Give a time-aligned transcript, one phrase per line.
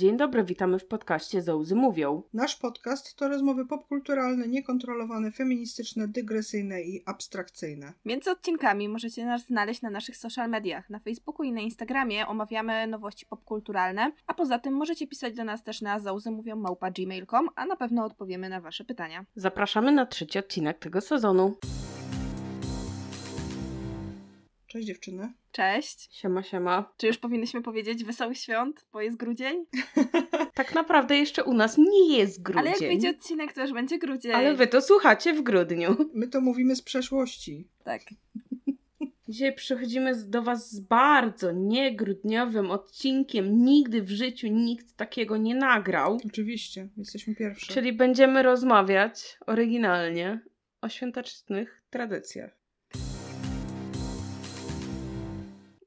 [0.00, 2.22] Dzień dobry, witamy w podcaście Zołzy Mówią.
[2.34, 7.92] Nasz podcast to rozmowy popkulturalne, niekontrolowane, feministyczne, dygresyjne i abstrakcyjne.
[8.04, 10.90] Między odcinkami możecie nas znaleźć na naszych social mediach.
[10.90, 15.62] Na Facebooku i na Instagramie omawiamy nowości popkulturalne, a poza tym możecie pisać do nas
[15.62, 19.24] też na załzymówią.gmail.com, a na pewno odpowiemy na wasze pytania.
[19.34, 21.56] Zapraszamy na trzeci odcinek tego sezonu.
[24.70, 25.32] Cześć dziewczyny.
[25.52, 26.08] Cześć.
[26.12, 26.92] Siema, siema.
[26.96, 29.64] Czy już powinnyśmy powiedzieć wesołych świąt, bo jest grudzień?
[30.54, 32.60] Tak naprawdę jeszcze u nas nie jest grudzień.
[32.60, 34.32] Ale jak wyjdzie odcinek, to już będzie grudzień.
[34.32, 35.96] Ale wy to słuchacie w grudniu.
[36.14, 37.68] My to mówimy z przeszłości.
[37.84, 38.02] Tak.
[39.28, 43.64] Dzisiaj przychodzimy do Was z bardzo niegrudniowym odcinkiem.
[43.64, 46.18] Nigdy w życiu nikt takiego nie nagrał.
[46.26, 47.74] Oczywiście, jesteśmy pierwsze.
[47.74, 50.40] Czyli będziemy rozmawiać oryginalnie
[50.80, 52.59] o świątecznych tradycjach.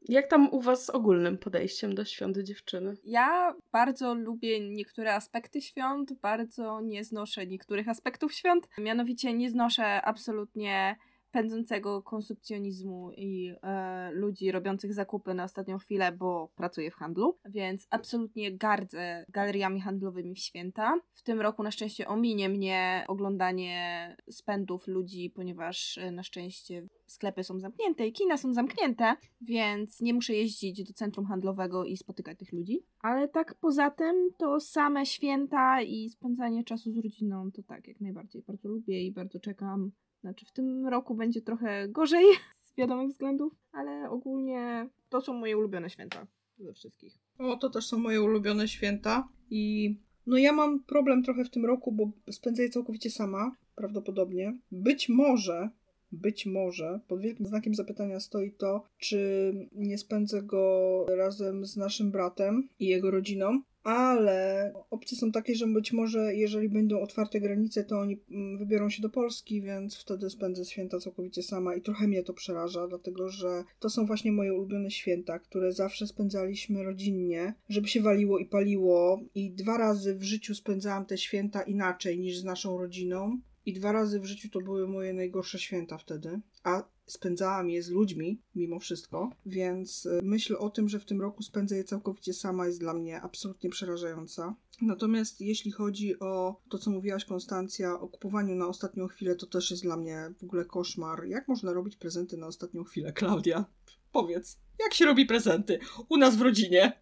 [0.10, 2.98] Jak tam u Was z ogólnym podejściem do świąt dziewczyny?
[3.04, 8.68] Ja bardzo lubię niektóre aspekty świąt, bardzo nie znoszę niektórych aspektów świąt.
[8.78, 10.96] Mianowicie nie znoszę absolutnie
[11.34, 17.88] pędzącego konsumpcjonizmu i e, ludzi robiących zakupy na ostatnią chwilę, bo pracuję w handlu, więc
[17.90, 21.00] absolutnie gardzę galeriami handlowymi w święta.
[21.14, 27.44] W tym roku na szczęście ominie mnie oglądanie spędów ludzi, ponieważ e, na szczęście sklepy
[27.44, 32.40] są zamknięte i kina są zamknięte, więc nie muszę jeździć do centrum handlowego i spotykać
[32.40, 32.86] tych ludzi.
[33.00, 38.02] Ale tak poza tym, to same święta i spędzanie czasu z rodziną to tak, jak
[38.02, 39.92] najbardziej bardzo lubię i bardzo czekam.
[40.24, 42.26] Znaczy w tym roku będzie trochę gorzej
[42.62, 46.28] z wiadomych względów, ale ogólnie to są moje ulubione święta
[46.60, 47.20] ze wszystkich.
[47.38, 49.28] O, to też są moje ulubione święta.
[49.50, 49.96] I
[50.28, 54.58] no ja mam problem trochę w tym roku, bo spędzę je całkowicie sama, prawdopodobnie.
[54.72, 55.70] Być może,
[56.12, 62.12] być może, pod wielkim znakiem zapytania stoi to, czy nie spędzę go razem z naszym
[62.12, 63.62] bratem i jego rodziną.
[63.84, 68.90] Ale opcje są takie, że być może jeżeli będą otwarte granice, to oni mm, wybiorą
[68.90, 73.30] się do Polski, więc wtedy spędzę święta całkowicie sama i trochę mnie to przeraża, dlatego
[73.30, 78.46] że to są właśnie moje ulubione święta, które zawsze spędzaliśmy rodzinnie, żeby się waliło i
[78.46, 79.22] paliło.
[79.36, 83.40] I dwa razy w życiu spędzałam te święta inaczej niż z naszą rodziną.
[83.66, 87.90] I dwa razy w życiu to były moje najgorsze święta wtedy, a spędzałam je z
[87.90, 92.34] ludźmi mimo wszystko, więc y, myśl o tym, że w tym roku spędzę je całkowicie
[92.34, 94.56] sama jest dla mnie absolutnie przerażająca.
[94.82, 99.72] Natomiast jeśli chodzi o to, co mówiłaś Konstancja, o kupowaniu na ostatnią chwilę, to też
[99.72, 101.26] jest dla mnie w ogóle koszmar.
[101.26, 103.66] Jak można robić prezenty na ostatnią chwilę, Klaudia?
[104.12, 105.80] Powiedz, jak się robi prezenty?
[106.10, 107.02] U nas w rodzinie.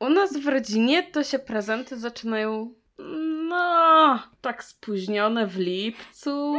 [0.00, 2.74] U nas w rodzinie to się prezenty zaczynają,
[3.48, 6.54] no, tak spóźnione w lipcu.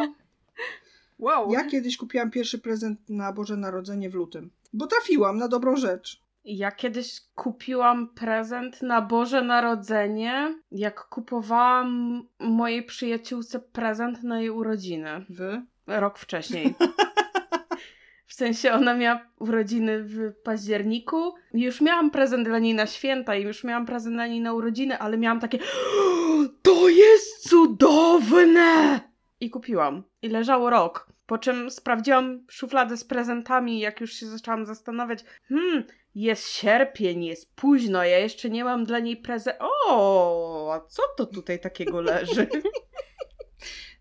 [1.19, 1.51] Wow!
[1.51, 6.23] Ja kiedyś kupiłam pierwszy prezent na Boże Narodzenie w lutym, bo trafiłam na dobrą rzecz.
[6.45, 15.25] Ja kiedyś kupiłam prezent na Boże Narodzenie, jak kupowałam mojej przyjaciółce prezent na jej urodziny.
[15.29, 15.65] Wy?
[15.87, 16.73] Rok wcześniej.
[18.27, 21.33] W sensie ona miała urodziny w październiku.
[21.53, 24.53] i Już miałam prezent dla niej na święta i już miałam prezent dla niej na
[24.53, 25.59] urodziny, ale miałam takie
[26.63, 28.99] to jest cudowne!
[29.39, 30.03] I kupiłam.
[30.21, 31.09] I leżało rok.
[31.25, 35.83] Po czym sprawdziłam szufladę z prezentami, jak już się zaczęłam zastanawiać, hmm,
[36.15, 39.57] jest sierpień, jest późno, ja jeszcze nie mam dla niej prezent.
[39.87, 42.47] O, a co to tutaj takiego leży?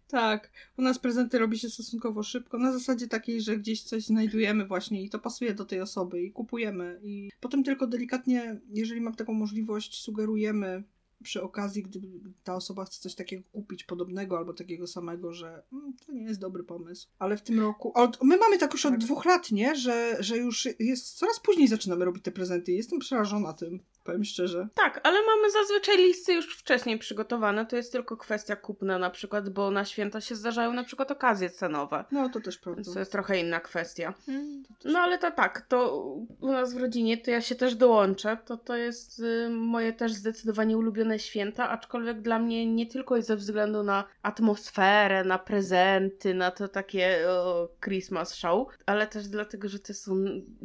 [0.08, 4.66] Tak, u nas prezenty robi się stosunkowo szybko, na zasadzie takiej, że gdzieś coś znajdujemy
[4.66, 7.00] właśnie i to pasuje do tej osoby i kupujemy.
[7.02, 10.84] I potem tylko delikatnie, jeżeli mam taką możliwość, sugerujemy
[11.22, 12.00] przy okazji, gdy
[12.44, 16.40] ta osoba chce coś takiego kupić, podobnego albo takiego samego, że mm, to nie jest
[16.40, 17.08] dobry pomysł.
[17.18, 17.92] Ale w tym roku.
[17.94, 19.00] Od, my mamy tak już od Tak.
[19.00, 19.76] dwóch lat, nie?
[19.76, 21.14] Że, że już jest.
[21.14, 22.72] Coraz później zaczynamy robić te prezenty.
[22.72, 24.68] Jestem przerażona tym, powiem szczerze.
[24.74, 27.66] Tak, ale mamy zazwyczaj listy już wcześniej przygotowane.
[27.66, 31.50] To jest tylko kwestia kupna na przykład, bo na święta się zdarzają na przykład okazje
[31.50, 32.04] cenowe.
[32.12, 32.92] No to też prawda.
[32.92, 34.14] to jest trochę inna kwestia.
[34.26, 34.62] Hmm.
[34.84, 36.04] No ale to tak, to
[36.40, 38.36] u nas w rodzinie to ja się też dołączę.
[38.44, 43.36] To to jest y, moje też zdecydowanie ulubione święta, aczkolwiek dla mnie nie tylko ze
[43.36, 49.78] względu na atmosferę, na prezenty, na to takie o, Christmas show, ale też dlatego, że
[49.78, 50.14] to są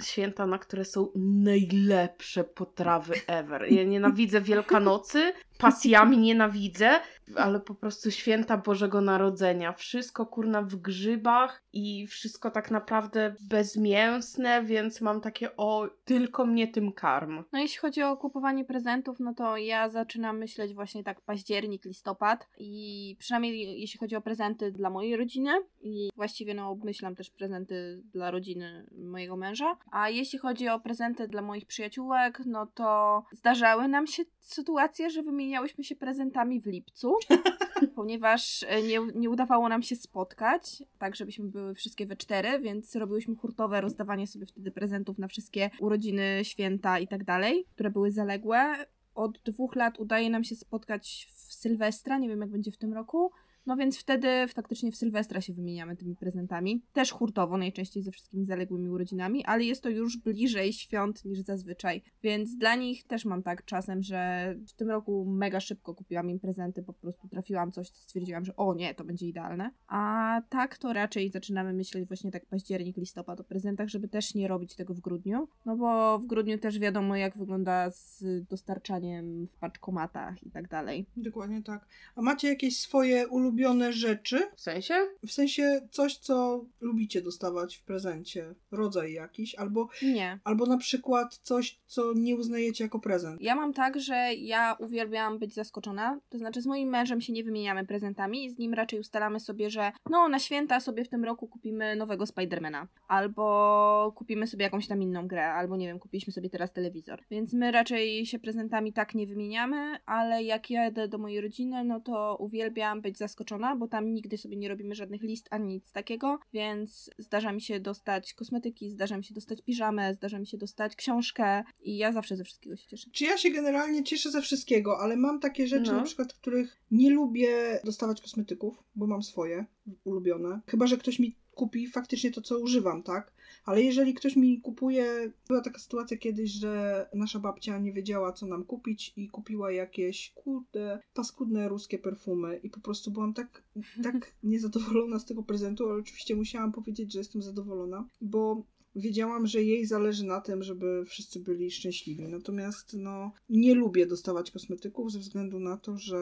[0.02, 3.72] święta, na które są najlepsze potrawy ever.
[3.72, 7.00] Ja nienawidzę Wielkanocy, pasjami nienawidzę,
[7.36, 9.74] ale po prostu święta Bożego Narodzenia.
[9.74, 16.68] Wszystko kurna w grzybach i wszystko tak naprawdę bezmięsne, więc mam takie o, tylko mnie
[16.68, 17.44] tym karm.
[17.52, 22.48] No jeśli chodzi o kupowanie prezentów, no to ja zaczynam myśleć właśnie tak październik, listopad
[22.58, 28.02] i przynajmniej jeśli chodzi o prezenty dla mojej rodziny i właściwie no obmyślam też prezenty
[28.14, 33.88] dla rodziny mojego męża, a jeśli chodzi o prezenty dla moich przyjaciółek, no to zdarzały
[33.88, 37.13] nam się sytuacje, że wymieniałyśmy się prezentami w lipcu,
[37.96, 42.96] ponieważ e, nie, nie udawało nam się spotkać, tak żebyśmy były wszystkie we cztery, więc
[42.96, 48.12] robiłyśmy hurtowe rozdawanie sobie wtedy prezentów na wszystkie urodziny, święta i tak dalej, które były
[48.12, 48.86] zaległe.
[49.16, 52.94] Od dwóch lat udaje nam się spotkać w Sylwestra, nie wiem jak będzie w tym
[52.94, 53.32] roku.
[53.66, 56.82] No więc wtedy faktycznie w Sylwestra się wymieniamy tymi prezentami.
[56.94, 62.02] Też hurtowo, najczęściej ze wszystkimi zaległymi urodzinami, ale jest to już bliżej świąt niż zazwyczaj.
[62.24, 66.40] Więc dla nich też mam tak czasem, że w tym roku mega szybko kupiłam im
[66.40, 69.72] prezenty, po prostu trafiłam coś, stwierdziłam, że o nie, to będzie idealne.
[69.88, 74.48] A tak to raczej zaczynamy myśleć właśnie tak październik, listopad o prezentach, żeby też nie
[74.48, 75.48] robić tego w grudniu.
[75.66, 81.06] No bo w grudniu też wiadomo, jak wygląda z dostarczaniem w paczkomatach i tak dalej.
[81.18, 81.88] Dokładnie tak.
[82.16, 84.48] A macie jakieś swoje ulubione ulubione rzeczy.
[84.56, 84.94] W sensie?
[85.28, 88.56] W sensie coś, co lubicie dostawać w prezencie.
[88.72, 89.90] Rodzaj jakiś, albo.
[90.02, 90.40] Nie.
[90.44, 93.42] Albo na przykład coś, co nie uznajecie jako prezent.
[93.42, 96.20] Ja mam tak, że ja uwielbiam być zaskoczona.
[96.30, 99.70] To znaczy, z moim mężem się nie wymieniamy prezentami i z nim raczej ustalamy sobie,
[99.70, 102.88] że no, na święta sobie w tym roku kupimy nowego Spidermana.
[103.08, 107.24] Albo kupimy sobie jakąś tam inną grę, albo nie wiem, kupiliśmy sobie teraz telewizor.
[107.32, 112.00] Więc my raczej się prezentami tak nie wymieniamy, ale jak jadę do mojej rodziny, no
[112.00, 115.92] to uwielbiam być zaskoczona zaskoczona, bo tam nigdy sobie nie robimy żadnych list ani nic
[115.92, 120.58] takiego, więc zdarza mi się dostać kosmetyki, zdarza mi się dostać piżamę, zdarza mi się
[120.58, 123.10] dostać książkę i ja zawsze ze wszystkiego się cieszę.
[123.12, 125.98] Czy ja się generalnie cieszę ze wszystkiego, ale mam takie rzeczy No.
[125.98, 129.66] na przykład, których nie lubię dostawać kosmetyków, bo mam swoje
[130.04, 130.62] ulubione.
[130.68, 133.34] Chyba, że ktoś mi kupi faktycznie to, co używam, tak?
[133.66, 138.46] Ale jeżeli ktoś mi kupuje, była taka sytuacja kiedyś, że nasza babcia nie wiedziała, co
[138.46, 142.60] nam kupić i kupiła jakieś kurde, paskudne ruskie perfumy.
[142.64, 143.64] I po prostu byłam tak,
[144.04, 148.64] tak niezadowolona z tego prezentu, ale oczywiście musiałam powiedzieć, że jestem zadowolona, bo
[148.96, 152.28] wiedziałam, że jej zależy na tym, żeby wszyscy byli szczęśliwi.
[152.28, 156.18] Natomiast no, nie lubię dostawać kosmetyków ze względu na to, że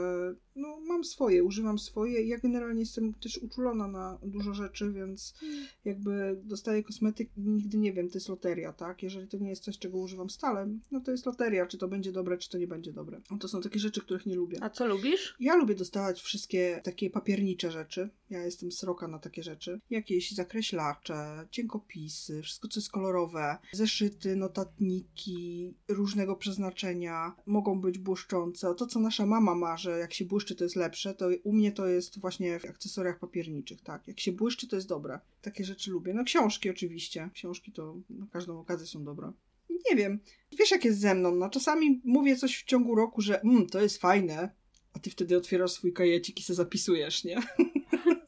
[0.55, 2.27] no, mam swoje, używam swoje.
[2.27, 5.33] Ja generalnie jestem też uczulona na dużo rzeczy, więc
[5.85, 9.03] jakby dostaję kosmetyk i nigdy nie wiem, to jest loteria, tak?
[9.03, 12.11] Jeżeli to nie jest coś, czego używam stale, no to jest loteria, czy to będzie
[12.11, 13.21] dobre, czy to nie będzie dobre.
[13.31, 14.57] No to są takie rzeczy, których nie lubię.
[14.61, 15.35] A co lubisz?
[15.39, 18.09] Ja lubię dostawać wszystkie takie papiernicze rzeczy.
[18.29, 19.79] Ja jestem sroka na takie rzeczy.
[19.89, 28.75] Jakieś zakreślacze, cienkopisy, wszystko co jest kolorowe, zeszyty, notatniki różnego przeznaczenia, mogą być błyszczące.
[28.75, 31.71] To co nasza mama ma, że jak się błyszczy to jest lepsze, to u mnie
[31.71, 34.07] to jest właśnie w akcesoriach papierniczych, tak.
[34.07, 35.19] Jak się błyszczy to jest dobre.
[35.41, 36.13] Takie rzeczy lubię.
[36.13, 37.29] No książki oczywiście.
[37.33, 39.31] Książki to na każdą okazję są dobre.
[39.89, 40.19] Nie wiem.
[40.59, 43.81] Wiesz jak jest ze mną, no czasami mówię coś w ciągu roku, że mm, to
[43.81, 44.49] jest fajne,
[44.93, 47.41] a ty wtedy otwierasz swój kajecik i se zapisujesz, nie?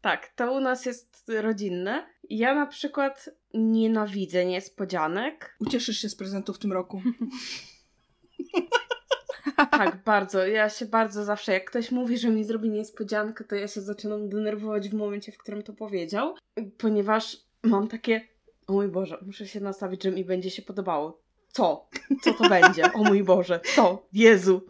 [0.00, 2.06] Tak, to u nas jest rodzinne.
[2.30, 5.56] Ja na przykład nienawidzę niespodzianek.
[5.60, 7.02] Ucieszysz się z prezentu w tym roku.
[9.70, 10.46] Tak, bardzo.
[10.46, 14.28] Ja się bardzo zawsze, jak ktoś mówi, że mi zrobi niespodziankę, to ja się zaczynam
[14.28, 16.34] denerwować w momencie, w którym to powiedział,
[16.78, 18.20] ponieważ mam takie,
[18.66, 21.22] o mój Boże, muszę się nastawić, że mi będzie się podobało.
[21.48, 21.88] Co?
[22.22, 22.92] Co to będzie?
[22.92, 24.06] O mój Boże, co?
[24.12, 24.66] Jezu.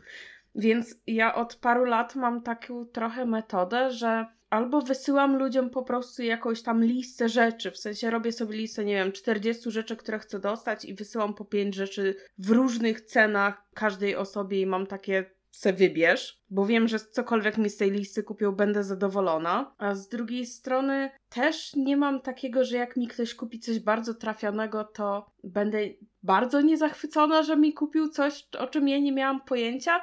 [0.54, 6.23] Więc ja od paru lat mam taką trochę metodę, że albo wysyłam ludziom po prostu
[6.23, 10.40] jakąś tam listę rzeczy, w sensie robię sobie listę, nie wiem, 40 rzeczy, które chcę
[10.40, 15.73] dostać i wysyłam po 5 rzeczy w różnych cenach każdej osobie i mam takie se
[15.73, 19.75] wybierz, bo wiem, że cokolwiek mi z tej listy kupią, będę zadowolona.
[19.78, 24.14] A z drugiej strony też nie mam takiego, że jak mi ktoś kupi coś bardzo
[24.14, 25.78] trafionego, to będę
[26.23, 30.00] bardzo niezachwycona, że mi kupił coś, o czym ja nie miałam pojęcia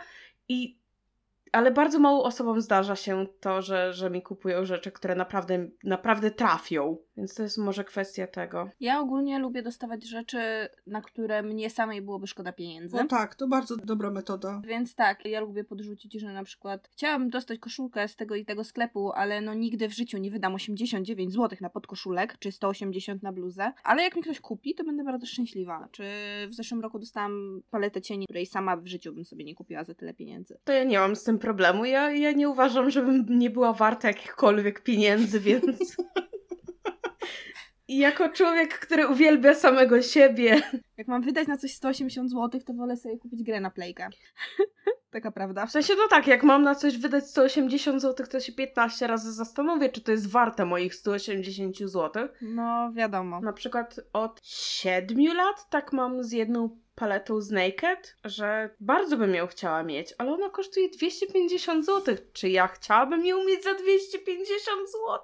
[0.50, 0.80] i
[1.52, 6.32] ale bardzo mało osobom zdarza się to, że, że mi kupują rzeczy, które naprawdę, naprawdę
[6.32, 6.98] trafią.
[7.18, 8.70] Więc to jest może kwestia tego.
[8.80, 10.40] Ja ogólnie lubię dostawać rzeczy,
[10.88, 12.98] na które mnie samej byłoby szkoda pieniędzy.
[12.98, 14.62] No tak, to bardzo dobra metoda.
[14.68, 18.64] Więc tak, ja lubię podrzucić, że na przykład chciałabym dostać koszulkę z tego i tego
[18.64, 23.32] sklepu, ale no nigdy w życiu nie wydam 89 zł na podkoszulek, czy 180 na
[23.32, 23.74] bluzę.
[23.84, 25.88] Ale jak mi ktoś kupi, to będę bardzo szczęśliwa.
[25.92, 26.04] Czy
[26.50, 29.94] w zeszłym roku dostałam paletę cieni, której sama w życiu bym sobie nie kupiła za
[29.94, 30.58] tyle pieniędzy.
[30.64, 31.86] To ja nie mam z tym problemu.
[31.86, 35.98] Ja, ja nie uważam, żebym nie była warta jakichkolwiek pieniędzy, więc.
[37.88, 40.62] I jako człowiek, który uwielbia samego siebie.
[40.98, 44.10] Jak mam wydać na coś 180 zł, to wolę sobie kupić grę na playkę.
[45.12, 45.66] taka prawda.
[45.66, 49.34] W sensie, no tak, jak mam na coś wydać 180 zł, to się 15 razy
[49.34, 52.28] zastanowię, czy to jest warte moich 180 zł.
[52.42, 53.42] No, wiadomo.
[53.42, 59.36] Na przykład od 7 lat tak mam z jedną paletą z Naked, że bardzo bym
[59.36, 62.16] ją chciała mieć, ale ona kosztuje 250 zł.
[62.34, 65.20] Czy ja chciałabym ją mieć za 250 zł?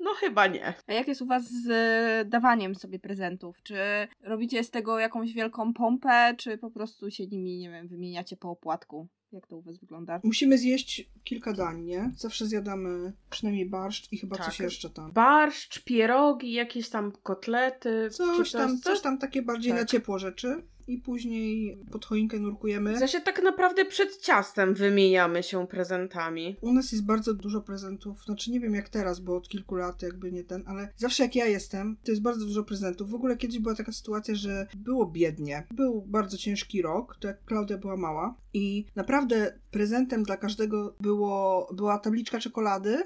[0.00, 0.74] No chyba nie.
[0.86, 3.62] A jak jest u was z e, dawaniem sobie prezentów?
[3.62, 3.76] Czy
[4.22, 8.50] robicie z tego jakąś wielką pompę, czy po prostu się nimi, nie wiem, wymieniacie po
[8.50, 9.08] opłatku?
[9.32, 10.20] Jak to u was wygląda?
[10.24, 12.10] Musimy zjeść kilka dań, nie?
[12.16, 14.46] Zawsze zjadamy przynajmniej barszcz i chyba Tak.
[14.46, 15.12] coś jeszcze tam.
[15.12, 18.08] Barszcz, pierogi, jakieś tam kotlety.
[18.10, 19.80] Coś czy tam, coś, coś tam takie bardziej Tak.
[19.80, 20.62] na ciepło rzeczy.
[20.86, 22.94] I później pod choinkę nurkujemy.
[22.94, 26.56] W sensie tak naprawdę przed ciastem wymieniamy się prezentami.
[26.60, 30.02] U nas jest bardzo dużo prezentów, znaczy nie wiem jak teraz, bo od kilku lat
[30.02, 33.10] jakby nie ten, ale zawsze jak ja jestem, to jest bardzo dużo prezentów.
[33.10, 35.66] W ogóle kiedyś była taka sytuacja, że było biednie.
[35.70, 41.68] Był bardzo ciężki rok, to jak Klaudia była mała i naprawdę prezentem dla każdego było,
[41.74, 43.02] była tabliczka czekolady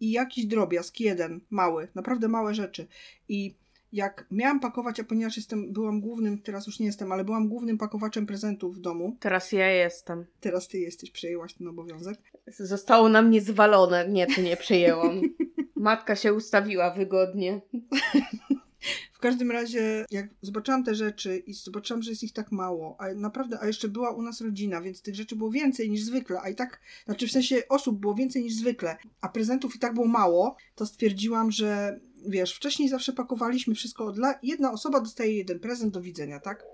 [0.00, 2.86] i jakiś drobiazg, jeden, mały, naprawdę małe rzeczy.
[3.28, 3.54] I
[3.92, 7.78] jak miałam pakować, a ponieważ jestem, byłam głównym, teraz już nie jestem, ale byłam głównym
[7.78, 10.26] pakowaczem prezentów w domu, Teraz ja jestem.
[10.40, 12.18] teraz ty jesteś, przejęłaś ten obowiązek,
[12.58, 14.08] Zostało na mnie zwalone.
[14.08, 15.20] Nie, to nie przejęłam.
[15.76, 17.60] Matka się ustawiła wygodnie.
[19.12, 23.14] W każdym razie, jak zobaczyłam te rzeczy i zobaczyłam, że jest ich tak mało, a
[23.14, 26.48] naprawdę, a jeszcze była u nas rodzina, więc tych rzeczy było więcej niż zwykle, a
[26.48, 30.06] i tak, znaczy w sensie osób było więcej niż zwykle, a prezentów i tak było
[30.06, 34.38] mało, to stwierdziłam, że wiesz, wcześniej zawsze pakowaliśmy wszystko od la...
[34.42, 36.64] jedna osoba dostaje jeden prezent, do widzenia, tak?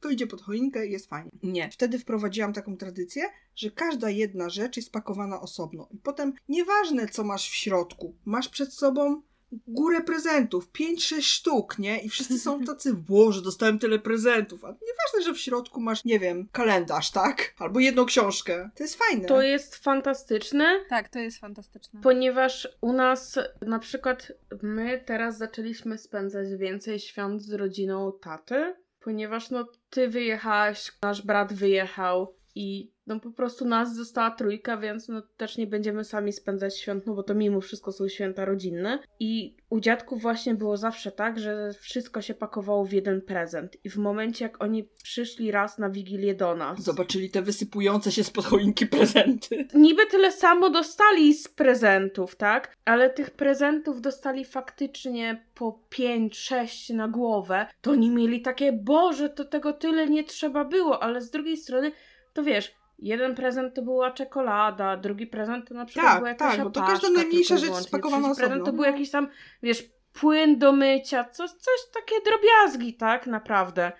[0.00, 1.30] To idzie pod choinkę i jest fajnie.
[1.42, 1.70] Nie.
[1.72, 3.22] Wtedy wprowadziłam taką tradycję,
[3.56, 5.88] że każda jedna rzecz jest pakowana osobno.
[5.90, 9.22] I potem nieważne, co masz w środku, masz przed sobą
[9.68, 12.00] górę prezentów, 5-6 sztuk, nie?
[12.02, 14.64] I wszyscy są tacy, Boże, dostałem tyle prezentów.
[14.64, 17.54] A nieważne, że w środku masz, nie wiem, kalendarz, tak?
[17.58, 18.70] Albo jedną książkę.
[18.76, 19.28] To jest fajne.
[19.28, 22.00] To jest fantastyczne, Tak, to jest fantastyczne.
[22.02, 29.50] ponieważ u nas na przykład my teraz zaczęliśmy spędzać więcej świąt z rodziną taty, ponieważ
[29.50, 35.22] no ty wyjechałaś, nasz brat wyjechał i no po prostu nas została trójka, więc no
[35.36, 38.98] też nie będziemy sami spędzać świąt, no bo to mimo wszystko są święta rodzinne.
[39.20, 43.76] I u dziadków właśnie było zawsze tak, że wszystko się pakowało w jeden prezent.
[43.84, 48.24] I w momencie jak oni przyszli raz na Wigilię do nas, Zobaczyli te wysypujące się
[48.24, 49.66] spod choinki prezenty.
[49.74, 52.76] niby tyle samo dostali z prezentów, tak?
[52.84, 57.66] Ale tych prezentów dostali faktycznie po 5-6 na głowę.
[57.80, 61.92] To oni mieli takie, Boże, to tego tyle nie trzeba było, ale z drugiej strony,
[62.40, 66.56] to wiesz, jeden prezent to była czekolada, drugi prezent to na przykład Tak, była jakaś
[66.56, 68.82] tak, bo to każda najmniejsza rzecz spakowana Trzeci prezent to osobno.
[68.82, 69.28] był jakiś tam,
[69.62, 73.26] wiesz, płyn do mycia, coś, coś takie drobiazgi, tak?
[73.26, 73.92] Naprawdę.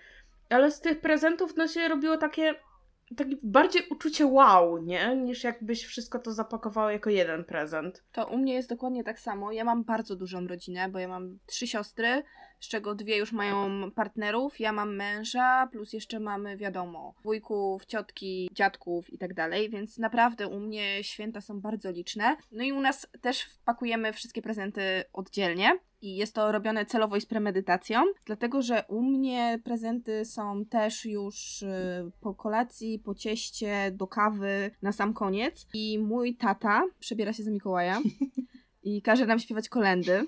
[0.49, 2.55] Ale z tych prezentów no się robiło takie
[3.17, 5.15] takie bardziej uczucie wow, nie?
[5.15, 8.03] Niż jakbyś wszystko to zapakowało jako jeden prezent.
[8.11, 9.51] To u mnie jest dokładnie tak samo.
[9.51, 12.23] Ja mam bardzo dużą rodzinę, bo ja mam trzy siostry,
[12.61, 14.59] z czego dwie już mają partnerów.
[14.59, 20.47] Ja mam męża, plus jeszcze mamy, wiadomo, wujków, ciotki, dziadków i tak dalej, więc naprawdę
[20.47, 22.37] u mnie święta są bardzo liczne.
[22.51, 25.79] No i u nas też pakujemy wszystkie prezenty oddzielnie.
[26.01, 31.05] I jest to robione celowo i z premedytacją, dlatego że u mnie prezenty są też
[31.05, 35.67] już y, po kolacji, po cieście, do kawy, na sam koniec.
[35.73, 38.01] I mój tata przebiera się za Mikołaja
[38.83, 40.25] i każe nam śpiewać kolendy.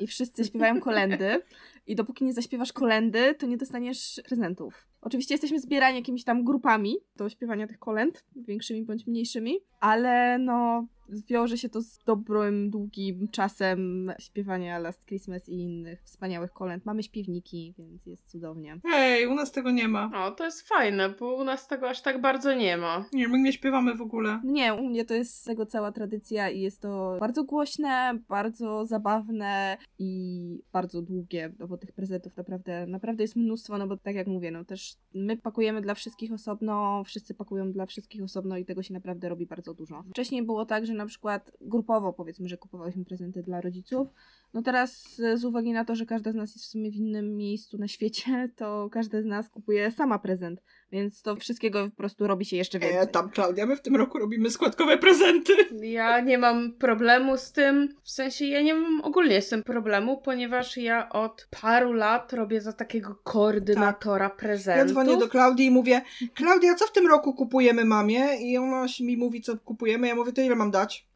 [0.00, 1.42] I wszyscy śpiewają kolendy.
[1.86, 4.86] I dopóki nie zaśpiewasz kolendy, to nie dostaniesz prezentów.
[5.00, 10.86] Oczywiście jesteśmy zbierani jakimiś tam grupami do śpiewania tych kolęd, większymi bądź mniejszymi, ale no
[11.28, 16.86] wiąże się to z dobrym, długim czasem śpiewania Last Christmas i innych wspaniałych kolęd.
[16.86, 18.80] Mamy śpiewniki, więc jest cudownie.
[18.84, 20.26] Hej, u nas tego nie ma.
[20.26, 23.04] O, to jest fajne, bo u nas tego aż tak bardzo nie ma.
[23.12, 24.40] Nie, my nie śpiewamy w ogóle.
[24.44, 29.76] Nie, u mnie to jest tego cała tradycja i jest to bardzo głośne, bardzo zabawne
[29.98, 30.42] i
[30.72, 34.50] bardzo długie, no bo tych prezentów naprawdę, naprawdę jest mnóstwo, no bo tak jak mówię,
[34.50, 38.94] no też my pakujemy dla wszystkich osobno, wszyscy pakują dla wszystkich osobno i tego się
[38.94, 40.02] naprawdę robi bardzo dużo.
[40.10, 44.08] Wcześniej było tak, że na przykład grupowo powiedzmy, że kupowałyśmy prezenty dla rodziców,
[44.54, 46.94] no teraz e, z uwagi na to, że każda z nas jest w sumie w
[46.96, 50.60] innym miejscu na świecie, to każda z nas kupuje sama prezent,
[50.92, 52.98] więc to wszystkiego po prostu robi się jeszcze więcej.
[52.98, 55.52] E, tam Klaudia, my w tym roku robimy składkowe prezenty.
[55.80, 60.20] Ja nie mam problemu z tym, w sensie ja nie mam ogólnie z tym problemu,
[60.20, 64.90] ponieważ ja od paru lat robię za takiego koordynatora Ja prezentów.
[64.92, 66.02] dzwonię do Klaudii i mówię,
[66.34, 68.36] Klaudia, co w tym roku kupujemy mamie?
[68.40, 70.08] I ona się mi mówi, co kupujemy.
[70.08, 71.11] Ja mówię, to ile mam dać?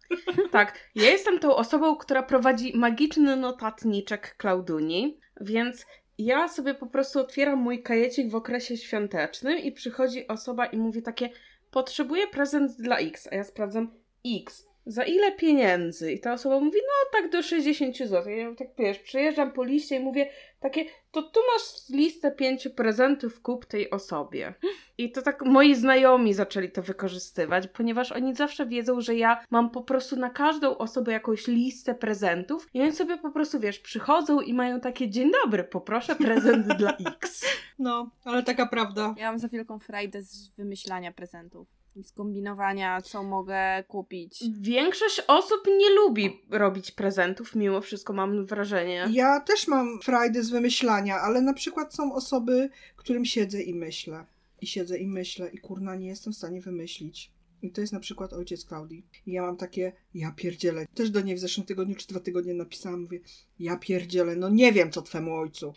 [0.50, 5.86] Tak, ja jestem tą osobą, która prowadzi magiczny notatniczek Klauduni, więc
[6.18, 11.02] ja sobie po prostu otwieram mój kajecik w okresie świątecznym i przychodzi osoba i mówi
[11.02, 11.30] takie
[11.70, 13.90] potrzebuję prezent dla X, a ja sprawdzam
[14.26, 14.65] X.
[14.86, 16.12] Za ile pieniędzy?
[16.12, 18.32] I ta osoba mówi, no tak do 60 zł.
[18.32, 23.42] Ja tak wiesz, przejeżdżam po liście i mówię takie, to tu masz listę pięciu prezentów,
[23.42, 24.54] kup tej osobie.
[24.98, 29.70] I to tak moi znajomi zaczęli to wykorzystywać, ponieważ oni zawsze wiedzą, że ja mam
[29.70, 34.40] po prostu na każdą osobę jakąś listę prezentów i oni sobie po prostu, wiesz, przychodzą
[34.40, 37.46] i mają takie, dzień dobry, poproszę prezent dla X.
[37.78, 39.14] No, ale taka prawda.
[39.18, 41.85] Ja mam za wielką frajdę z wymyślania prezentów.
[41.96, 44.44] I z kombinowania, co mogę kupić.
[44.60, 49.08] Większość osób nie lubi robić prezentów, mimo wszystko mam wrażenie.
[49.10, 54.26] Ja też mam frajdę z wymyślania, ale na przykład są osoby, którym siedzę i myślę.
[54.60, 57.30] I siedzę i myślę i kurna nie jestem w stanie wymyślić.
[57.62, 59.06] I to jest na przykład ojciec Klaudii.
[59.26, 60.86] I ja mam takie, ja pierdzielę.
[60.94, 63.20] Też do niej w zeszłym tygodniu czy dwa tygodnie napisałam, mówię,
[63.58, 65.72] ja pierdzielę, no nie wiem co twemu ojcu.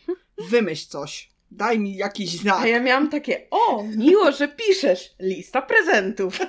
[0.50, 1.30] Wymyśl coś.
[1.52, 2.62] Daj mi jakiś znak.
[2.62, 6.40] A ja miałam takie, o, miło, że piszesz, lista prezentów.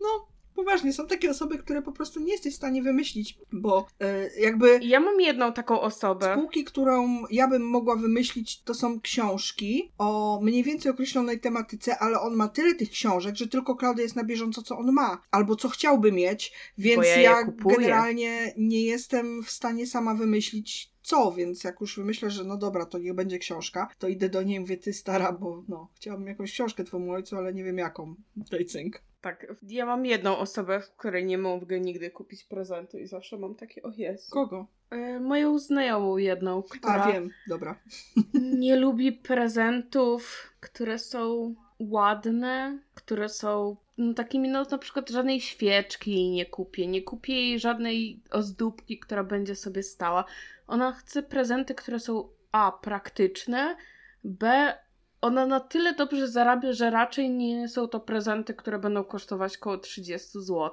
[0.00, 0.25] No,
[0.66, 4.80] poważnie, są takie osoby, które po prostu nie jesteś w stanie wymyślić, bo e, jakby
[4.82, 6.32] Ja mam jedną taką osobę.
[6.32, 12.20] spółki, którą ja bym mogła wymyślić, to są książki o mniej więcej określonej tematyce, ale
[12.20, 15.56] on ma tyle tych książek, że tylko Klaudia jest na bieżąco, co on ma, albo
[15.56, 21.64] co chciałby mieć, więc ja ja generalnie nie jestem w stanie sama wymyślić co, więc
[21.64, 24.60] jak już wymyślę, że no dobra, to niech będzie książka, to idę do niej i
[24.60, 28.14] mówię, ty stara, bo no, chciałabym jakąś książkę twojemu ojcu, ale nie wiem jaką.
[28.36, 29.02] Daj cynk.
[29.26, 33.54] Tak, ja mam jedną osobę, w której nie mogę nigdy kupić prezentu i zawsze mam
[33.54, 34.30] takie, o Jezu.
[34.30, 34.66] Kogo?
[34.90, 37.80] E, moją znajomą jedną, która A, wiem, dobra.
[38.64, 46.12] nie lubi prezentów, które są ładne, które są no, takimi, no na przykład żadnej świeczki
[46.12, 50.24] jej nie kupię, nie kupię jej żadnej ozdóbki, która będzie sobie stała.
[50.66, 53.76] Ona chce prezenty, które są A, praktyczne,
[54.24, 54.72] B,
[55.20, 59.78] ona na tyle dobrze zarabia, że raczej nie są to prezenty, które będą kosztować około
[59.78, 60.70] 30 zł.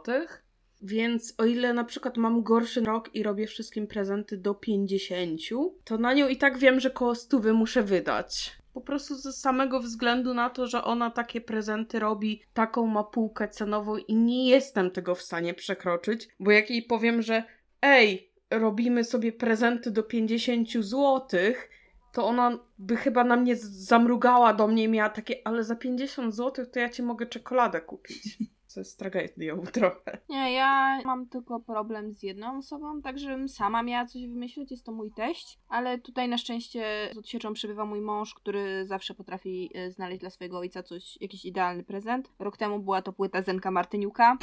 [0.81, 5.39] Więc o ile na przykład mam gorszy rok i robię wszystkim prezenty do 50,
[5.83, 8.57] to na nią i tak wiem, że koło 100 muszę wydać.
[8.73, 13.47] Po prostu ze samego względu na to, że ona takie prezenty robi, taką ma półkę
[13.47, 17.43] cenową i nie jestem tego w stanie przekroczyć, bo jak jej powiem, że
[17.81, 21.69] ej, robimy sobie prezenty do 50 złotych,
[22.13, 26.35] to ona by chyba na mnie zamrugała do mnie i miała takie, ale za 50
[26.35, 28.37] zł to ja ci mogę czekoladę kupić.
[28.67, 30.17] Co jest tragedią trochę.
[30.29, 34.85] Nie, ja mam tylko problem z jedną osobą, tak żebym sama miała coś wymyślić, jest
[34.85, 39.71] to mój teść, ale tutaj na szczęście z odsieczą przybywa mój mąż, który zawsze potrafi
[39.75, 42.29] e, znaleźć dla swojego ojca coś, jakiś idealny prezent.
[42.39, 44.37] Rok temu była to płyta Zenka Martyniuka.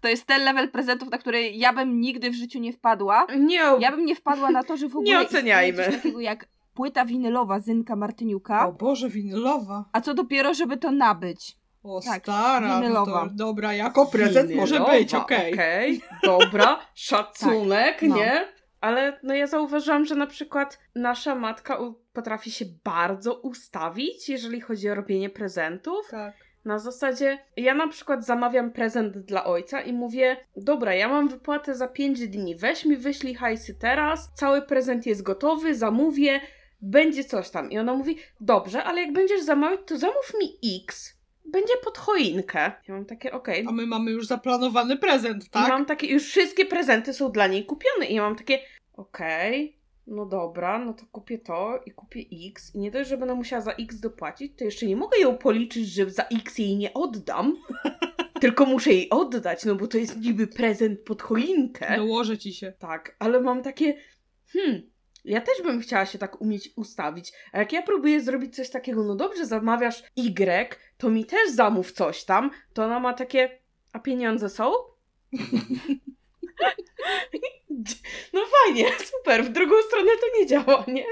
[0.00, 3.26] To jest ten level prezentów, na który ja bym nigdy w życiu nie wpadła.
[3.38, 5.84] Nie, Ja bym nie wpadła na to, że w ogóle Nie oceniajmy.
[5.84, 9.84] coś takiego jak płyta winylowa Zenka Martyniuka, O Boże, winylowa.
[9.92, 11.56] a co dopiero, żeby to nabyć.
[11.82, 13.20] O Tak, stara, no winylowa.
[13.28, 15.52] to, dobra, jako prezent może Winylowa, być, okej.
[15.54, 18.16] Okej, dobra, szacunek, Tak, no.
[18.16, 18.44] nie?
[18.80, 21.78] Ale no ja zauważyłam, że na przykład nasza matka
[22.12, 26.08] potrafi się bardzo ustawić, jeżeli chodzi o robienie prezentów.
[26.10, 26.34] Tak.
[26.64, 31.74] Na zasadzie, ja na przykład zamawiam prezent dla ojca i mówię, dobra, ja mam wypłatę
[31.74, 36.40] za 5 dni, weź mi wyślij hajsy teraz, cały prezent jest gotowy, zamówię,
[36.82, 37.70] będzie coś tam.
[37.70, 42.72] I ona mówi, dobrze, ale jak będziesz zamawiać, to zamów mi X, będzie pod choinkę.
[42.88, 43.64] Ja mam takie, okej.
[43.68, 45.68] A my mamy już zaplanowany prezent, I tak?
[45.68, 48.58] mam takie, już wszystkie prezenty są dla niej kupione i ja mam takie,
[48.92, 53.34] okej, no dobra, no to kupię to i kupię X i nie dość, że będę
[53.34, 56.94] musiała za X dopłacić, to jeszcze nie mogę ją policzyć, że za X jej nie
[56.94, 57.56] oddam,
[58.40, 61.96] tylko muszę jej oddać, no bo to jest niby prezent pod choinkę.
[61.96, 62.72] Dołożę ci się.
[62.78, 63.94] Tak, ale mam takie,
[64.52, 64.89] hmm,
[65.24, 69.04] ja też bym chciała się tak umieć ustawić, a jak ja próbuję zrobić coś takiego,
[69.04, 73.58] no dobrze, zamawiasz Y, to mi też zamów coś tam, to ona ma takie,
[73.92, 74.72] a pieniądze są?
[78.32, 81.04] No fajnie, super, w drugą stronę to nie działa, nie?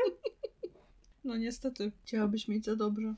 [1.24, 1.92] No niestety.
[2.04, 3.14] Chciałabyś mieć za dobrze.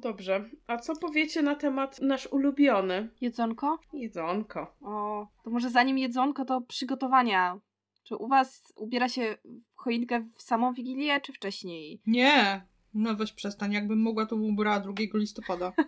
[0.00, 3.08] Dobrze, a co powiecie na temat nasz ulubiony?
[3.20, 3.78] Jedzonko?
[3.92, 4.74] Jedzonko.
[4.82, 7.60] O, to może zanim jedzonko, to przygotowania.
[8.02, 9.36] Czy u was ubiera się
[9.74, 12.00] choinkę w samą Wigilię, czy wcześniej?
[12.06, 12.66] Nie,
[13.02, 15.72] no weź przestań, jakbym mogła, to bym ubrała 2 listopada.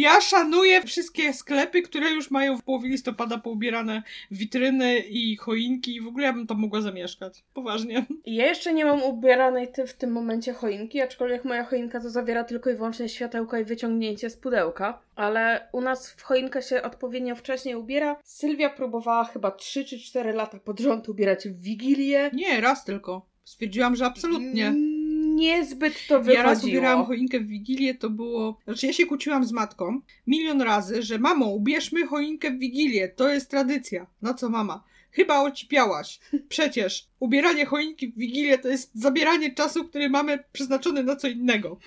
[0.00, 6.00] Ja szanuję wszystkie sklepy, które już mają w połowie listopada poubierane witryny i choinki i
[6.00, 7.44] w ogóle ja bym tam mogła zamieszkać.
[7.54, 8.06] Poważnie.
[8.26, 12.44] Ja jeszcze nie mam ubieranej ty w tym momencie choinki, aczkolwiek moja choinka to zawiera
[12.44, 15.02] tylko i wyłącznie światełka i wyciągnięcie z pudełka.
[15.16, 18.16] Ale u nas w choinkę się odpowiednio wcześniej ubiera.
[18.24, 22.30] Sylwia próbowała chyba 3 czy 4 lata pod rząd ubierać w Wigilię.
[22.32, 23.26] Nie, raz tylko.
[23.44, 24.66] Stwierdziłam, że absolutnie.
[24.66, 24.99] Mm,
[25.40, 26.36] niezbyt to wychodziło.
[26.36, 28.58] Ja raz ubierałam choinkę w Wigilię, to było...
[28.64, 33.28] Znaczy ja się kłóciłam z matką milion razy, że mamo, ubierzmy choinkę w Wigilię, to
[33.28, 34.06] jest tradycja.
[34.22, 34.84] Na co mama?
[35.12, 36.20] Chyba ocipiałaś.
[36.48, 41.78] Przecież ubieranie choinki w Wigilię to jest zabieranie czasu, który mamy przeznaczony na co innego.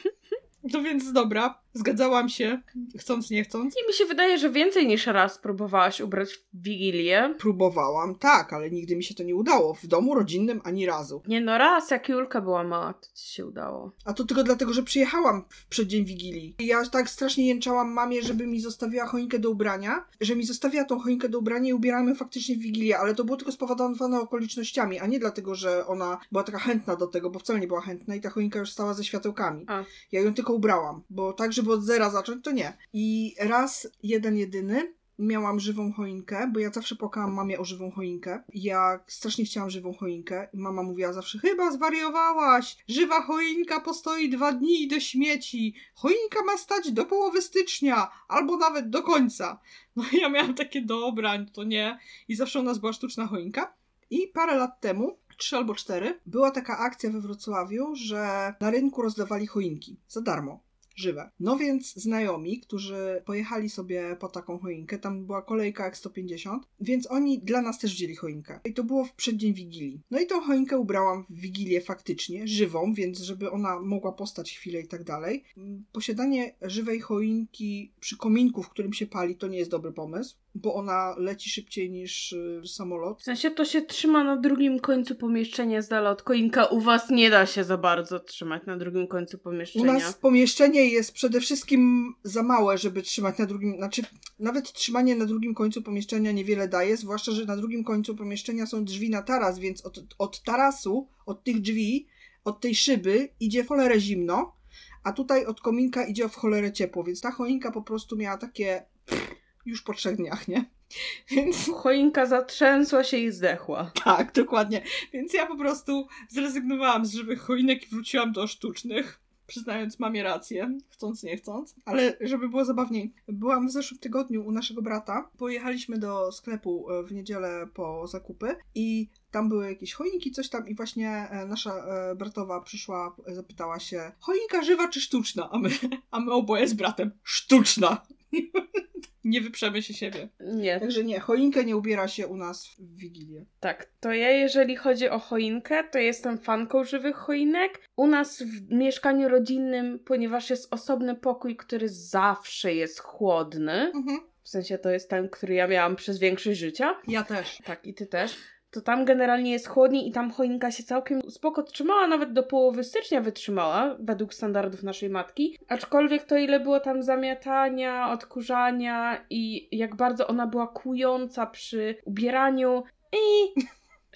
[0.74, 2.62] No więc dobra, zgadzałam się,
[3.00, 3.76] chcąc nie chcąc.
[3.84, 7.36] I mi się wydaje, że więcej niż raz próbowałaś ubrać w Wigilię.
[7.40, 9.74] Próbowałam, tak, ale nigdy mi się to nie udało.
[9.74, 11.22] W domu rodzinnym ani razu.
[11.28, 13.92] Nie no, raz jak Julka była mała, to ci się udało.
[14.06, 16.56] A to tylko dlatego, że przyjechałam w przeddzień Wigilii.
[16.60, 20.84] I ja tak strasznie jęczałam mamie, żeby mi zostawiła choinkę do ubrania, że mi zostawiła
[20.84, 24.20] tą choinkę do ubrania i ubierałam ją faktycznie w Wigilię, ale to było tylko spowodowane
[24.20, 27.82] okolicznościami, a nie dlatego, że ona była taka chętna do tego, bo wcale nie była
[27.82, 29.66] chętna i ta choinka już stała ze światełkami.
[29.68, 29.84] A.
[30.12, 32.78] Ja ją tylko ubrałam, bo tak, żeby od zera zacząć, to nie.
[32.94, 38.44] I raz, jeden, jedyny, miałam żywą choinkę, bo ja zawsze płakałam mamie o żywą choinkę.
[38.54, 40.48] Ja strasznie chciałam żywą choinkę.
[40.54, 45.76] Mama mówiła zawsze, chyba zwariowałaś, żywa choinka postoi dwa dni do śmieci.
[45.96, 49.60] Choinka ma stać do połowy stycznia, albo nawet do końca.
[49.96, 52.00] No i ja miałam takie, dobra, to nie.
[52.28, 53.74] I zawsze u nas była sztuczna choinka.
[54.10, 59.02] I parę lat temu trzy albo cztery, była taka akcja we Wrocławiu, że na rynku
[59.02, 60.64] rozdawali choinki za darmo
[60.96, 61.30] żywe.
[61.40, 67.12] No więc znajomi, którzy pojechali sobie po taką choinkę, tam była kolejka jak 150, więc
[67.12, 68.60] oni dla nas też wzięli choinkę.
[68.66, 70.02] I to było w przeddzień Wigilii.
[70.12, 74.80] No i tą choinkę ubrałam w Wigilię faktycznie, żywą, więc żeby ona mogła postać chwilę
[74.80, 75.44] i tak dalej.
[75.92, 80.74] Posiadanie żywej choinki przy kominku, w którym się pali, to nie jest dobry pomysł, bo
[80.74, 83.20] ona leci szybciej niż y, samolot.
[83.20, 86.66] W sensie to się trzyma na drugim końcu pomieszczenia z dala od koinka.
[86.66, 89.94] U was nie da się za bardzo trzymać na drugim końcu U pomieszczenia.
[89.94, 94.02] nas pomieszczenie jest przede wszystkim za małe, żeby trzymać na drugim, znaczy
[94.40, 98.86] nawet trzymanie na drugim końcu pomieszczenia niewiele daje, zwłaszcza, że na drugim końcu pomieszczenia są
[98.86, 102.08] drzwi na taras, więc od, od tarasu, od tych drzwi,
[102.44, 104.56] od tej szyby idzie w cholerę zimno,
[105.04, 108.86] a tutaj od kominka idzie w cholerę ciepło, więc ta choinka po prostu miała takie
[109.06, 110.66] pff, już po trzech dniach, nie?
[111.32, 113.92] Więc Choinka zatrzęsła się i zdechła.
[114.04, 114.84] tak, dokładnie.
[115.14, 119.23] Więc ja po prostu zrezygnowałam z żywych choinek i wróciłam do sztucznych.
[119.54, 121.76] Przyznając mamie rację, chcąc nie chcąc.
[121.86, 125.30] Ale żeby było zabawniej, byłam w zeszłym tygodniu u naszego brata.
[125.38, 130.68] Pojechaliśmy do sklepu e, w niedzielę po zakupy i tam były jakieś choinki, coś tam
[130.68, 135.50] i właśnie e, nasza e, bratowa przyszła, zapytała się choinka żywa czy sztuczna?
[135.52, 135.70] A my,
[136.12, 138.02] a my oboje z bratem sztuczna.
[139.24, 140.30] nie wyprzemy się siebie.
[140.40, 143.46] Nie, Także nie, choinkę nie ubiera się u nas w Wigilię.
[143.60, 143.90] tak.
[144.00, 147.82] To ja, jeżeli chodzi o choinkę, to jestem fanką żywych choinek.
[147.96, 154.20] U nas w mieszkaniu rodzinnym, ponieważ jest osobny pokój, który zawsze jest chłodny, Mhm.
[154.44, 157.58] w sensie to jest ten, który ja miałam przez większość życia, Ja też.
[157.66, 158.36] tak i ty też,
[158.74, 162.84] to tam generalnie jest chłodniej i tam choinka się całkiem spoko trzymała, nawet do połowy
[162.84, 165.58] stycznia wytrzymała, według standardów naszej matki.
[165.68, 172.84] Aczkolwiek to ile było tam zamiatania, odkurzania i jak bardzo ona była kłująca przy ubieraniu
[173.14, 173.54] i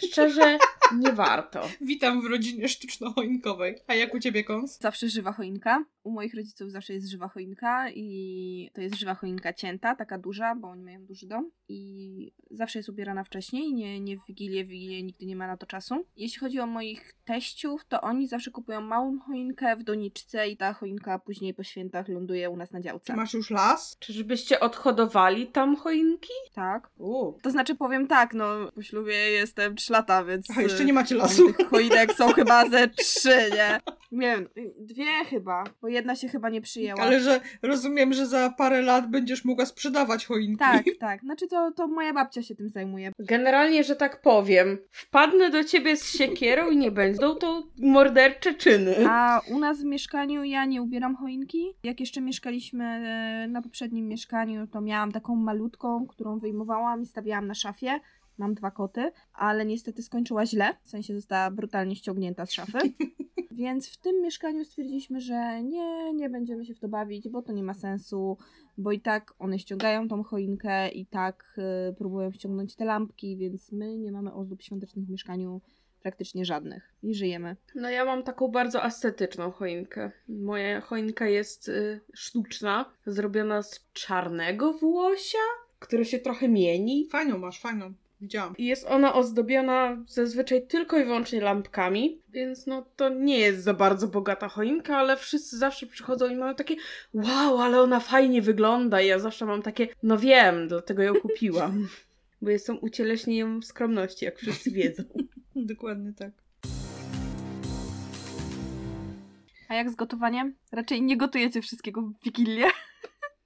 [0.05, 0.57] szczerze
[0.95, 1.61] nie warto.
[1.81, 3.75] Witam w rodzinie sztuczno-choinkowej.
[3.87, 4.79] A jak u ciebie, Kons?
[4.79, 5.85] Zawsze żywa choinka.
[6.03, 10.55] U moich rodziców zawsze jest żywa choinka i to jest żywa choinka cięta, taka duża,
[10.55, 14.67] bo oni mają duży dom i zawsze jest ubierana wcześniej, nie, nie w Wigilię, w
[14.67, 16.05] Wigilię nigdy nie ma na to czasu.
[16.15, 20.73] Jeśli chodzi o moich teściów, to oni zawsze kupują małą choinkę w doniczce i ta
[20.73, 23.13] choinka później po świętach ląduje u nas na działce.
[23.13, 23.97] Czy masz już las?
[23.99, 26.33] Czyżbyście odhodowali tam choinki?
[26.53, 26.89] Tak.
[26.97, 27.33] U.
[27.41, 30.57] To znaczy powiem tak, no po ślubie jestem 3 lata, więc...
[30.57, 31.53] A jeszcze nie macie lasu.
[31.53, 33.79] Tych choinek są chyba ze trzy, nie?
[34.11, 34.47] Nie wiem,
[34.79, 37.01] dwie chyba, bo jedna się chyba nie przyjęła.
[37.01, 40.57] Ale że rozumiem, że za parę lat będziesz mogła sprzedawać choinki.
[40.57, 41.21] Tak, tak.
[41.21, 43.11] Znaczy to, to moja babcia się tym zajmuje.
[43.19, 48.95] Generalnie, że tak powiem, wpadnę do ciebie z siekierą i nie będą to mordercze czyny.
[49.09, 51.73] A u nas w mieszkaniu ja nie ubieram choinki.
[51.83, 57.47] Jak jeszcze mieszkaliśmy e, na poprzednim mieszkaniu, to miałam taką malutką, którą wyjmowałam i stawiałam
[57.47, 57.99] na szafie.
[58.37, 62.77] Mam dwa koty, ale niestety skończyła źle, w sensie została brutalnie ściągnięta z szafy.
[63.51, 67.53] Więc w tym mieszkaniu stwierdziliśmy, że nie, nie będziemy się w to bawić, bo to
[67.53, 68.37] nie ma sensu,
[68.77, 73.71] bo i tak one ściągają tą choinkę, i tak y, próbują ściągnąć te lampki, więc
[73.71, 75.61] my nie mamy ozdób świątecznych w mieszkaniu
[76.01, 77.55] praktycznie żadnych i żyjemy.
[77.75, 80.11] No ja mam taką bardzo estetyczną choinkę.
[80.27, 85.37] Moja choinka jest y, sztuczna, zrobiona z czarnego włosia,
[85.79, 87.07] które się trochę mieni.
[87.11, 87.93] Fajną masz, fajną.
[88.21, 88.57] Widziałam.
[88.57, 93.73] I jest ona ozdobiona zazwyczaj tylko i wyłącznie lampkami, więc no to nie jest za
[93.73, 96.75] bardzo bogata choinka, ale wszyscy zawsze przychodzą i mają takie
[97.13, 101.87] wow, ale ona fajnie wygląda i ja zawsze mam takie no wiem, dlatego ją kupiłam.
[102.41, 105.03] Bo jestem ucieleśnieniem skromności, jak wszyscy wiedzą.
[105.55, 106.31] Dokładnie tak.
[109.69, 110.55] A jak z gotowaniem?
[110.71, 112.67] Raczej nie gotujecie wszystkiego w Wigilię.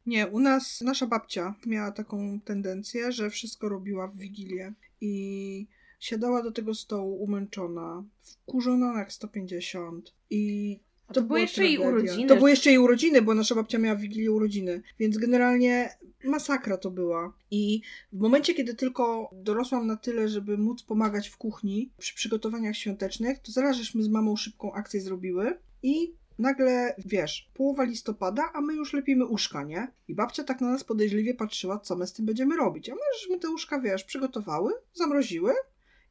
[0.05, 5.67] Nie, u nas nasza babcia miała taką tendencję, że wszystko robiła w Wigilię i
[5.99, 12.03] siadała do tego stołu umęczona, wkurzona jak 150 i A to były jeszcze jej tragedia.
[12.03, 12.27] urodziny.
[12.27, 15.89] To były jeszcze jej urodziny, bo nasza babcia miała w Wigilię urodziny, więc generalnie
[16.23, 17.33] masakra to była.
[17.51, 17.81] I
[18.13, 23.39] w momencie, kiedy tylko dorosłam na tyle, żeby móc pomagać w kuchni przy przygotowaniach świątecznych,
[23.39, 28.73] to zaraz żeśmy z mamą szybką akcję zrobiły i nagle, wiesz, połowa listopada, a my
[28.73, 29.87] już lepimy uszka, nie?
[30.07, 32.89] I babcia tak na nas podejrzliwie patrzyła, co my z tym będziemy robić.
[32.89, 35.53] A my żeśmy te uszka, wiesz, przygotowały, zamroziły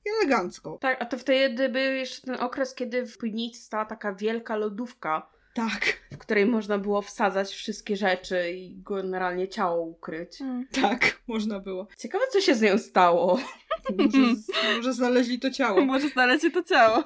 [0.06, 0.78] i elegancko.
[0.80, 5.26] Tak, a to wtedy był jeszcze ten okres, kiedy w piwnicy stała taka wielka lodówka,
[5.54, 10.38] Tak, w której można było wsadzać wszystkie rzeczy i generalnie ciało ukryć.
[10.82, 11.86] tak, można było.
[11.98, 13.40] Ciekawe, co się z nią stało.
[13.98, 14.18] Może,
[14.76, 15.84] może znaleźli to ciało.
[15.84, 17.04] Może znaleźć to ciało.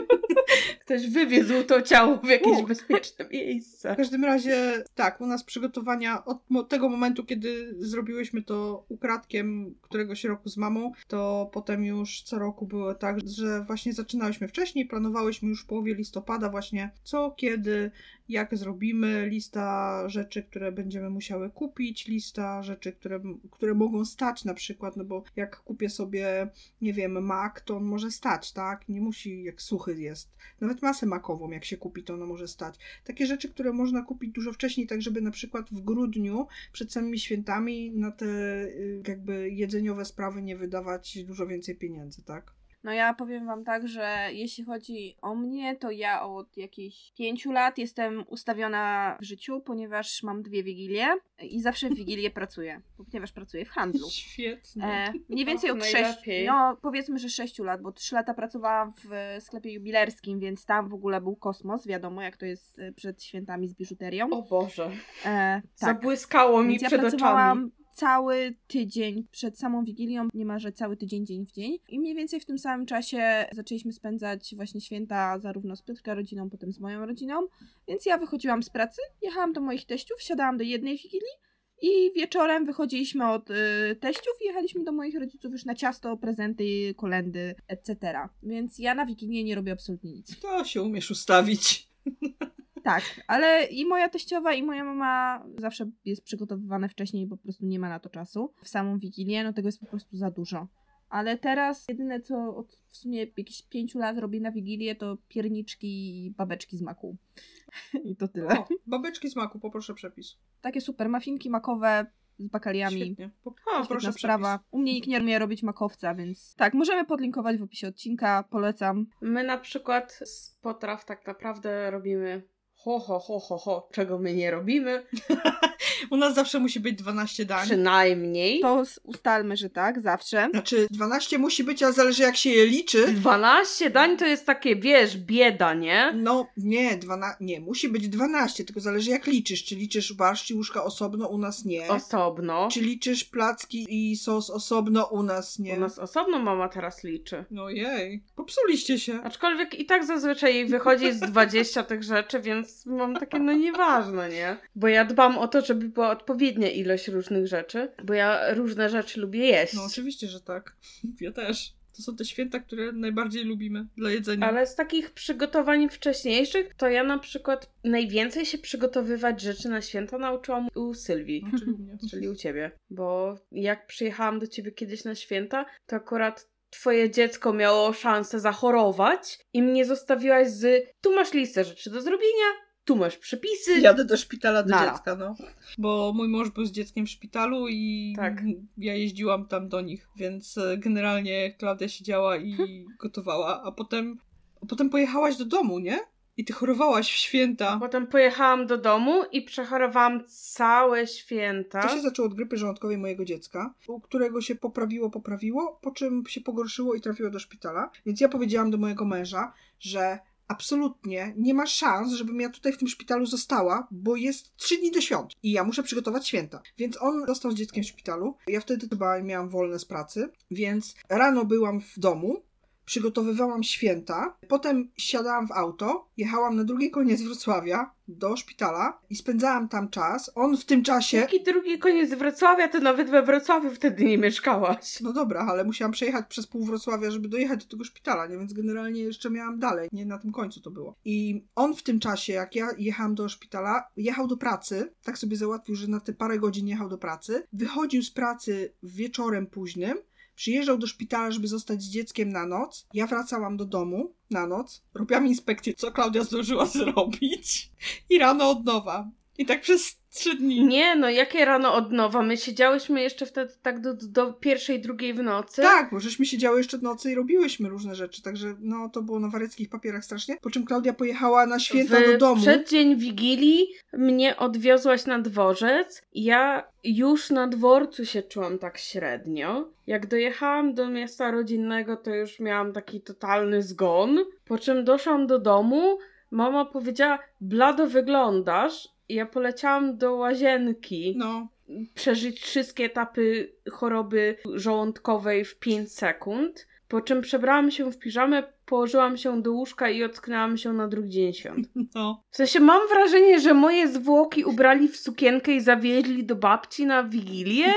[0.84, 2.66] Ktoś wywiózł to ciało w jakieś U.
[2.66, 3.96] bezpieczne W miejsce.
[3.96, 10.48] każdym razie, tak, u nas przygotowania od tego momentu, kiedy zrobiłyśmy to ukradkiem któregoś roku
[10.48, 15.62] z mamą, to potem już co roku było tak, że właśnie zaczynałyśmy wcześniej, planowałyśmy już
[15.62, 17.90] w połowie listopada właśnie co, kiedy,
[18.28, 24.54] jak zrobimy, lista rzeczy, które będziemy musiały kupić, lista rzeczy, które, które mogą stać na
[24.54, 26.48] przykład, no bo jak kupię sobie,
[26.80, 28.88] nie wiem, mak, to on może stać, tak?
[28.88, 30.36] Nie musi, jak suchy jest.
[30.60, 34.32] Nawet masę makową, jak się kupi, to ona może stać takie rzeczy, które można kupić
[34.32, 39.50] dużo wcześniej, tak żeby na przykład w grudniu, przed samymi świętami, na te y, jakby
[39.50, 42.55] jedzeniowe sprawy nie wydawać dużo więcej pieniędzy, tak?
[42.86, 47.52] No ja powiem wam tak, że jeśli chodzi o mnie, to ja od jakichś pięciu
[47.52, 51.06] lat jestem ustawiona w życiu, ponieważ mam dwie wigilie
[51.42, 54.10] i zawsze w wigilię pracuję, ponieważ pracuję w handlu.
[54.10, 54.84] Świetnie.
[54.84, 59.42] E, mniej więcej od sześciu, no powiedzmy, że sześciu lat, bo trzy lata pracowałam w
[59.44, 63.68] sklepie jubilerskim, więc tam w ogóle był kosmos, wiadomo jak to jest e, przed świętami
[63.68, 64.30] z biżuterią.
[64.30, 64.90] O Boże.
[65.24, 65.62] E, tak.
[65.74, 67.70] Zabłyskało mi Więc ja przed oczami.
[67.96, 71.78] Cały tydzień przed samą Wigilią, niemalże cały tydzień, dzień w dzień.
[71.88, 76.50] I mniej więcej w tym samym czasie zaczęliśmy spędzać właśnie święta zarówno z Piotrka rodziną,
[76.50, 77.46] potem z moją rodziną.
[77.88, 81.36] Więc ja wychodziłam z pracy, jechałam do moich teściów, wsiadałam do jednej Wigilii
[81.82, 83.54] i wieczorem wychodziliśmy od y,
[84.00, 88.18] teściów i jechaliśmy do moich rodziców już na ciasto, prezenty, kolendy, etc.
[88.42, 90.40] Więc ja na Wigilię nie robię absolutnie nic.
[90.40, 91.88] To się umiesz ustawić.
[92.86, 97.66] Tak, ale i moja teściowa, i moja mama zawsze jest przygotowywane wcześniej, bo po prostu
[97.66, 98.52] nie ma na to czasu.
[98.62, 100.68] W samą Wigilię, no tego jest po prostu za dużo.
[101.08, 105.86] Ale teraz jedyne, co od w sumie jakichś pięciu lat robię na Wigilię, to pierniczki
[106.26, 107.16] i babeczki z maku.
[108.10, 108.58] I to tyle.
[108.58, 110.36] O, babeczki z maku, poproszę przepis.
[110.60, 112.06] Takie super mafinki makowe
[112.38, 112.96] z bakaliami.
[112.96, 113.30] Świetnie.
[113.44, 114.18] Po, O, poproszę Świetna przepis.
[114.20, 114.60] sprawa.
[114.70, 119.06] U mnie nikt nie umie robić makowca, więc tak, możemy podlinkować w opisie odcinka, polecam.
[119.20, 122.42] My na przykład z potraw tak naprawdę robimy
[122.86, 125.02] ho, ho, ho, ho, ho, czego my nie robimy.
[126.10, 127.66] U nas zawsze musi być 12 dań.
[127.66, 128.60] Przynajmniej.
[128.60, 130.48] To ustalmy, że tak, zawsze.
[130.50, 133.12] Znaczy 12 musi być, ale zależy jak się je liczy.
[133.12, 136.12] 12 dań to jest takie, wiesz, bieda, nie?
[136.16, 139.64] No nie, 12, nie, musi być 12, tylko zależy jak liczysz.
[139.64, 141.88] Czy liczysz barszcz i łóżka osobno, u nas nie.
[141.88, 142.68] Osobno.
[142.72, 145.74] Czy liczysz placki i sos osobno, u nas nie.
[145.74, 147.44] U nas osobno mama teraz liczy.
[147.50, 149.20] No jej, popsuliście się.
[149.22, 154.28] Aczkolwiek i tak zazwyczaj jej wychodzi z 20 tych rzeczy, więc mam takie, no nieważne,
[154.28, 154.56] nie?
[154.74, 159.20] Bo ja dbam o to, żeby była odpowiednia ilość różnych rzeczy, bo ja różne rzeczy
[159.20, 159.74] lubię jeść.
[159.74, 160.76] No oczywiście, że tak.
[161.20, 161.76] Ja też.
[161.96, 164.46] To są te święta, które najbardziej lubimy dla jedzenia.
[164.48, 170.18] Ale z takich przygotowań wcześniejszych, to ja na przykład najwięcej się przygotowywać rzeczy na święta
[170.18, 171.44] nauczyłam u Sylwii.
[171.52, 171.98] No, czyli u mnie.
[172.10, 172.70] czyli u ciebie.
[172.90, 179.38] Bo jak przyjechałam do ciebie kiedyś na święta, to akurat twoje dziecko miało szansę zachorować
[179.52, 182.46] i mnie zostawiłaś z tu masz listę rzeczy do zrobienia,
[182.86, 183.80] tu masz przepisy.
[183.80, 184.92] Jadę do szpitala do Nara.
[184.92, 185.34] dziecka, no.
[185.78, 188.42] Bo mój mąż był z dzieckiem w szpitalu i Tak.
[188.78, 192.56] ja jeździłam tam do nich, więc e, generalnie Klaudia siedziała i
[192.98, 194.18] gotowała, a potem,
[194.62, 195.98] a potem pojechałaś do domu, nie?
[196.38, 197.76] I ty chorowałaś w święta.
[197.80, 201.82] Potem pojechałam do domu i przechorowałam całe święta.
[201.82, 206.22] To się zaczęło od grypy żołądkowej mojego dziecka, u którego się poprawiło, poprawiło, po czym
[206.28, 207.90] się pogorszyło i trafiło do szpitala.
[208.06, 212.78] Więc ja powiedziałam do mojego męża, że absolutnie nie ma szans, żebym ja tutaj w
[212.78, 216.62] tym szpitalu została, bo jest trzy dni do świąt i ja muszę przygotować święta.
[216.78, 218.36] Więc on został z dzieckiem w szpitalu.
[218.48, 222.42] Ja wtedy chyba miałam wolne z pracy, więc rano byłam w domu,
[222.84, 229.68] przygotowywałam święta, potem siadałam w auto, jechałam na drugi koniec Wrocławia, do szpitala i spędzałam
[229.68, 230.30] tam czas.
[230.34, 231.16] On w tym czasie...
[231.16, 235.00] Jaki drugi koniec Wrocławia, to nawet we Wrocławiu wtedy nie mieszkałaś.
[235.00, 238.38] No dobra, ale musiałam przejechać przez pół Wrocławia, żeby dojechać do tego szpitala, nie?
[238.38, 240.94] Więc generalnie jeszcze miałam dalej, nie na tym końcu to było.
[241.04, 245.36] I on w tym czasie, jak ja jechałam do szpitala, jechał do pracy, tak sobie
[245.36, 249.98] załatwił, że na te parę godzin jechał do pracy, wychodził z pracy wieczorem późnym,
[250.36, 252.86] Przyjeżdżał do szpitala, żeby zostać z dzieckiem na noc.
[252.94, 254.82] Ja wracałam do domu na noc.
[254.94, 257.70] Robiłam inspekcję, co Klaudia zdążyła zrobić.
[258.10, 259.10] I rano od nowa.
[259.38, 260.64] I tak przez trzy dni.
[260.64, 262.22] Nie, no jakie rano od nowa?
[262.22, 265.62] My siedziałyśmy jeszcze wtedy tak do, do pierwszej, drugiej w nocy.
[265.62, 269.20] Tak, bo żeśmy siedziały jeszcze w nocy i robiłyśmy różne rzeczy, także no to było
[269.20, 270.36] na wareckich papierach strasznie.
[270.40, 272.42] Po czym Klaudia pojechała na święta w do domu.
[272.42, 276.02] przeddzień Wigilii mnie odwiozłaś na dworzec.
[276.14, 279.68] Ja już na dworcu się czułam tak średnio.
[279.86, 284.18] Jak dojechałam do miasta rodzinnego, to już miałam taki totalny zgon.
[284.44, 285.98] Po czym doszłam do domu,
[286.30, 288.95] mama powiedziała, blado wyglądasz.
[289.08, 291.14] Ja poleciałam do łazienki.
[291.18, 291.48] No,
[291.94, 296.66] Przeżyć wszystkie etapy choroby żołądkowej w 5 sekund.
[296.88, 301.10] Po czym przebrałam się w piżamę, położyłam się do łóżka i ocknęłam się na drugi
[301.10, 301.68] dzień świąt.
[301.94, 302.22] no.
[302.30, 307.04] W sensie mam wrażenie, że moje zwłoki ubrali w sukienkę i zawieźli do babci na
[307.04, 307.72] Wigilię,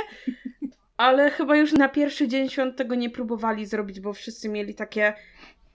[0.98, 5.14] ale chyba już na pierwszy dzień świąt tego nie próbowali zrobić, bo wszyscy mieli takie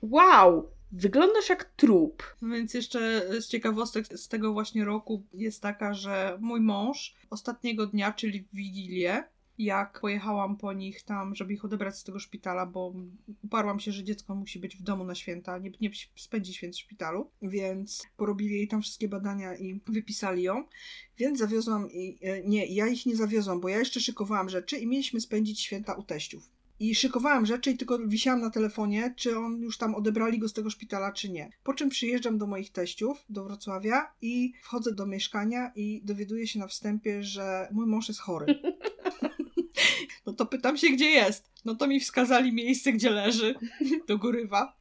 [0.02, 2.36] wow, wyglądasz jak trup.
[2.42, 8.12] Więc jeszcze z ciekawostek z tego właśnie roku jest taka, że mój mąż ostatniego dnia,
[8.12, 9.24] czyli w Wigilię,
[9.58, 12.94] jak pojechałam po nich tam, żeby ich odebrać z tego szpitala, bo
[13.42, 16.78] uparłam się, że dziecko musi być w domu na święta, nie, nie spędzi święt w
[16.78, 20.64] szpitalu, więc porobili jej tam wszystkie badania i wypisali ją.
[21.18, 24.86] Więc zawiozłam i e, nie, ja ich nie zawiozłam, bo ja jeszcze szykowałam rzeczy i
[24.86, 26.53] mieliśmy spędzić święta u teściów.
[26.80, 30.52] I szykowałam rzeczy i tylko wisiałam na telefonie, czy on już tam odebrali go z
[30.52, 31.50] tego szpitala, czy nie.
[31.64, 36.58] Po czym przyjeżdżam do moich teściów, do Wrocławia i wchodzę do mieszkania i dowiaduję się
[36.58, 38.54] na wstępie, że mój mąż jest chory.
[40.26, 41.50] No to pytam się, gdzie jest.
[41.64, 43.54] No to mi wskazali miejsce, gdzie leży,
[44.08, 44.76] do górywa.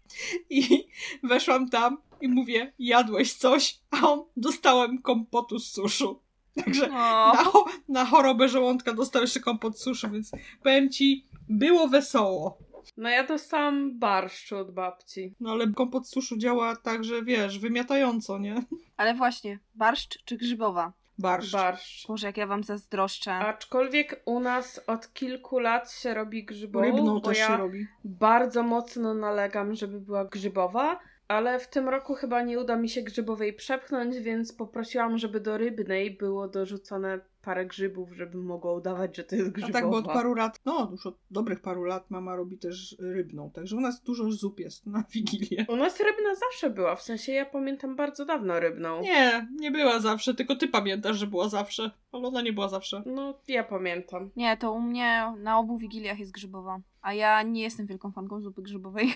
[0.50, 0.88] I
[1.24, 6.20] weszłam tam i mówię, jadłeś coś, a on dostałem kompotu z suszu.
[6.66, 10.32] Także O, na, cho- na chorobę żołądka dostał jeszcze kompot z suszu, więc
[10.64, 12.58] powiem ci, było wesoło.
[12.98, 15.36] No ja dostałam barszczu od babci.
[15.40, 18.56] No ale kompot suszu działa tak, że wiesz, wymiatająco, nie?
[18.98, 20.94] ale właśnie, barszcz czy grzybowa?
[21.20, 21.52] Barszcz.
[21.54, 22.08] Barszcz.
[22.08, 23.34] Boże, jak ja wam zazdroszczę.
[23.34, 27.88] Aczkolwiek u nas od kilku lat się robi grzybową, Rybną też ja się robi.
[28.04, 31.00] bardzo mocno nalegam, żeby była grzybowa,
[31.34, 35.58] ale w tym roku chyba nie uda mi się grzybowej przepchnąć, więc poprosiłam, żeby do
[35.58, 39.74] rybnej było dorzucone parę grzybów, żebym mogła udawać, że to jest A grzybowa.
[39.74, 43.52] tak, bo od paru lat, no już od dobrych paru lat mama robi też rybną,
[43.52, 45.66] także u nas dużo zup jest na Wigilię.
[45.70, 49.02] U nas rybna zawsze była, w sensie ja pamiętam bardzo dawno rybną.
[49.02, 53.04] Nie, nie była zawsze, tylko ty pamiętasz, że była zawsze, ale ona nie była zawsze.
[53.06, 54.30] No, ja pamiętam.
[54.36, 56.80] Nie, to u mnie na obu wigiliach jest grzybowa.
[57.02, 59.14] A ja nie jestem wielką fanką zupy grzybowej.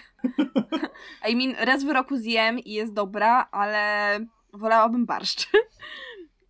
[1.29, 4.19] I mean, raz w roku zjem i jest dobra, ale
[4.53, 5.49] wolałabym barszcz.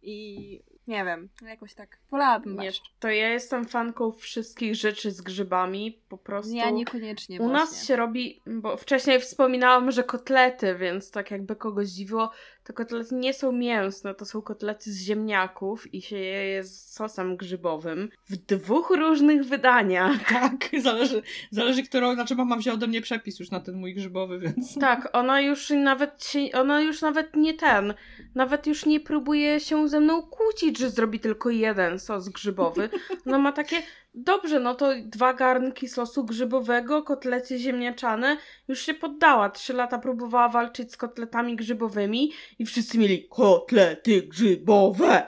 [0.01, 1.97] I nie wiem, jakoś tak.
[2.11, 2.59] Wolałabym
[2.99, 6.55] to ja jestem fanką wszystkich rzeczy z grzybami, po prostu.
[6.55, 7.59] Ja niekoniecznie U właśnie.
[7.59, 12.31] nas się robi, bo wcześniej wspominałam, że kotlety, więc tak jakby kogoś dziwiło,
[12.67, 17.37] to kotlety nie są mięsne, to są kotlety z ziemniaków i się je z sosem
[17.37, 20.17] grzybowym w dwóch różnych wydaniach.
[20.37, 24.39] Tak, zależy, zależy którą, znaczy mama wzięła ode mnie przepis już na ten mój grzybowy,
[24.39, 24.79] więc...
[24.79, 27.93] Tak, ona już nawet się, ona już nawet nie ten,
[28.35, 32.89] nawet już nie próbuje się ze mną kłócić, że zrobi tylko jeden sos grzybowy.
[33.25, 33.75] No ma takie,
[34.17, 39.49] dobrze, no to dwa garnki sosu grzybowego, kotlety ziemniaczane, już się poddała.
[39.49, 45.27] Trzy lata próbowała walczyć z kotletami grzybowymi i wszyscy mieli kotlety grzybowe.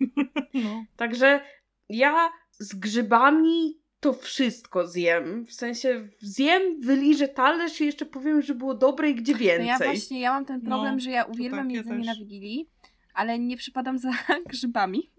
[0.54, 0.84] No.
[0.96, 1.40] Także
[1.88, 5.46] ja z grzybami to wszystko zjem.
[5.46, 9.66] W sensie zjem, wyliżę talerz i jeszcze powiem, że było dobre i gdzie No więcej.
[9.66, 12.06] ja właśnie, ja mam ten problem, No, że ja uwielbiam tak, ja jedzenie też.
[12.06, 12.68] na Wigilii,
[13.14, 14.10] ale nie przypadam za
[14.50, 15.10] grzybami.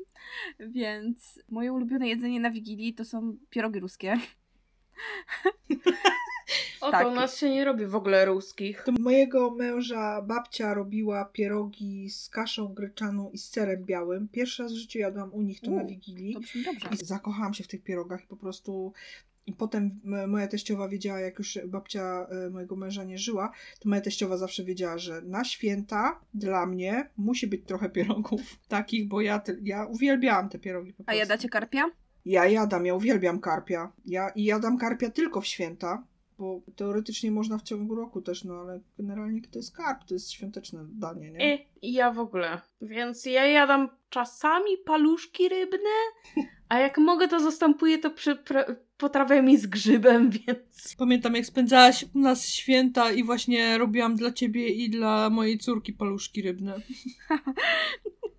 [0.60, 4.17] Więc moje ulubione jedzenie na Wigilii to są pierogi ruskie.
[6.81, 7.03] O, tak.
[7.03, 8.84] to u nas się nie robi w ogóle ruskich.
[8.86, 14.27] To mojego męża babcia robiła pierogi z kaszą gryczaną i z serem białym.
[14.27, 16.34] Pierwszy raz w życiu jadłam u nich to na U, Wigilii.
[16.34, 16.89] To brzmi dobrze.
[16.91, 18.93] I zakochałam się w tych pierogach i po prostu
[19.47, 24.01] i potem moja teściowa wiedziała, jak już babcia e, mojego męża nie żyła, to moja
[24.01, 29.39] teściowa zawsze wiedziała, że na święta dla mnie musi być trochę pierogów takich, bo ja,
[29.39, 31.91] te, ja uwielbiałam te pierogi po A jadacie karpia?
[32.26, 33.91] Ja jadam, ja uwielbiam karpia.
[34.05, 36.03] Ja, I jadam karpia tylko w święta,
[36.38, 40.32] bo teoretycznie można w ciągu roku też, no ale generalnie to jest karp, to jest
[40.32, 41.55] świąteczne danie, nie?
[41.55, 42.61] I, I ja w ogóle.
[42.82, 45.89] Więc ja jadam czasami paluszki rybne,
[46.70, 50.95] a jak mogę, to zastępuję to przy pra- potrawami z grzybem, więc...
[50.97, 55.93] Pamiętam, jak spędzałaś u nas święta i właśnie robiłam dla ciebie i dla mojej córki
[55.93, 56.74] paluszki rybne.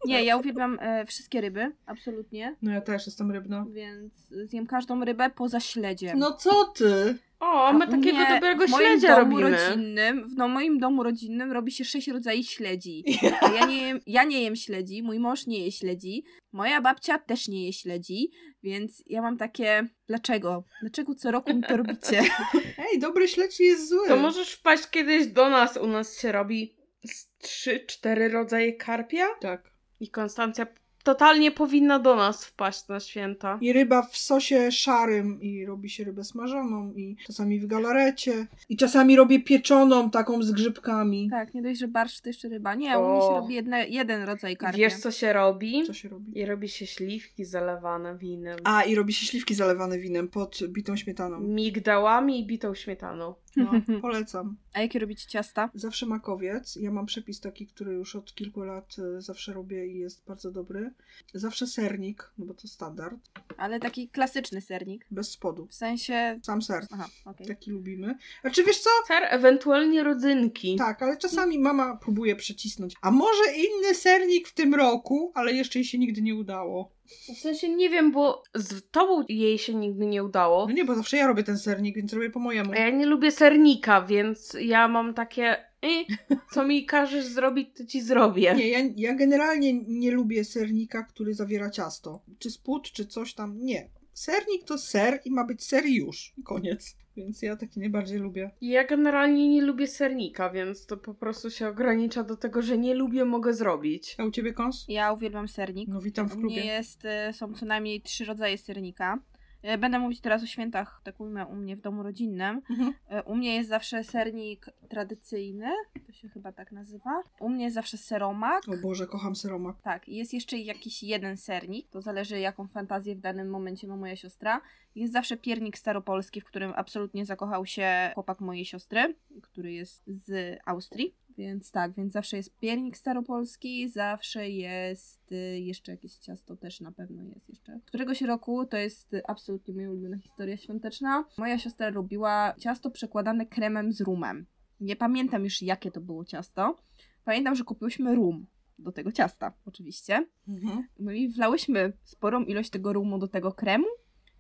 [0.05, 2.57] Nie, ja uwielbiam e, wszystkie ryby, absolutnie.
[2.63, 3.67] No ja też jestem rybna.
[3.71, 6.19] Więc zjem każdą rybę poza śledziem.
[6.19, 7.19] No co ty?
[7.43, 9.51] O, a my takiego mnie dobrego w moim śledzia domu robimy.
[9.51, 13.05] rodzinnym, w no, moim domu rodzinnym robi się sześć rodzajów śledzi.
[13.41, 17.19] A ja nie, jem, ja nie jem śledzi, mój mąż nie je śledzi, moja babcia
[17.19, 18.31] też nie je śledzi,
[18.63, 20.65] więc ja mam takie, dlaczego?
[20.81, 22.23] Dlaczego co roku mi to robicie?
[22.93, 24.09] Ej, dobry śledź jest zły.
[24.09, 25.77] To możesz wpaść kiedyś do nas.
[25.77, 29.27] U nas się robi z trzy, cztery rodzaje karpia.
[29.41, 29.73] Tak.
[30.01, 30.67] I Konstancja
[31.03, 33.59] totalnie powinna do nas wpaść na święta.
[33.61, 38.47] I ryba w sosie szarym i robi się rybę smażoną i czasami w galarecie.
[38.69, 41.29] I czasami robię pieczoną taką z grzybkami.
[41.31, 42.75] Tak, nie dość, że barszcz to jeszcze ryba.
[42.75, 44.79] Nie, u mnie się robi jedna, jeden rodzaj karpia.
[44.79, 45.83] Wiesz, co się robi?
[45.87, 46.39] Co się robi?
[46.39, 48.57] I robi się śliwki zalewane winem.
[48.65, 51.41] A, i robi się śliwki zalewane winem pod bitą śmietaną.
[51.41, 53.35] Migdałami i bitą śmietaną.
[53.57, 54.57] No, polecam.
[54.73, 55.71] A jakie robicie ciasta?
[55.75, 56.77] Zawsze makowiec.
[56.77, 60.51] Ja mam przepis taki, który już od kilku lat e, zawsze robię i jest bardzo
[60.51, 60.91] dobry.
[61.35, 63.17] Zawsze sernik, no bo to standard.
[63.57, 65.07] Ale taki klasyczny sernik.
[65.11, 65.67] Bez spodu.
[65.67, 66.41] W sensie...
[66.43, 66.87] Sam ser.
[66.91, 67.47] Aha, okej.
[67.47, 68.15] Taki lubimy.
[68.41, 68.91] Znaczy wiesz co?
[69.09, 70.77] Ser, ewentualnie rodzynki.
[70.77, 72.95] Tak, ale czasami mama próbuje przecisnąć.
[73.03, 76.93] A może inny sernik w tym roku, ale jeszcze jej się nigdy nie udało.
[77.35, 80.67] W sensie nie wiem, bo z tobą jej się nigdy nie udało.
[80.67, 82.73] No nie, bo zawsze ja robię ten sernik, więc robię po mojemu.
[82.73, 85.57] A ja nie lubię sernika, więc ja mam takie.
[85.85, 86.05] Y,
[86.53, 88.55] co mi każesz zrobić, to ci zrobię.
[88.55, 92.23] Nie, ja, ja generalnie nie lubię sernika, który zawiera ciasto.
[92.39, 93.59] Czy spód, czy coś tam.
[93.61, 93.89] Nie.
[94.13, 96.35] Sernik to ser i ma być ser i już.
[96.45, 96.97] Koniec.
[97.17, 98.51] Więc ja taki najbardziej lubię.
[98.61, 102.95] Ja generalnie nie lubię sernika, więc to po prostu się ogranicza do tego, że nie
[102.95, 104.15] lubię, mogę zrobić.
[104.19, 104.85] A u ciebie kąs?
[104.89, 105.89] Ja uwielbiam sernik.
[105.89, 106.65] No witam w U mnie klubie.
[106.65, 109.19] jest, e, są co najmniej trzy rodzaje sernika.
[109.63, 112.63] E, Będę mówić teraz o świętach, tak ujmę, u mnie w domu rodzinnym.
[112.71, 112.95] Mhm.
[113.09, 115.71] E, U mnie jest zawsze sernik tradycyjny,
[116.07, 117.23] to się chyba tak nazywa.
[117.41, 118.63] U mnie jest zawsze seromak.
[118.69, 119.77] O Boże, kocham seromak.
[119.83, 124.17] Tak, jest jeszcze jakiś jeden sernik, to zależy jaką fantazję w danym momencie ma moja
[124.17, 124.61] siostra.
[124.95, 130.59] Jest zawsze piernik staropolski, w którym absolutnie zakochał się chłopak mojej siostry, który jest z
[130.67, 131.15] Austrii.
[131.37, 136.93] Więc tak, więc zawsze jest piernik staropolski, zawsze jest y, jeszcze jakieś ciasto też na
[136.93, 137.81] pewno jest jeszcze.
[137.87, 141.25] Któregoś roku to jest absolutnie moja ulubiona historia świąteczna.
[141.39, 144.47] Moja siostra robiła ciasto przekładane kremem z rumem.
[144.81, 146.77] Nie pamiętam już jakie to było ciasto.
[147.25, 148.47] Pamiętam, że kupiłyśmy rum
[148.79, 150.27] do tego ciasta, oczywiście.
[150.49, 150.89] Mhm.
[150.99, 153.87] No i wlałyśmy sporą ilość tego rumu do tego kremu.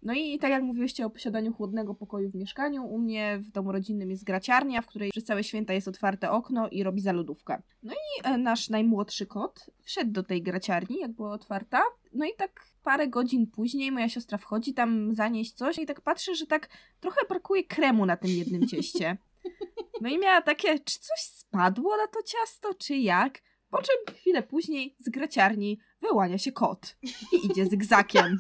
[0.02, 3.72] No i tak jak mówiłyście o posiadaniu chłodnego pokoju w mieszkaniu, u mnie w domu
[3.72, 7.62] rodzinnym jest graciarnia, w której przez całe święta jest otwarte okno i robi za lodówkę.
[7.82, 11.82] No i e, nasz najmłodszy kot wszedł do tej graciarni, jak była otwarta.
[12.12, 16.34] No i tak parę godzin później moja siostra wchodzi tam zanieść coś i tak patrzy,
[16.34, 16.68] że tak
[17.00, 19.16] trochę brakuje kremu na tym jednym cieście.
[20.00, 23.42] No i miała takie, czy coś spadło na to ciasto, czy jak?
[23.70, 26.96] Po czym chwilę później z graciarni wyłania się kot
[27.32, 28.36] i idzie zygzakiem.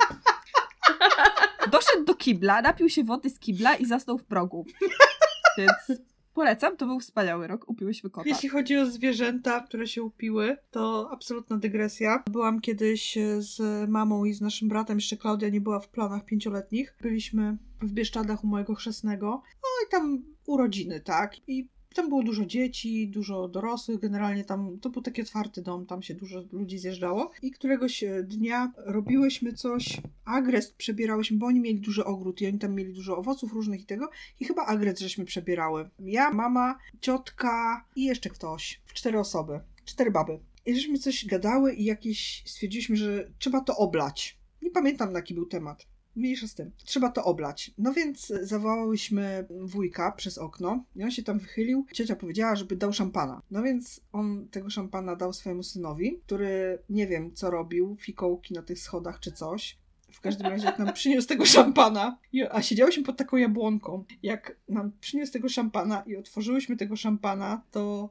[1.70, 4.66] Doszedł do kibla, napił się wody z kibla i zasnął w progu.
[5.58, 6.00] Więc
[6.34, 8.28] polecam, to był wspaniały rok, upiłyśmy kota.
[8.28, 12.22] Jeśli chodzi o zwierzęta, które się upiły, to absolutna dygresja.
[12.30, 13.60] Byłam kiedyś e, z
[13.90, 16.96] mamą i z naszym bratem, jeszcze Klaudia nie była w planach pięcioletnich.
[17.02, 19.26] Byliśmy w Bieszczadach u mojego chrzestnego.
[19.54, 21.48] No i tam urodziny, tak?
[21.48, 26.02] I tam było dużo dzieci, dużo dorosłych, generalnie tam to był taki otwarty dom, tam
[26.02, 27.30] się dużo ludzi zjeżdżało.
[27.42, 32.58] I któregoś e, dnia robiłyśmy coś, agrest przebierałyśmy, bo oni mieli duży ogród i oni
[32.58, 34.10] tam mieli dużo owoców różnych i tego.
[34.40, 35.90] I chyba agrest żeśmy przebierały.
[36.00, 38.80] Ja, mama, ciotka i jeszcze ktoś.
[38.94, 39.60] Cztery osoby.
[39.84, 40.38] Cztery baby.
[40.66, 44.38] I żeśmy coś gadały i jakieś stwierdziliśmy, że trzeba to oblać.
[44.62, 45.91] Nie pamiętam, jaki był temat.
[46.16, 46.70] Mniejsza z tym.
[46.84, 47.70] Trzeba to oblać.
[47.78, 51.86] No więc zawołałyśmy wujka przez okno i on się tam wychylił.
[51.92, 53.42] Ciocia powiedziała, żeby dał szampana.
[53.50, 58.62] No więc on tego szampana dał swojemu synowi, który nie wiem co robił, fikołki na
[58.62, 59.78] tych schodach czy coś.
[60.12, 62.18] W każdym razie jak nam przyniósł tego szampana,
[62.50, 68.08] a siedziałyśmy pod taką jabłonką, jak nam przyniósł tego szampana i otworzyłyśmy tego szampana, to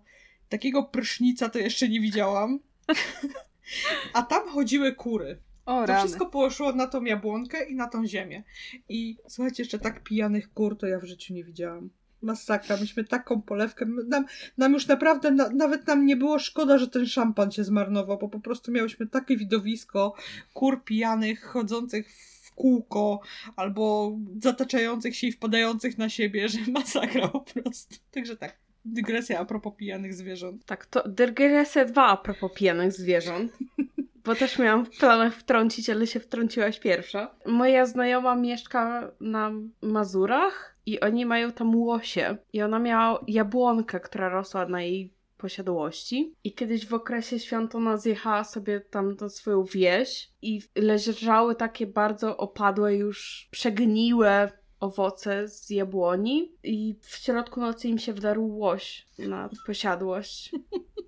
[0.49, 2.59] takiego prysznica to jeszcze nie widziałam.
[4.13, 5.37] A tam chodziły kury.
[5.71, 5.99] O, To rany.
[5.99, 8.43] wszystko poszło na tą jabłonkę i na tą ziemię.
[8.89, 11.89] I słuchajcie, jeszcze tak pijanych kur to ja w życiu nie widziałam.
[12.21, 13.85] Masakra, myśmy taką polewkę.
[14.07, 14.25] Nam,
[14.57, 18.29] nam już naprawdę, na, nawet nam nie było szkoda, że ten szampan się zmarnował, bo
[18.29, 20.15] po prostu miałyśmy takie widowisko
[20.53, 22.11] kur pijanych, chodzących
[22.43, 23.21] w kółko,
[23.55, 27.95] albo zataczających się i wpadających na siebie, że masakra po prostu.
[28.11, 28.57] Także tak.
[28.85, 30.65] Dygresja a propos pijanych zwierząt.
[30.65, 33.51] Tak, to dygresja 2 a propos pijanych zwierząt.
[34.25, 37.35] Bo też miałam w planach wtrącić, ale się wtrąciłaś pierwsza.
[37.45, 39.51] Moja znajoma mieszka na
[39.81, 42.37] Mazurach i oni mają tam łosie.
[42.53, 46.35] I ona miała jabłonkę, która rosła na jej posiadłości.
[46.43, 51.87] I kiedyś w okresie świąt ona zjechała sobie tam do swoją wieś i leżały takie
[51.87, 59.07] bardzo opadłe, już przegniłe owoce z jabłoni i w środku nocy im się wdarł łoś
[59.19, 60.51] na posiadłość.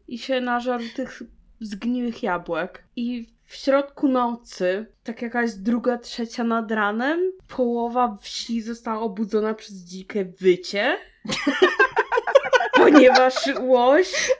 [0.07, 1.22] I się nażarł tych
[1.60, 2.84] zgniłych jabłek.
[2.95, 9.76] I w środku nocy, tak jakaś druga, trzecia nad ranem, połowa wsi została obudzona przez
[9.76, 10.97] dzikie wycie.
[12.78, 14.32] ponieważ łoś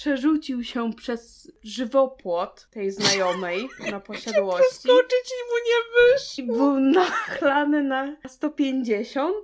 [0.00, 4.68] przerzucił się przez żywopłot tej znajomej na posiadłości.
[4.70, 6.44] Przeskoczyć i mu nie wyszło.
[6.44, 9.34] I był nachlany na 150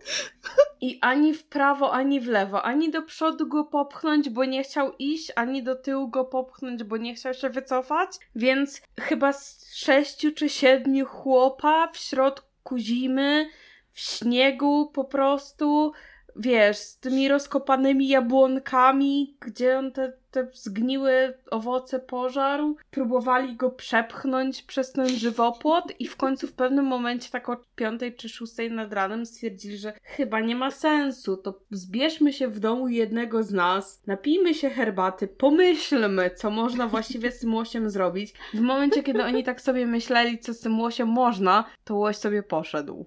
[0.81, 2.63] i ani w prawo, ani w lewo.
[2.63, 6.97] Ani do przodu go popchnąć, bo nie chciał iść, ani do tyłu go popchnąć, bo
[6.97, 8.11] nie chciał się wycofać.
[8.37, 13.49] Więc chyba z sześciu czy siedmiu chłopa w środku zimy,
[13.93, 15.93] w śniegu po prostu
[16.37, 20.13] wiesz, z tymi rozkopanymi jabłonkami, gdzie on te,
[20.45, 27.31] te owoce pożarł, próbowali go przepchnąć przez ten żywopłot i w końcu w pewnym momencie,
[27.31, 32.33] tak o piątej czy szóstej nad ranem stwierdzili, że chyba nie ma sensu, to zbierzmy
[32.33, 37.55] się w domu jednego z nas, napijmy się herbaty, pomyślmy, co można właściwie z tym
[37.55, 38.35] łosiem zrobić.
[38.55, 42.43] W momencie, kiedy oni tak sobie myśleli, co z tym łosiem można, to łoś sobie
[42.43, 43.07] poszedł.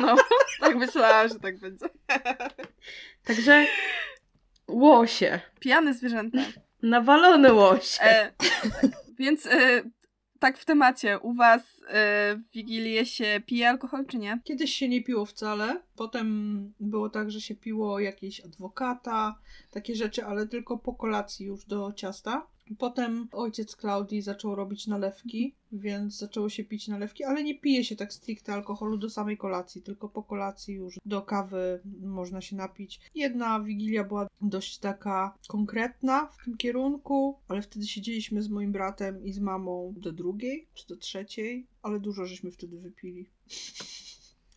[0.00, 0.16] No,
[0.60, 1.86] tak myślałam, że tak będzie.
[3.24, 3.66] Także
[4.68, 5.40] łosie.
[5.60, 6.38] Pijane zwierzęta.
[6.82, 8.02] Nawalone łosie.
[8.02, 8.70] E, tak,
[9.18, 9.82] więc e,
[10.38, 11.62] tak w temacie, u was
[11.92, 14.40] w Wigilię się pije alkohol, czy nie?
[14.44, 19.38] Kiedyś się nie piło wcale, potem było tak, że się piło jakieś adwokata,
[19.70, 22.46] takie rzeczy, ale tylko po kolacji już do ciasta.
[22.78, 27.96] Potem ojciec Klaudii zaczął robić nalewki, więc zaczęło się pić nalewki, ale nie pije się
[27.96, 33.00] tak stricte alkoholu do samej kolacji, tylko po kolacji już do kawy można się napić.
[33.14, 39.24] Jedna wigilia była dość taka konkretna w tym kierunku, ale wtedy siedzieliśmy z moim bratem
[39.24, 43.30] i z mamą do drugiej czy do trzeciej, ale dużo żeśmy wtedy wypili.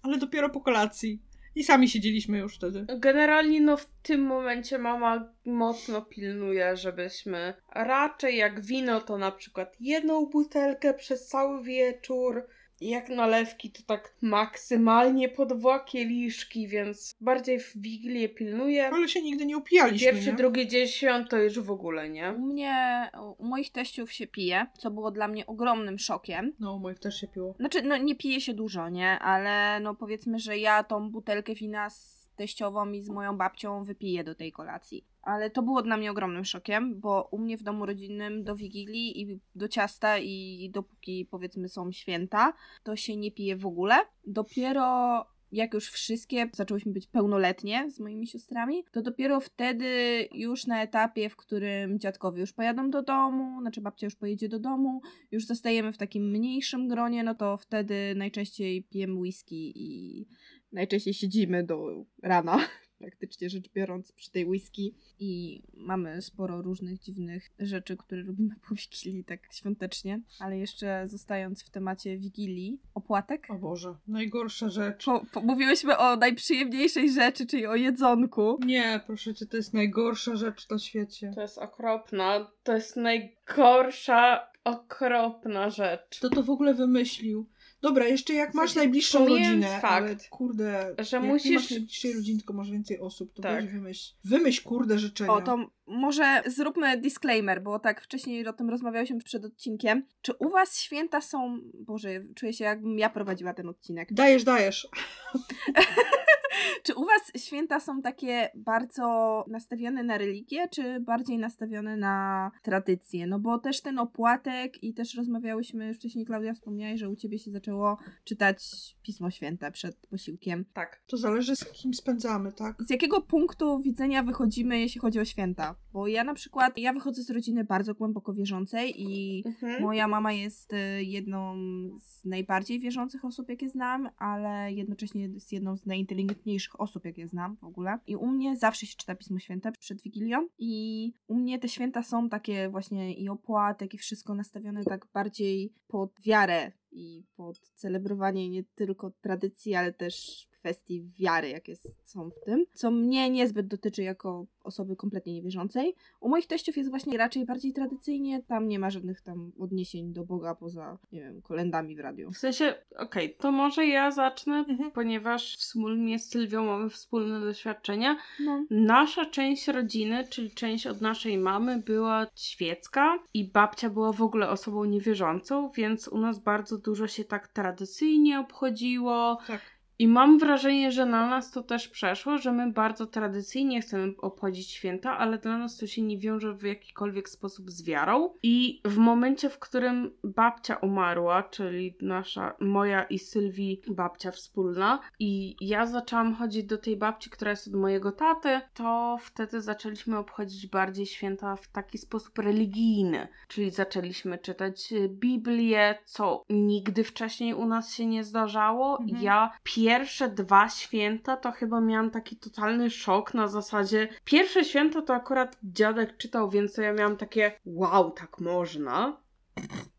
[0.03, 1.21] ale dopiero po kolacji.
[1.55, 2.85] I sami siedzieliśmy już wtedy.
[2.99, 9.75] Generalnie no w tym momencie mama mocno pilnuje, żebyśmy raczej jak wino to na przykład
[9.79, 12.47] jedną butelkę przez cały wieczór,
[12.81, 18.87] jak nalewki to tak maksymalnie po dwa kieliszki, więc bardziej w Wigilię pilnuje.
[18.87, 20.37] Ale się nigdy nie upijaliśmy, Pierwszy, nie?
[20.37, 22.33] drugi dzień świąt to już w ogóle, nie?
[22.37, 26.53] U mnie, u moich teściów się pije, co było dla mnie ogromnym szokiem.
[26.59, 27.55] No, u moich też się piło.
[27.59, 29.19] Znaczy, no nie pije się dużo, nie?
[29.19, 34.23] Ale no powiedzmy, że ja tą butelkę wina z teściową i z moją babcią wypiję
[34.23, 35.05] do tej kolacji.
[35.21, 39.21] Ale to było dla mnie ogromnym szokiem, bo u mnie w domu rodzinnym do Wigilii
[39.21, 42.53] i do ciasta i dopóki powiedzmy są święta,
[42.83, 43.95] to się nie pije w ogóle.
[44.27, 49.87] Dopiero jak już wszystkie zaczęłyśmy być pełnoletnie z moimi siostrami, to dopiero wtedy
[50.33, 54.59] już na etapie, w którym dziadkowie już pojadą do domu, znaczy babcia już pojedzie do
[54.59, 55.01] domu,
[55.31, 60.27] już zostajemy w takim mniejszym gronie, no to wtedy najczęściej pijemy whisky i
[60.71, 62.59] najczęściej siedzimy do rana,
[63.01, 68.75] praktycznie rzecz biorąc, przy tej whisky i mamy sporo różnych dziwnych rzeczy, które robimy po
[68.75, 73.47] Wigilii tak świątecznie, ale jeszcze zostając w temacie Wigilii, opłatek.
[73.49, 75.05] O Boże, najgorsza rzecz.
[75.05, 78.59] Po, po, mówiłyśmy o najprzyjemniejszej rzeczy, czyli o jedzonku.
[78.65, 81.31] Nie, proszę cię, to jest najgorsza rzecz na świecie.
[81.35, 82.51] To jest okropna.
[82.63, 86.17] To jest najgorsza, okropna rzecz.
[86.19, 87.49] Kto to w ogóle wymyślił?
[87.81, 92.53] Dobra, jeszcze jak masz najbliższą rodzinę, fakt, ale kurde, że musisz- masz najbliższej rodziny, tylko
[92.53, 93.71] masz więcej osób, to Tak.
[93.71, 95.33] wymyśl, wymyśl kurde życzenia.
[95.33, 100.05] O, to może zróbmy disclaimer, bo tak wcześniej o tym rozmawiałyśmy przed odcinkiem.
[100.21, 101.59] Czy u was święta są...
[101.73, 104.13] Boże, czuję się jakbym ja prowadziła ten odcinek.
[104.13, 104.87] Dajesz, dajesz.
[106.83, 113.27] Czy u was święta są takie bardzo nastawione na religię, czy bardziej nastawione na tradycję?
[113.27, 117.39] No bo też ten opłatek i też rozmawiałyśmy już wcześniej, Klaudia wspomniałaś, że u ciebie
[117.39, 118.63] się zaczęło czytać
[119.03, 120.65] Pismo Święte przed posiłkiem.
[120.73, 121.01] Tak.
[121.07, 122.75] To zależy z kim spędzamy, tak?
[122.83, 125.75] Z jakiego punktu widzenia wychodzimy, jeśli chodzi o święta?
[125.93, 129.81] Bo ja na przykład, ja wychodzę z rodziny bardzo głęboko wierzącej i Mhm.
[129.81, 131.55] moja mama jest y, jedną
[131.99, 136.40] z najbardziej wierzących osób, jakie znam, ale jednocześnie jest jedną z najinteligentniejszych
[136.79, 137.99] osób, jakie znam w ogóle.
[138.07, 142.03] I u mnie zawsze się czyta Pismo Święte przed Wigilią i u mnie te święta
[142.03, 148.49] są takie właśnie i opłatek i wszystko nastawione tak bardziej pod wiarę i pod celebrowanie
[148.49, 154.03] nie tylko tradycji, ale też kwestii wiary, jakie są w tym, co mnie niezbyt dotyczy
[154.03, 155.95] jako osoby kompletnie niewierzącej.
[156.19, 160.25] U moich teściów jest właśnie raczej bardziej tradycyjnie, tam nie ma żadnych tam odniesień do
[160.25, 162.31] Boga poza, nie wiem, kolendami w radiu.
[162.31, 164.91] W sensie, okej, okay, to może ja zacznę, Mhm.
[164.91, 168.17] ponieważ wspólnie z Sylwią mamy wspólne doświadczenia.
[168.39, 168.65] No.
[168.69, 174.49] Nasza część rodziny, czyli część od naszej mamy, była świecka i babcia była w ogóle
[174.49, 179.37] osobą niewierzącą, więc u nas bardzo dużo się tak tradycyjnie obchodziło.
[179.47, 179.61] Tak.
[180.01, 184.69] I mam wrażenie, że na nas to też przeszło, że my bardzo tradycyjnie chcemy obchodzić
[184.69, 188.33] święta, ale dla nas to się nie wiąże w jakikolwiek sposób z wiarą.
[188.43, 195.55] I w momencie, w którym babcia umarła, czyli nasza, moja i Sylwii babcia wspólna, i
[195.61, 200.67] ja zaczęłam chodzić do tej babci, która jest od mojego taty, to wtedy zaczęliśmy obchodzić
[200.67, 203.27] bardziej święta w taki sposób religijny.
[203.47, 208.99] Czyli zaczęliśmy czytać y, Biblię, co nigdy wcześniej u nas się nie zdarzało.
[208.99, 209.23] Mhm.
[209.23, 209.51] Ja
[209.91, 214.07] pierwsze dwa święta to chyba miałam taki totalny szok na zasadzie.
[214.25, 219.21] Pierwsze święta to akurat dziadek czytał, więc to ja miałam takie wow, tak można.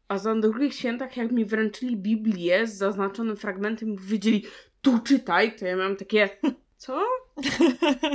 [0.08, 4.44] A za drugich świętach, jak mi wręczyli Biblię z zaznaczonym fragmentem i powiedzieli,
[4.82, 6.28] tu czytaj, to ja miałam takie,
[6.76, 7.02] co?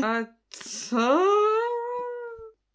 [0.03, 1.21] A co?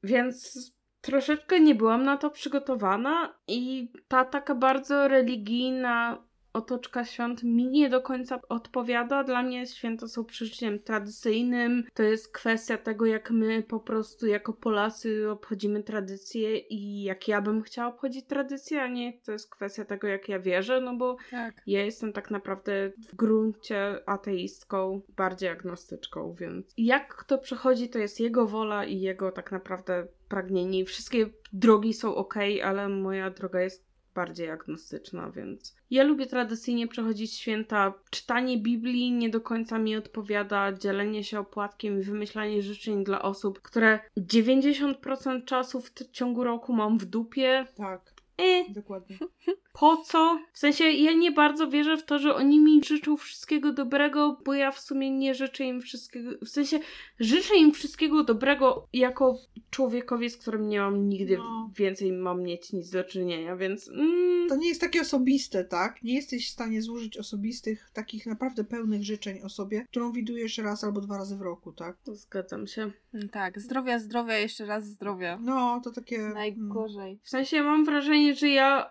[0.02, 0.58] Więc
[1.00, 7.88] troszeczkę nie byłam na to przygotowana i ta taka bardzo religijna otoczka świąt mi nie
[7.88, 9.24] do końca odpowiada.
[9.24, 11.84] Dla mnie święta są przeżyciem tradycyjnym.
[11.94, 17.40] To jest kwestia tego, jak my po prostu jako Polacy obchodzimy tradycje i jak ja
[17.40, 21.16] bym chciała obchodzić tradycje, a nie to jest kwestia tego, jak ja wierzę, no bo
[21.30, 21.62] Tak.
[21.66, 28.20] ja jestem tak naprawdę w gruncie ateistką, bardziej agnostyczką, więc jak kto przechodzi, to jest
[28.20, 30.80] jego wola i jego tak naprawdę pragnienie.
[30.80, 32.34] I wszystkie drogi są ok,
[32.64, 37.94] ale moja droga jest bardziej agnostyczna, więc ja lubię tradycyjnie przechodzić święta.
[38.10, 43.62] Czytanie Biblii nie do końca mi odpowiada, dzielenie się opłatkiem i wymyślanie życzeń dla osób,
[43.62, 47.66] które 90% czasu w ciągu roku mam w dupie.
[47.76, 49.18] Tak, E, dokładnie.
[49.72, 50.38] po co?
[50.52, 54.54] W sensie ja nie bardzo wierzę w to, że oni mi życzą wszystkiego dobrego, bo
[54.54, 56.30] ja w sumie nie życzę im wszystkiego.
[56.42, 56.78] W sensie
[57.20, 59.38] życzę im wszystkiego dobrego jako
[59.70, 61.70] człowiekowi, z którym nie mam nigdy No.
[61.76, 63.88] więcej mam mieć nic do czynienia, więc.
[63.88, 66.02] Mm, To nie jest takie osobiste, tak?
[66.02, 71.00] Nie jesteś w stanie złożyć osobistych, takich naprawdę pełnych życzeń osobie, którą widujesz raz albo
[71.00, 71.96] dwa razy w roku, tak?
[72.12, 72.90] zgadzam się.
[73.14, 75.38] Mm, Tak, zdrowia, zdrowia, jeszcze raz zdrowia.
[75.42, 76.16] No, to takie...
[76.16, 77.18] mm, Najgorzej.
[77.22, 78.90] W sensie mam wrażenie, że ja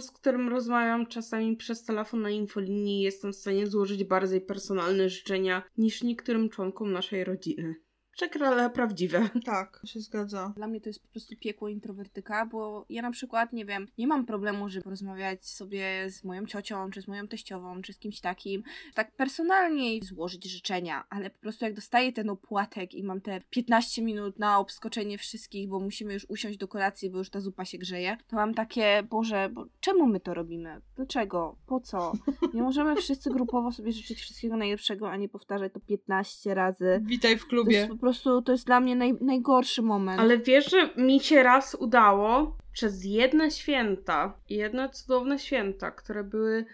[0.00, 5.62] z którym rozmawiam czasami przez telefon na infolinii, jestem w stanie złożyć bardziej personalne życzenia
[5.78, 7.74] niż niektórym członkom naszej rodziny.
[8.16, 9.28] Przekre, ale prawdziwe.
[9.44, 10.52] Tak, się zgadza.
[10.56, 14.06] Dla mnie to jest po prostu piekło introwertyka, bo ja na przykład, nie wiem, nie
[14.06, 18.20] mam problemu, żeby porozmawiać sobie z moją ciocią, czy z moją teściową, czy z kimś
[18.20, 18.62] takim,
[18.94, 23.40] tak personalnie i złożyć życzenia, ale po prostu jak dostaję ten opłatek i mam te
[23.50, 27.64] 15 minut na obskoczenie wszystkich, bo musimy już usiąść do kolacji, bo już ta zupa
[27.64, 30.80] się grzeje, to mam takie, Boże, bo czemu my to robimy?
[30.96, 31.56] Dlaczego?
[31.66, 32.12] Po co?
[32.54, 37.00] Nie możemy wszyscy grupowo sobie życzyć wszystkiego najlepszego, a nie powtarzać to 15 razy.
[37.02, 37.88] Witaj w To klubie.
[38.04, 40.20] Prostu, to jest dla mnie naj, najgorszy moment.
[40.20, 46.64] Ale wiesz, że mi się raz udało przez jedne święta, jedne cudowne święta, które były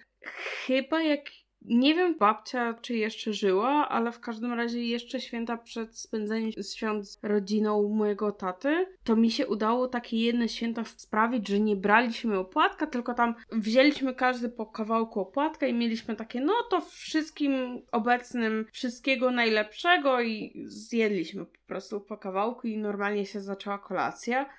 [0.66, 1.20] chyba jak.
[1.62, 7.08] Nie wiem, babcia czy jeszcze żyła, ale w każdym razie jeszcze święta przed spędzeniem świąt
[7.08, 12.38] z rodziną mojego taty, to mi się udało takie jedne święta sprawić, że nie braliśmy
[12.38, 18.66] opłatka, tylko tam wzięliśmy każdy po kawałku opłatka i mieliśmy takie, no to wszystkim obecnym
[18.72, 24.50] wszystkiego najlepszego i zjedliśmy po prostu po kawałku i normalnie się zaczęła kolacja.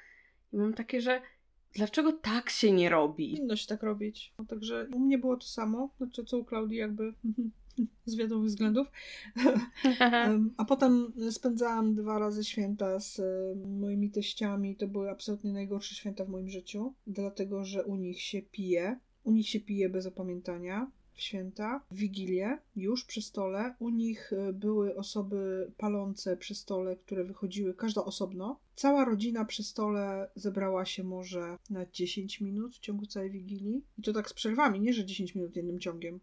[0.53, 1.21] I mam takie, że
[1.73, 3.31] dlaczego tak się nie robi?
[3.31, 4.33] Powinno się tak robić.
[4.39, 7.13] No, także u mnie było to samo, znaczy co u Klaudii jakby
[8.05, 8.87] z wiadomych względów.
[10.57, 13.21] A potem spędzałam dwa razy święta z
[13.67, 14.75] moimi teściami.
[14.75, 18.99] To były absolutnie najgorsze święta w moim życiu, dlatego że u nich się pije.
[19.23, 23.75] U nich się pije bez opamiętania w święta, w Wigilię, już przy stole.
[23.79, 28.59] U nich e, były osoby palące przy stole, które wychodziły, każda osobno.
[28.81, 33.85] Cała rodzina przy stole zebrała się może na 10 minut w ciągu całej Wigilii.
[33.97, 36.19] I to tak z przerwami, nie że 10 minut jednym ciągiem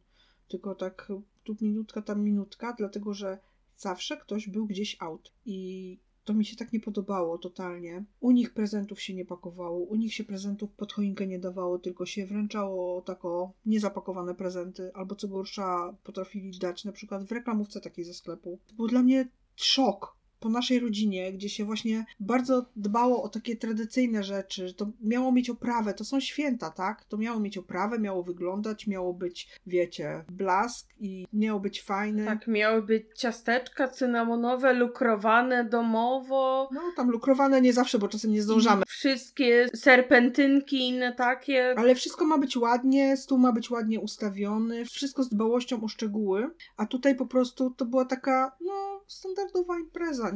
[0.49, 1.13] tylko tak
[1.45, 3.39] tu minutka, tam minutka, dlatego że
[3.77, 5.33] zawsze ktoś był gdzieś out.
[5.47, 8.05] I to mi się tak nie podobało totalnie.
[8.21, 12.07] U nich prezentów się nie pakowało, u nich się prezentów pod choinkę nie dawało, tylko
[12.07, 18.05] się wręczało tako niezapakowane prezenty, albo co gorsza potrafili dać na przykład w reklamówce takiej
[18.05, 18.59] ze sklepu.
[18.67, 20.18] To był dla mnie szok.
[20.41, 25.51] Po naszej rodzinie, gdzie się właśnie bardzo dbało o takie tradycyjne rzeczy, to miało mieć
[25.51, 27.05] oprawę, to są święta, tak?
[27.05, 32.25] To miało mieć oprawę, miało wyglądać, miało być, wiecie, blask i miało być fajne.
[32.25, 36.69] Tak, miały być ciasteczka cynamonowe, lukrowane domowo.
[36.73, 38.83] No, tam lukrowane nie zawsze, bo czasem nie zdążamy.
[38.89, 41.75] Wszystkie serpentynki inne takie.
[41.79, 46.51] Ale wszystko ma być ładnie, stół ma być ładnie ustawiony, wszystko z dbałością o szczegóły,
[46.77, 50.28] a tutaj po prostu to była taka, no, standardowa impreza,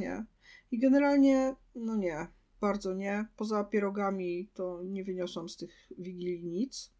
[0.70, 2.26] I generalnie, no nie,
[2.61, 3.26] bardzo nie.
[3.36, 6.93] Poza pierogami to nie wyniosłam z tych wigilii nic.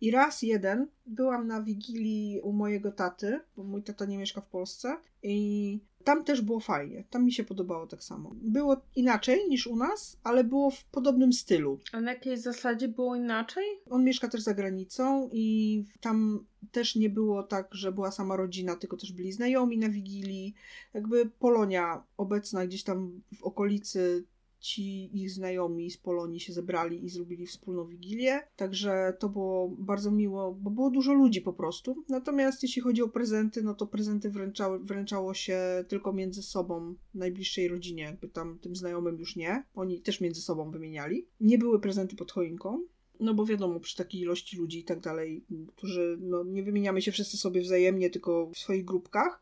[0.00, 4.48] I raz jeden byłam na wigilii u mojego taty, bo mój tata nie mieszka w
[4.48, 7.04] Polsce i tam też było fajnie.
[7.10, 8.30] Tam mi się podobało tak samo.
[8.34, 11.78] Było inaczej niż u nas, ale było w podobnym stylu.
[11.92, 13.64] A na jakiej zasadzie było inaczej?
[13.90, 18.76] On mieszka też za granicą i tam też nie było tak, że była sama rodzina,
[18.76, 20.54] tylko też byli znajomi na wigilii.
[20.94, 24.24] Jakby Polonia obecna gdzieś tam w okolicy
[24.60, 28.40] ci ich znajomi z Polonii się zebrali i zrobili wspólną wigilię.
[28.56, 32.04] Także to było bardzo miło, bo było dużo ludzi po prostu.
[32.08, 37.68] Natomiast jeśli chodzi o prezenty, no to prezenty wręczały, wręczało się tylko między sobą, najbliższej
[37.68, 39.64] rodzinie, jakby tam tym znajomym już nie.
[39.74, 41.26] Oni też między sobą wymieniali.
[41.40, 42.82] Nie były prezenty pod choinką.
[43.20, 45.44] No bo wiadomo, przy takiej ilości ludzi i tak dalej,
[45.76, 49.40] którzy no, nie wymieniamy się wszyscy sobie wzajemnie, tylko w swoich grupkach.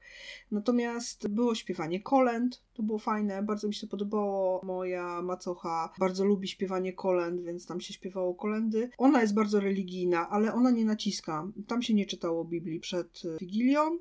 [0.51, 4.61] Natomiast było śpiewanie kolęd, to było fajne, bardzo mi się podobało.
[4.65, 8.91] Moja macocha bardzo lubi śpiewanie kolęd, więc tam się śpiewało kolendy.
[8.99, 11.49] Ona jest bardzo religijna, ale ona nie naciska.
[11.67, 13.99] Tam się nie czytało Biblii przed Wigilią.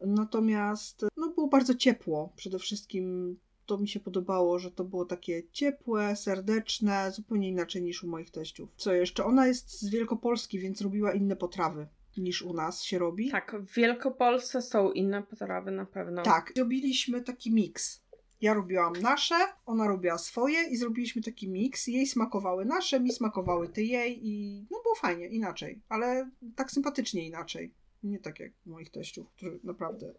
[0.00, 2.32] Natomiast no, było bardzo ciepło.
[2.36, 3.36] Przede wszystkim
[3.70, 8.30] to mi się podobało, że to było takie ciepłe, serdeczne, zupełnie inaczej niż u moich
[8.30, 8.70] teściów.
[8.76, 9.24] Co jeszcze?
[9.24, 13.30] Ona jest z Wielkopolski, więc robiła inne potrawy niż u nas się robi.
[13.30, 16.22] Tak, w Wielkopolsce są inne potrawy na pewno.
[16.22, 18.02] Tak, zrobiliśmy taki miks.
[18.40, 19.34] Ja robiłam nasze,
[19.66, 21.86] ona robiła swoje i zrobiliśmy taki miks.
[21.86, 27.26] Jej smakowały nasze, mi smakowały te jej i no było fajnie, inaczej, ale tak sympatycznie
[27.26, 27.74] inaczej.
[28.02, 30.14] Nie tak jak moich teściów, którzy naprawdę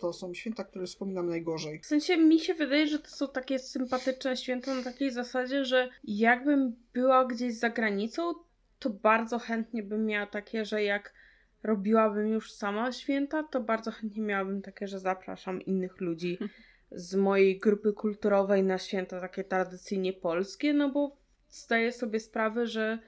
[0.00, 1.80] to są święta, które wspominam najgorzej.
[1.80, 5.88] W sensie mi się wydaje, że to są takie sympatyczne święta na takiej zasadzie, że
[6.04, 8.34] jakbym była gdzieś za granicą,
[8.78, 11.14] to bardzo chętnie bym miała takie, że jak
[11.62, 16.38] robiłabym już sama święta, to bardzo chętnie miałabym takie, że zapraszam innych ludzi
[16.90, 21.16] z mojej grupy kulturowej na święta takie tradycyjnie polskie, no bo
[21.48, 22.98] zdaję sobie sprawę, że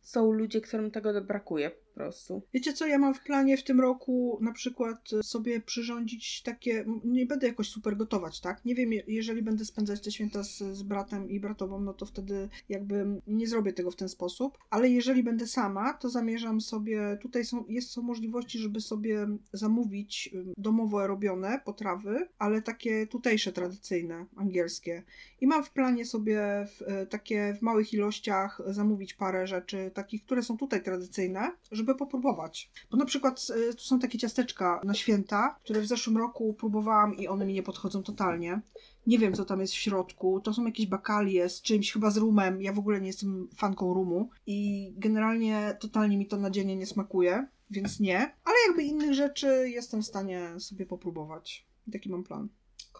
[0.00, 2.42] są ludzie, którym tego brakuje po prostu.
[2.54, 7.26] Wiecie co, ja mam w planie w tym roku na przykład sobie przyrządzić takie, nie
[7.26, 8.64] będę jakoś super gotować, tak?
[8.64, 12.48] Nie wiem, jeżeli będę spędzać te święta z, z bratem i bratową, no to wtedy
[12.68, 17.44] jakby nie zrobię tego w ten sposób, ale jeżeli będę sama, to zamierzam sobie, tutaj
[17.44, 25.02] są, jest, są możliwości, żeby sobie zamówić domowo robione potrawy, ale takie tutejsze, tradycyjne, angielskie.
[25.40, 30.42] I mam w planie sobie w, takie w małych ilościach zamówić parę rzeczy, takich, które
[30.42, 32.70] są tutaj tradycyjne, żeby żeby popróbować.
[32.90, 37.16] Bo na przykład y, tu są takie ciasteczka na święta, które w zeszłym roku próbowałam
[37.16, 38.60] i one mi nie podchodzą totalnie.
[39.06, 40.40] Nie wiem, co tam jest w środku.
[40.40, 42.62] To są jakieś bakalie z czymś, chyba z rumem.
[42.62, 46.86] Ja w ogóle nie jestem fanką rumu i generalnie totalnie mi to na dzień nie
[46.86, 48.18] smakuje, więc nie.
[48.18, 51.66] Ale jakby innych rzeczy jestem w stanie sobie popróbować.
[51.92, 52.48] Taki mam plan.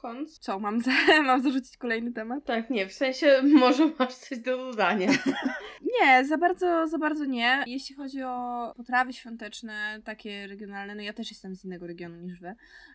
[0.04, 0.38] Kons?
[0.38, 0.90] Co, mam, za,
[1.26, 2.44] mam zarzucić kolejny temat?
[2.44, 5.10] Tak, nie, w sensie może masz coś do dodania.
[6.00, 7.64] nie, za bardzo, za bardzo nie.
[7.66, 12.40] Jeśli chodzi o potrawy świąteczne, takie regionalne, no ja też jestem z innego regionu niż
[12.40, 12.54] wy,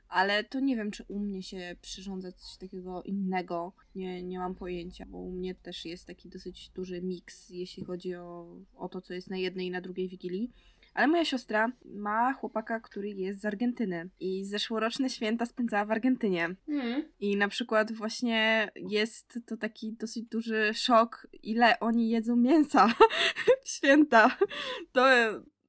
[0.09, 3.73] ale to nie wiem, czy u mnie się przyrządza coś takiego innego.
[3.95, 8.15] Nie, nie mam pojęcia, bo u mnie też jest taki dosyć duży miks, jeśli chodzi
[8.15, 10.51] o, o to, co jest na jednej i na drugiej wigilii.
[10.93, 16.55] Ale moja siostra ma chłopaka, który jest z Argentyny i zeszłoroczne święta spędzała w Argentynie.
[16.67, 17.03] Mm.
[17.19, 22.87] I na przykład właśnie jest to taki dosyć duży szok, ile oni jedzą mięsa
[23.63, 24.37] w święta.
[24.91, 25.05] To,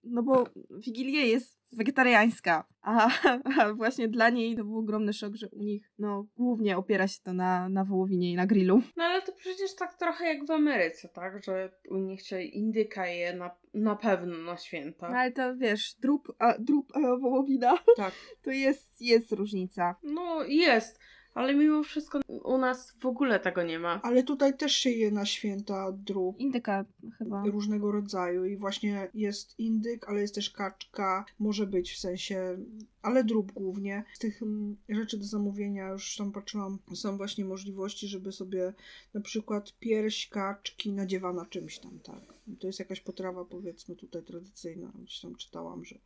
[0.05, 3.11] no bo Wigilia jest wegetariańska, a,
[3.59, 7.19] a, właśnie dla niej to był ogromny szok, że u nich no głównie opiera się
[7.23, 8.83] to na, na wołowinie i na grillu.
[8.97, 11.45] No ale to przecież tak trochę jak w Ameryce, tak?
[11.45, 15.11] Że u nich się indyka je na, na pewno na święta.
[15.11, 18.15] No ale to wiesz, drób a, drób a wołowina, tak.
[18.45, 19.97] to jest, jest różnica.
[20.03, 21.01] No jest.
[21.35, 24.01] Ale mimo wszystko u nas w ogóle tego nie ma.
[24.03, 26.41] Ale tutaj też się je na święta drób.
[26.41, 26.85] Indyka
[27.19, 27.43] chyba.
[27.45, 31.25] Różnego rodzaju i właśnie jest indyk, ale jest też kaczka.
[31.39, 32.59] Może być w sensie,
[33.03, 34.05] ale drób głównie.
[34.15, 38.73] Z tych mm, rzeczy do zamówienia już tam patrzyłam, są właśnie możliwości, żeby sobie
[39.15, 42.35] na przykład pierś kaczki nadziewa na czymś tam, tak.
[42.61, 44.93] To jest jakaś potrawa powiedzmy tutaj tradycyjna.
[44.95, 45.99] Gdzieś tam czytałam, że,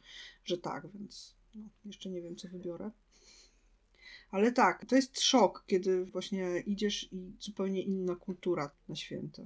[0.45, 2.91] że tak, więc no, jeszcze nie wiem co wybiorę
[4.35, 9.43] Ale tak, to jest szok, kiedy właśnie idziesz i zupełnie inna kultura na święta.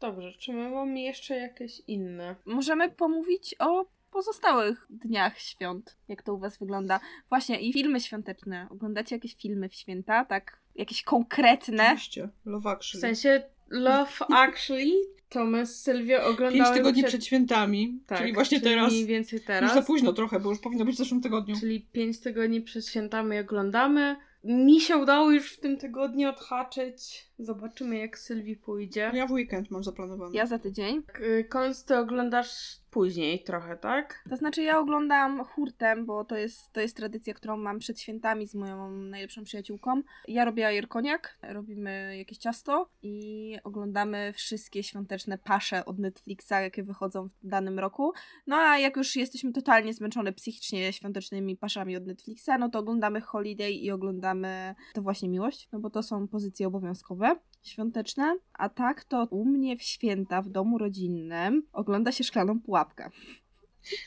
[0.00, 2.36] Dobrze, czy my mamy jeszcze jakieś inne?
[2.46, 5.96] Możemy pomówić o pozostałych dniach świąt.
[6.08, 7.00] Jak to u was wygląda?
[7.28, 8.68] Właśnie, i filmy świąteczne.
[8.70, 10.24] Oglądacie jakieś filmy w święta?
[10.24, 11.84] Tak, jakieś konkretne?
[11.84, 13.00] Oczywiście, Love W Actually.
[13.00, 14.92] sensie Love Actually
[15.28, 18.92] to my z Sylwią Pięć oglądały tygodni przed- przed świętami, tak, czyli właśnie czyli teraz.
[18.92, 19.74] mniej więcej Już teraz.
[19.74, 21.56] za późno trochę, bo już powinno być w zeszłym tygodniu.
[21.60, 24.16] Czyli pięć tygodni przed świętami oglądamy.
[24.44, 27.24] Mi się udało już w tym tygodniu odhaczyć.
[27.38, 29.10] Zobaczymy jak Sylwii pójdzie.
[29.14, 30.36] Ja w weekend mam zaplanowane.
[30.36, 31.02] Ja za tydzień.
[31.20, 34.24] Y, Kons ty oglądasz później trochę, tak?
[34.30, 38.46] To znaczy ja oglądam hurtem, bo to jest, to jest tradycja, którą mam przed świętami
[38.46, 40.02] z moją najlepszą przyjaciółką.
[40.28, 47.28] Ja robię ajerkoniak, robimy jakieś ciasto i oglądamy wszystkie świąteczne pasze od Netflixa, jakie wychodzą
[47.42, 48.12] w danym roku.
[48.46, 53.20] No a jak już jesteśmy totalnie zmęczone psychicznie świątecznymi paszami od Netflixa, no to oglądamy
[53.20, 57.23] Holiday i oglądamy to właśnie Miłość, no bo to są pozycje obowiązkowe
[57.62, 63.10] świąteczne, a tak to u mnie w święta w domu rodzinnym ogląda się szklaną pułapkę.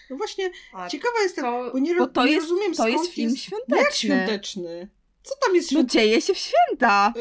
[0.10, 2.94] No właśnie, A ciekawa jestem, to- bo nie, Bo to nie jest, rozumiem to skąd
[2.94, 3.42] jest film jest...
[3.44, 3.76] świąteczny.
[3.76, 4.90] No jak świąteczny?
[5.24, 6.02] Co tam jest No świąteczne?
[6.02, 7.14] dzieje się w święta.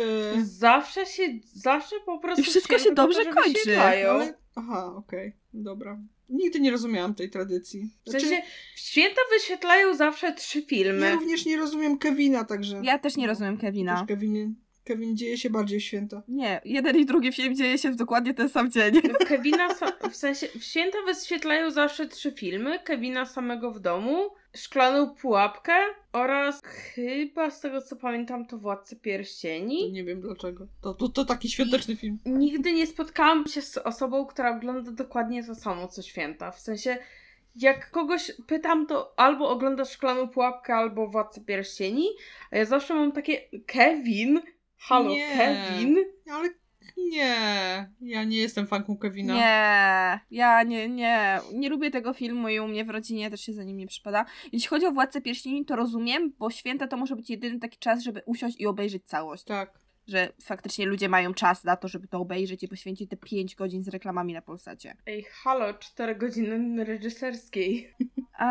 [0.42, 1.22] Zawsze się,
[1.54, 3.80] zawsze po prostu I wszystko się dobrze dobrze kończy.
[3.80, 4.34] ale...
[4.54, 5.98] Aha, okej, dobra.
[6.28, 7.90] Nigdy nie rozumiałam tej tradycji.
[8.06, 8.42] W Znaczy, sensie,
[8.76, 11.06] święta wyświetlają zawsze trzy filmy.
[11.06, 12.80] ja również nie rozumiem Kevina, także...
[12.84, 13.98] Ja też nie No, rozumiem Kevina.
[13.98, 14.54] Też Kevin,
[14.86, 16.22] Kevin dzieje się bardziej w święta.
[16.28, 18.94] Nie, jeden i drugi film dzieje się w dokładnie ten sam dzień.
[19.28, 22.78] Kevina, sa- w sensie, w święta wyświetlają zawsze trzy filmy.
[22.78, 25.72] Kevina samego w domu, Szklaną pułapkę
[26.12, 29.92] oraz chyba z tego co pamiętam to Władcy To Pierścieni.
[29.92, 30.66] nie wiem dlaczego.
[30.82, 32.18] To, to, to taki świąteczny film.
[32.26, 36.50] Nigdy nie spotkałam się z osobą, która ogląda dokładnie to samo co święta.
[36.50, 36.96] W sensie,
[37.56, 42.08] jak kogoś pytam, to albo oglądasz Szklaną Pułapkę, albo Władcę Pierścieni,
[42.50, 44.40] a ja zawsze mam takie Kevin,
[44.78, 45.36] halo Nie.
[45.36, 45.96] Kevin.
[46.32, 46.48] Ale
[46.96, 49.34] nie, ja nie jestem fanką Kevina.
[49.34, 53.52] Nie, ja nie, nie, nie lubię tego filmu i u mnie w rodzinie też się
[53.52, 54.24] za nim nie przypada.
[54.52, 58.02] Jeśli chodzi o Władcę Pierścieni, to rozumiem, bo święta to może być jedyny taki czas,
[58.02, 59.44] żeby usiąść i obejrzeć całość.
[59.44, 59.85] Tak.
[60.06, 63.84] Że faktycznie ludzie mają czas na to, żeby to obejrzeć i poświęcić te 5 godzin
[63.84, 64.96] z reklamami na Polsacie.
[65.06, 67.94] Ej, halo, 4 godziny reżyserskiej.
[68.40, 68.44] E,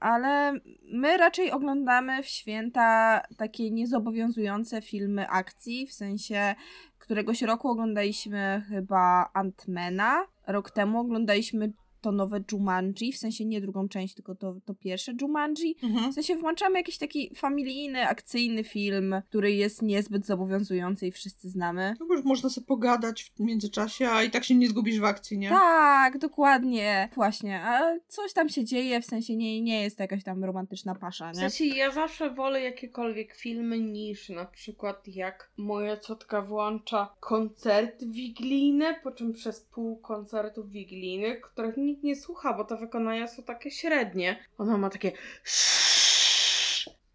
[0.00, 0.52] ale
[0.82, 6.54] my raczej oglądamy w święta takie niezobowiązujące filmy akcji, w sensie
[6.98, 11.72] któregoś roku oglądaliśmy chyba Antmana, rok temu oglądaliśmy
[12.04, 15.76] to nowe Jumanji, w sensie nie drugą część, tylko to, to pierwsze Jumanji.
[15.82, 16.12] Mhm.
[16.12, 21.94] W sensie włączamy jakiś taki familijny, akcyjny film, który jest niezbyt zobowiązujący i wszyscy znamy.
[22.00, 25.04] No bo już można sobie pogadać w międzyczasie, a i tak się nie zgubisz w
[25.04, 25.48] akcji, nie?
[25.48, 27.08] Tak, dokładnie.
[27.14, 30.94] Właśnie, a coś tam się dzieje, w sensie nie, nie jest to jakaś tam romantyczna
[30.94, 31.40] pasza, W nie?
[31.40, 38.94] sensie ja zawsze wolę jakiekolwiek filmy niż na przykład jak moja ciotka włącza koncerty wigilijne,
[39.02, 43.70] po czym przez pół koncertów wigilijnych, których nikt nie słucha, bo te wykonania są takie
[43.70, 44.44] średnie.
[44.58, 45.12] Ona ma takie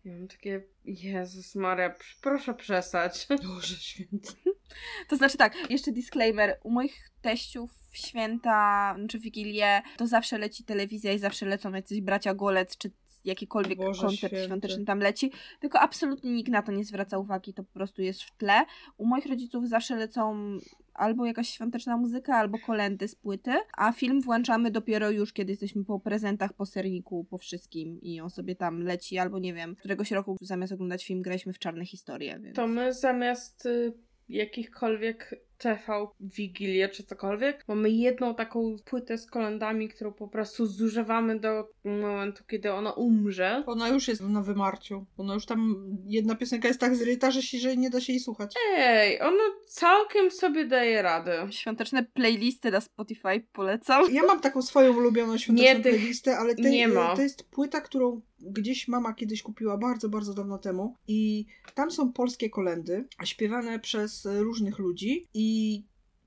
[0.05, 3.27] ja mam takie, Jezus Maria, proszę przestać.
[3.47, 4.33] Boże święty.
[5.09, 11.13] To znaczy tak, jeszcze disclaimer, u moich teściów święta, czy Wigilię, to zawsze leci telewizja
[11.13, 12.91] i zawsze lecą jacyś bracia Golec, czy
[13.29, 14.45] jakikolwiek Boże koncert święty.
[14.45, 18.23] świąteczny tam leci, tylko absolutnie nikt na to nie zwraca uwagi, to po prostu jest
[18.23, 18.65] w tle.
[18.97, 20.57] U moich rodziców zawsze lecą
[20.93, 25.85] albo jakaś świąteczna muzyka, albo kolendy z płyty, a film włączamy dopiero już, kiedy jesteśmy
[25.85, 30.11] po prezentach, po serniku, po wszystkim i on sobie tam leci, albo nie wiem, któregoś
[30.11, 32.55] roku zamiast oglądać film graliśmy w czarne historie, więc...
[32.55, 33.93] To my zamiast y,
[34.29, 41.39] jakichkolwiek TV, Wigilię czy cokolwiek, mamy jedną taką płytę z kolendami, którą po prostu zużywamy
[41.39, 43.63] do momentu, kiedy ona umrze.
[43.65, 45.05] Ona już jest na wymarciu.
[45.17, 48.19] Ona już tam, jedna piosenka jest tak zryta, że, się, że nie da się jej
[48.19, 48.53] słuchać.
[48.77, 51.47] Ej, ona całkiem sobie daje radę.
[51.49, 54.13] Świąteczne playlisty na Spotify polecam.
[54.13, 57.15] Ja mam taką swoją ulubioną świąteczną Nie, tych playlistę, ale tej, nie ma.
[57.15, 61.45] to jest płyta, którą gdzieś mama kiedyś kupiła bardzo, bardzo dawno temu i
[61.75, 65.48] tam są polskie kolendy, śpiewane przez różnych ludzi i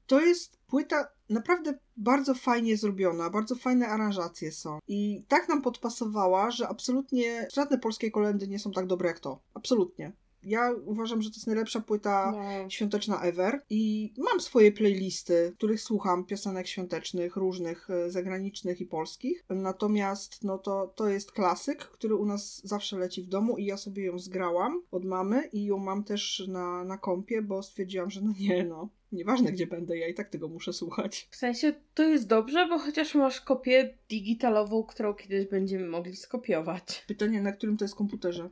[0.07, 6.51] to jest płyta naprawdę bardzo fajnie zrobiona, bardzo fajne aranżacje są i tak nam podpasowała,
[6.51, 9.41] że absolutnie żadne polskie kolendy nie są tak dobre jak to.
[9.55, 10.13] Absolutnie.
[10.45, 12.71] Ja uważam, że to jest najlepsza płyta No.
[12.71, 18.87] świąteczna ever i mam swoje playlisty, w których słucham piosenek świątecznych, różnych, e, zagranicznych i
[18.87, 19.45] polskich.
[19.51, 23.77] Natomiast no to, to jest klasyk, który u nas zawsze leci w domu i ja
[23.77, 28.21] sobie ją zgrałam od mamy i ją mam też na, na kompie, bo stwierdziłam, że
[28.21, 28.89] no nie no.
[29.13, 31.29] Nieważne gdzie będę, ja i tak tego muszę słuchać.
[31.31, 37.05] W sensie to jest dobrze, bo chociaż masz kopię digitalową, którą kiedyś będziemy mogli skopiować.
[37.07, 38.51] Pytanie, na którym to jest komputerze?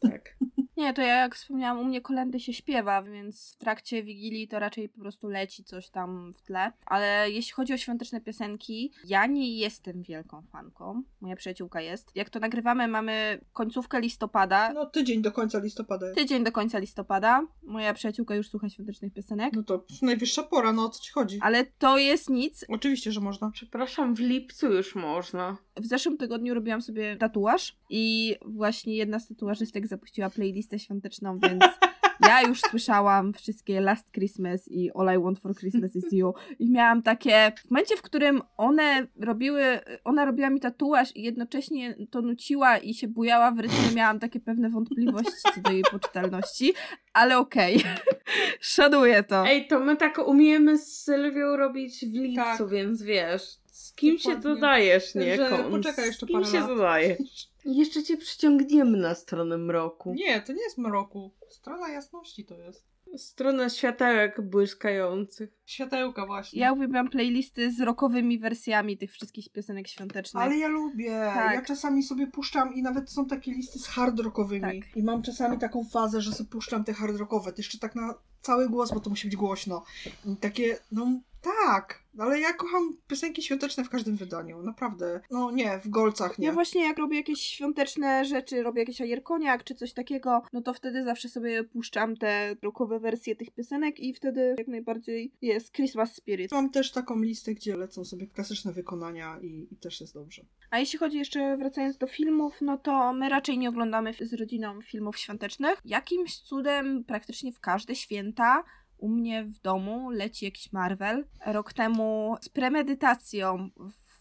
[0.00, 0.36] Tak.
[0.76, 4.58] Nie, to ja jak wspomniałam, u mnie kolendy się śpiewa, więc w trakcie Wigilii to
[4.58, 6.72] raczej po prostu leci coś tam w tle.
[6.86, 11.02] Ale jeśli chodzi o świąteczne piosenki, ja nie jestem wielką fanką.
[11.20, 12.10] Moja przyjaciółka jest.
[12.14, 14.72] Jak to nagrywamy, mamy końcówkę listopada.
[14.72, 16.06] No tydzień do końca listopada.
[16.06, 16.18] jest.
[16.18, 17.46] Tydzień do końca listopada.
[17.62, 19.52] Moja przyjaciółka już słucha świątecznych piosenek.
[19.52, 21.38] No to najwyższa pora, no o co ci chodzi?
[21.42, 22.64] Ale to jest nic.
[22.68, 23.50] Oczywiście, że można.
[23.50, 25.56] Przepraszam, w lipcu już można.
[25.76, 31.64] W zeszłym tygodniu robiłam sobie tatuaż i właśnie jedna z tatuażystek zapuściła playlistę świąteczną, więc
[32.28, 36.70] ja już słyszałam wszystkie Last Christmas i All I Want for Christmas is You i
[36.70, 39.62] miałam takie, w momencie, w którym one robiły,
[40.04, 44.40] ona robiła mi tatuaż i jednocześnie to nuciła i się bujała w rytmie, miałam takie
[44.40, 46.74] pewne wątpliwości co do jej poczytalności,
[47.12, 47.82] ale okej,
[48.60, 49.46] szanuję to.
[49.46, 52.68] Ej, to my tak umiemy z Sylwią robić w lipcu, Tak.
[52.70, 53.42] więc wiesz,
[53.76, 54.54] z kim się Dokładnie.
[54.54, 55.36] dodajesz, nie?
[55.38, 55.70] Także Kon?
[55.70, 56.68] poczekaj jeszcze Z kim parę się lat.
[56.68, 57.48] dodajesz?
[57.64, 60.14] Jeszcze cię przyciągniemy na stronę mroku.
[60.14, 61.30] Nie, to nie jest mroku.
[61.50, 62.84] Strona jasności to jest.
[63.16, 65.50] Stronę światełek błyskających.
[65.66, 66.60] Światełka właśnie.
[66.60, 70.42] Ja uwielbiam playlisty z rockowymi wersjami tych wszystkich piosenek świątecznych.
[70.44, 71.10] Ale ja lubię.
[71.10, 71.54] Tak.
[71.54, 74.82] Ja czasami sobie puszczam i nawet są takie listy z hard rockowymi.
[74.82, 74.96] Tak.
[74.96, 77.52] I mam czasami taką fazę, że sobie puszczam te hard rockowe.
[77.52, 78.14] To jeszcze tak na
[78.46, 79.84] cały głos, bo to musi być głośno.
[80.26, 81.06] I takie, no
[81.42, 82.06] tak.
[82.18, 84.62] Ale ja kocham piosenki świąteczne w każdym wydaniu.
[84.62, 85.20] Naprawdę.
[85.30, 86.46] No nie, w golcach nie.
[86.46, 90.74] Ja właśnie jak robię jakieś świąteczne rzeczy, robię jakiś ajerkoniak czy coś takiego, no to
[90.74, 96.14] wtedy zawsze sobie puszczam te rockowe wersje tych piosenek i wtedy jak najbardziej jest Christmas
[96.14, 96.52] Spirit.
[96.52, 100.42] Mam też taką listę, gdzie lecą sobie klasyczne wykonania i, i też jest dobrze.
[100.70, 104.82] A jeśli chodzi jeszcze wracając do filmów, no to my raczej nie oglądamy z rodziną
[104.82, 105.80] filmów świątecznych.
[105.84, 107.94] Jakimś cudem praktycznie w każde
[108.36, 108.64] święta
[108.98, 111.24] u mnie w domu leci jakiś Marvel.
[111.46, 113.70] Rok temu z premedytacją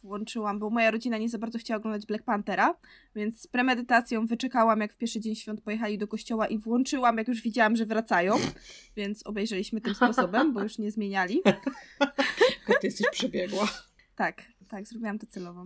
[0.03, 2.75] włączyłam, bo moja rodzina nie za bardzo chciała oglądać Black Panthera,
[3.15, 7.27] więc z premedytacją wyczekałam, jak w pierwszy dzień świąt pojechali do kościoła i włączyłam, jak
[7.27, 8.33] już widziałam, że wracają,
[8.97, 11.41] więc obejrzeliśmy tym sposobem, bo już nie zmieniali.
[11.45, 13.67] Jak ty jesteś przebiegła.
[14.15, 15.65] Tak, tak, zrobiłam to celowo.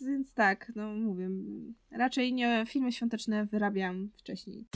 [0.00, 1.28] Więc tak, no mówię,
[1.90, 4.66] raczej nie filmy świąteczne wyrabiam wcześniej.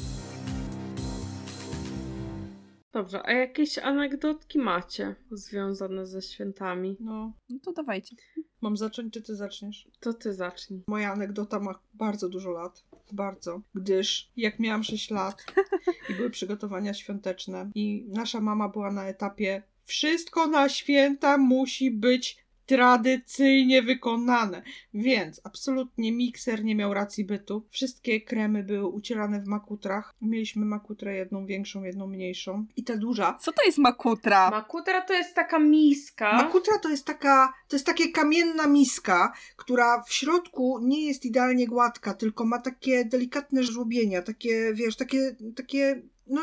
[2.92, 6.96] Dobrze, a jakieś anegdotki macie związane ze świętami?
[7.00, 8.16] No, No to dawajcie.
[8.60, 9.88] mam zacząć, czy ty zaczniesz?
[10.00, 10.82] To ty zacznij.
[10.86, 12.84] Moja anegdota ma bardzo dużo lat.
[13.12, 13.60] Bardzo.
[13.74, 15.44] Gdyż jak miałam 6 lat
[16.10, 22.41] i były przygotowania świąteczne i nasza mama była na etapie wszystko na święta musi być
[22.72, 24.62] tradycyjnie wykonane.
[24.94, 27.66] Więc absolutnie mikser nie miał racji bytu.
[27.70, 30.14] Wszystkie kremy były ucierane w makutrach.
[30.22, 32.66] Mieliśmy makutrę jedną większą, jedną mniejszą.
[32.76, 33.38] I ta duża.
[33.40, 34.50] Co to jest makutra?
[34.50, 36.32] Makutra to jest taka miska.
[36.32, 41.66] Makutra to jest taka, to jest takie kamienna miska, która w środku nie jest idealnie
[41.66, 46.42] gładka, tylko ma takie delikatne żłobienia, takie, wiesz, takie, takie, no,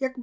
[0.00, 0.14] jak,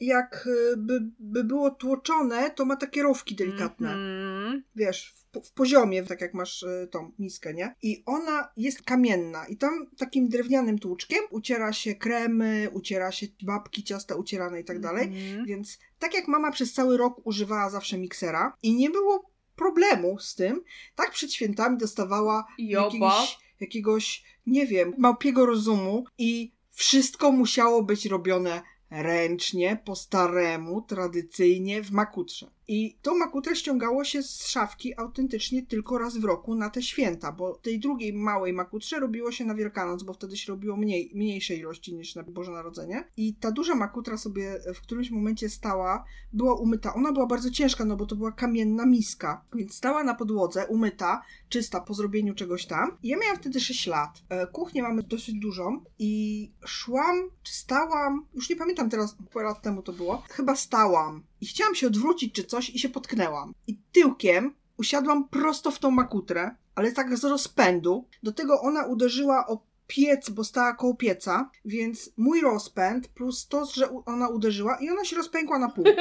[0.00, 4.62] jak y, by, by było tłoczone, to ma takie rowki delikatne, Mhm.
[4.76, 7.74] wiesz, w, w poziomie, tak jak masz y, tą miskę, nie?
[7.82, 13.84] I ona jest kamienna i tam takim drewnianym tłuczkiem uciera się kremy, uciera się babki,
[13.84, 15.06] ciasta ucierane i tak dalej.
[15.06, 15.46] Mhm.
[15.46, 20.34] Więc tak jak mama przez cały rok używała zawsze miksera i nie było problemu z
[20.34, 20.60] tym,
[20.94, 28.62] tak przed świętami dostawała jakiegoś, jakiegoś, nie wiem, małpiego rozumu i wszystko musiało być robione
[29.02, 32.50] ręcznie, po staremu, tradycyjnie w makutrze.
[32.68, 37.32] I tą makutrę ściągało się z szafki autentycznie tylko raz w roku na te święta,
[37.32, 41.58] bo tej drugiej małej makutrze robiło się na Wielkanoc, bo wtedy się robiło mniej, mniejszej
[41.58, 43.04] ilości niż na Boże Narodzenie.
[43.16, 46.94] I ta duża makutra sobie w którymś momencie stała, była umyta.
[46.94, 51.22] Ona była bardzo ciężka, no bo to była kamienna miska, więc stała na podłodze, umyta,
[51.48, 52.98] czysta po zrobieniu czegoś tam.
[53.02, 54.22] I ja miałam wtedy 6 lat.
[54.28, 59.62] E, Kuchnię mamy dosyć dużą i szłam, czy stałam, już nie pamiętam teraz, parę lat
[59.62, 61.22] temu to było, chyba stałam.
[61.44, 63.54] I chciałam się odwrócić czy coś i się potknęłam.
[63.66, 68.08] I tyłkiem usiadłam prosto w tą makutrę, ale tak z rozpędu.
[68.22, 69.58] Do tego ona uderzyła o
[69.94, 75.04] piec, bo stała koło pieca, więc mój rozpęd plus to, że ona uderzyła i ona
[75.04, 75.84] się rozpękła na pół.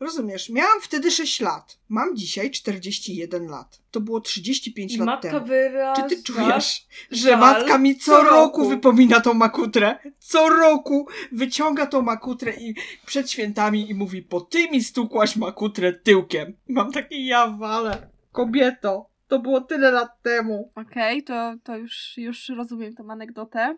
[0.00, 0.50] Rozumiesz?
[0.50, 1.78] Miałam wtedy 6 lat.
[1.88, 3.82] Mam dzisiaj 41 lat.
[3.90, 5.46] To było 35 I lat matka temu.
[5.46, 6.08] wyraża...
[6.08, 8.32] Czy ty czujesz, że matka mi co, co roku.
[8.32, 8.68] roku.
[8.68, 9.98] wypomina tą makutrę?
[10.18, 12.74] Co roku wyciąga tą makutrę i
[13.06, 16.56] przed świętami i mówi, po ty mi stukłaś makutrę tyłkiem.
[16.68, 18.10] I mam takie ja wale.
[18.32, 20.72] Kobieto, to było tyle lat temu.
[20.74, 23.76] Okej, to, to już, już rozumiem tą anegdotę.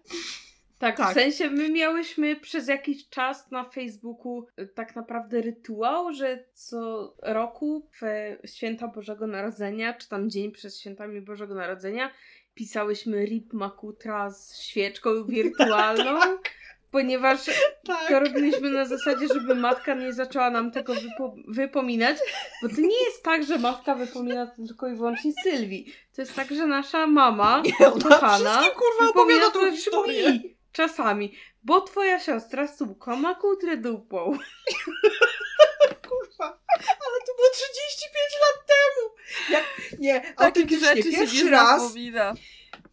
[0.79, 1.11] Tak, Tak.
[1.11, 7.15] w sensie my miałyśmy przez jakiś czas na Facebooku y, tak naprawdę rytuał, że co
[7.23, 8.03] roku w
[8.49, 12.11] święta Bożego Narodzenia, czy tam dzień przed świętami Bożego Narodzenia,
[12.55, 16.21] pisałyśmy RIP Makutra z świeczką wirtualną,
[16.95, 17.41] ponieważ
[17.87, 18.09] Tak.
[18.09, 22.17] to robiliśmy na zasadzie, żeby matka nie zaczęła nam tego wypo- wypominać,
[22.63, 25.95] bo to nie jest tak, że matka wypomina tylko i wyłącznie Sylwii.
[26.17, 30.33] To jest tak, że nasza mama, ona kochana, wszystkim kurwa wypomina to historię.
[30.33, 31.35] mi czasami,
[31.65, 34.19] bo twoja siostra suka ma kutrę dupą.
[36.09, 39.15] Kurwa, ale to było 35 lat temu.
[39.51, 39.65] Jak,
[40.01, 42.35] nie, autentycznie, pierwszy nie raz, zapomina.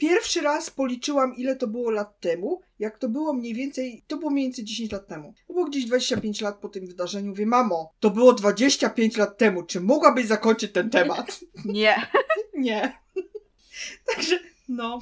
[0.02, 4.32] Pierwszy raz policzyłam, ile to było lat temu, jak to było mniej więcej, to było
[4.32, 5.34] mniej więcej 10 lat temu.
[5.48, 7.30] To było gdzieś 25 lat po tym wydarzeniu.
[7.30, 11.40] Mówię, mamo, to było 25 lat temu, czy mogłabyś zakończyć ten temat?
[11.66, 11.96] Nie.
[12.66, 13.00] Nie.
[14.16, 14.40] Także,
[14.70, 15.00] no.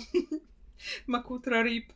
[1.08, 1.94] Makutra rip.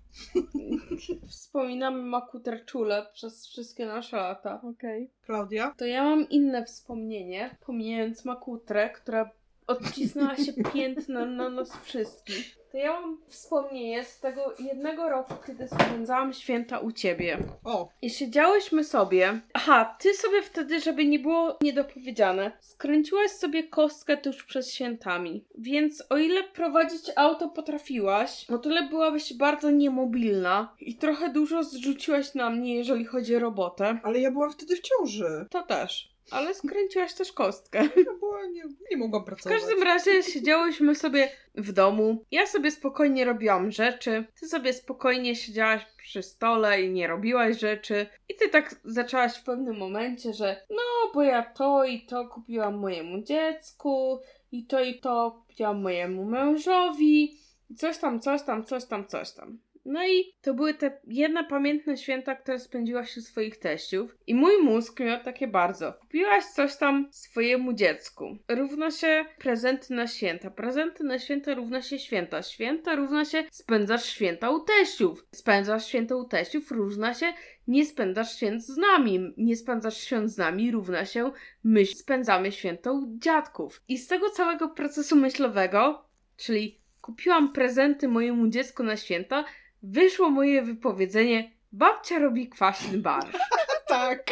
[1.28, 4.62] Wspominamy makutrę czule przez wszystkie nasze lata.
[4.62, 5.10] Okej.
[5.26, 5.74] Klaudia?
[5.78, 9.30] To ja mam inne wspomnienie, pomijając makutrę, która
[9.68, 12.64] odcisnęła się piętnem na nas wszystkich.
[12.72, 17.38] To ja mam wspomnienie z tego jednego roku, kiedy spędzałam święta u ciebie.
[17.64, 19.42] O, I siedziałyśmy sobie.
[19.54, 25.46] Aha, ty sobie wtedy, żeby nie było niedopowiedziane, skręciłaś sobie kostkę tuż przed świętami.
[25.58, 32.36] Więc o ile prowadzić auto potrafiłaś, o tyle byłabyś bardzo niemobilna i trochę dużo zrzuciłaś
[32.36, 34.00] na mnie, jeżeli chodzi o robotę.
[34.04, 35.46] ale ja byłam wtedy w ciąży.
[35.50, 36.13] To też.
[36.32, 37.80] Ale skręciłaś też kostkę.
[37.84, 39.60] Ja była, nie, nie mogłam W pracować.
[39.60, 42.26] każdym razie siedziałyśmy sobie w domu.
[42.32, 44.26] Ja sobie spokojnie robiłam rzeczy.
[44.40, 48.08] Ty sobie spokojnie siedziałaś przy stole i nie robiłaś rzeczy.
[48.30, 52.78] I ty tak zaczęłaś w pewnym momencie, że no, bo ja to i to kupiłam
[52.78, 54.20] mojemu dziecku,
[54.52, 57.38] i to i to kupiłam mojemu mężowi,
[57.70, 59.60] i coś tam, coś tam, coś tam, coś tam.
[59.86, 64.18] No i to były te jedne pamiętne święta, które spędziłaś u swoich teściów.
[64.28, 65.94] I mój mózg miał takie bardzo.
[65.94, 68.38] Kupiłaś coś tam swojemu dziecku.
[68.48, 70.52] Równa się prezenty na święta.
[70.52, 72.42] Prezenty na święta równa się święta.
[72.42, 75.26] Święta równa się spędzasz święta u teściów.
[75.36, 77.34] Spędzasz święta u teściów równa się
[77.68, 79.34] nie spędzasz święt z nami.
[79.38, 81.32] Nie spędzasz świąt z nami równa się
[81.64, 83.82] my spędzamy święta u dziadków.
[83.88, 86.06] I z tego całego procesu myślowego,
[86.38, 89.46] czyli kupiłam prezenty mojemu dziecku na święta,
[89.84, 93.38] wyszło moje wypowiedzenie babcia robi kwaśny barsz.
[93.88, 94.32] Tak.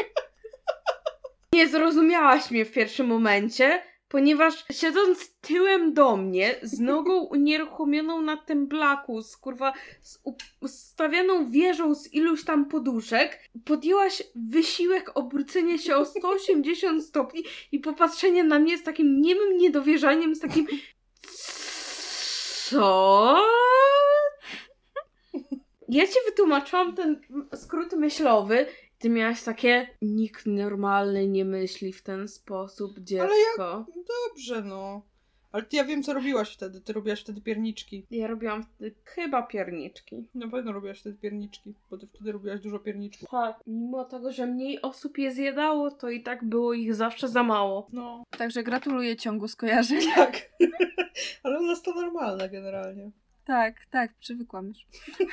[1.53, 8.37] Nie zrozumiałaś mnie w pierwszym momencie, ponieważ siedząc tyłem do mnie, z nogą unieruchomioną na
[8.37, 10.19] tym blaku, z kurwa z
[10.61, 18.43] ustawioną wieżą z iluś tam poduszek, podjęłaś wysiłek obrócenia się o 180 stopni i popatrzenia
[18.43, 20.67] na mnie z takim niemym niedowierzaniem, z takim
[22.69, 23.37] co?
[25.91, 27.21] Ja ci wytłumaczyłam ten
[27.55, 28.65] skrót myślowy.
[28.99, 33.85] Ty miałaś takie, nikt normalny nie myśli w ten sposób, dziecko.
[34.27, 35.01] Dobrze, no.
[35.51, 36.81] Ale ty ja wiem, co robiłaś wtedy.
[36.81, 38.05] Ty robiłaś wtedy pierniczki.
[38.11, 40.27] Ja robiłam wtedy chyba pierniczki.
[40.35, 43.29] Na pewno robiłaś wtedy pierniczki, bo ty wtedy robiłaś dużo pierniczków.
[43.29, 43.59] Tak.
[43.67, 47.87] Mimo tego, że mniej osób je zjadało, to i tak było ich zawsze za mało.
[47.93, 49.99] No, Także gratuluję ciągu skojarzeń.
[50.15, 50.49] tak.
[51.43, 53.11] Ale u nas to normalne generalnie.
[53.51, 54.77] Tak, tak, przywykłam już.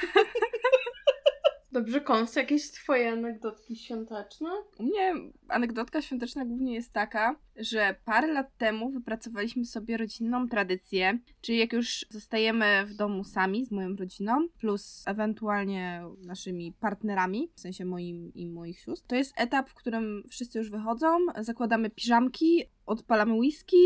[1.73, 4.49] Dobrze, Kons, jakieś twoje anegdotki świąteczne?
[4.79, 5.15] U mnie
[5.49, 11.73] anegdotka świąteczna głównie jest taka, że parę lat temu wypracowaliśmy sobie rodzinną tradycję, czyli jak
[11.73, 18.35] już zostajemy w domu sami z moją rodziną, plus ewentualnie naszymi partnerami, w sensie moim
[18.35, 23.77] i moich sióstr, to jest etap, w którym wszyscy już wychodzą, zakładamy piżamki, odpalamy whisky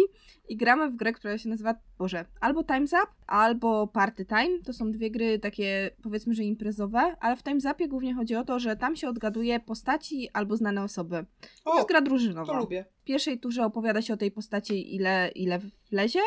[0.49, 4.59] i gramy w grę, która się nazywa, Boże, albo Time's Up, albo Party Time.
[4.65, 8.45] To są dwie gry takie, powiedzmy, że imprezowe, ale w Time's Upie głównie chodzi o
[8.45, 11.25] to, że tam się odgaduje postaci albo znane osoby.
[11.65, 12.53] To O, jest gra drużynowa.
[12.53, 12.85] to lubię.
[13.01, 16.21] W pierwszej turze opowiada się o tej postaci, ile, ile wlezie.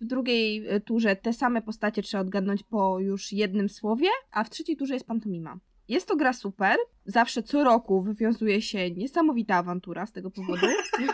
[0.00, 4.50] W drugiej e, turze te same postacie trzeba odgadnąć po już jednym słowie, a w
[4.50, 5.58] trzeciej turze jest pantomima.
[5.90, 6.76] Jest to gra super.
[7.06, 10.66] Zawsze co roku wywiązuje się niesamowita awantura z tego powodu.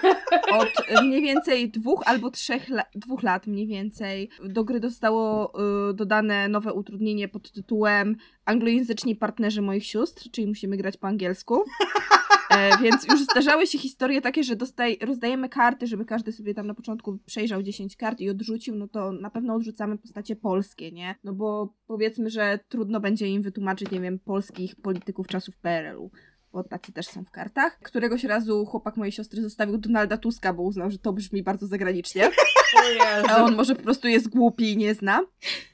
[0.61, 5.53] Od e, mniej więcej dwóch albo trzech la- dwóch lat mniej więcej do gry zostało
[5.91, 11.65] e, dodane nowe utrudnienie pod tytułem Anglojęzyczni partnerzy moich sióstr, czyli musimy grać po angielsku.
[12.51, 16.67] E, więc już zdarzały się historie takie, że dostaj, rozdajemy karty, żeby każdy sobie tam
[16.67, 21.15] na początku przejrzał 10 kart i odrzucił, no to na pewno odrzucamy postacie polskie, nie?
[21.25, 26.11] No bo powiedzmy, że trudno będzie im wytłumaczyć, nie wiem, polskich polityków czasów PRL-u.
[26.53, 27.79] Bo tacy też są w kartach.
[27.83, 32.31] Któregoś razu chłopak mojej siostry zostawił Donalda Tuska, bo uznał, że to brzmi bardzo zagranicznie.
[33.29, 35.21] A on może po prostu jest głupi i nie zna.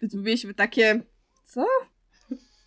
[0.03, 1.03] Więc my mieliśmy takie,
[1.45, 1.67] co?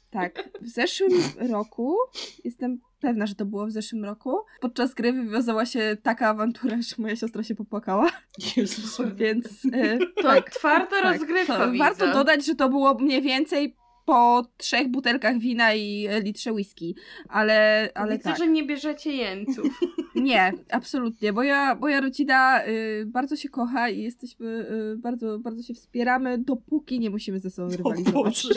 [0.10, 0.50] Tak.
[0.62, 1.12] W zeszłym
[1.50, 1.98] roku,
[2.44, 6.96] jestem pewna, że to było w zeszłym roku, podczas gry wywiązała się taka awantura, że
[6.98, 8.10] moja siostra się popłakała.
[8.58, 9.02] Jezus.
[9.16, 10.50] Więc e, To tak.
[10.50, 11.04] twarda tak.
[11.04, 11.84] rozgrywka, To widzę.
[11.84, 13.76] Warto dodać, że to było mniej więcej
[14.06, 16.96] po trzech butelkach wina i e, litrze whisky,
[17.30, 18.38] ale, ale Widzę, tak.
[18.38, 19.68] że nie bierzecie jeńców.
[20.16, 21.32] Nie, absolutnie.
[21.32, 27.00] Moja, moja rodzina y, bardzo się kocha i jesteśmy, y, bardzo, bardzo się wspieramy, dopóki
[27.00, 28.48] nie musimy ze sobą rywalizować.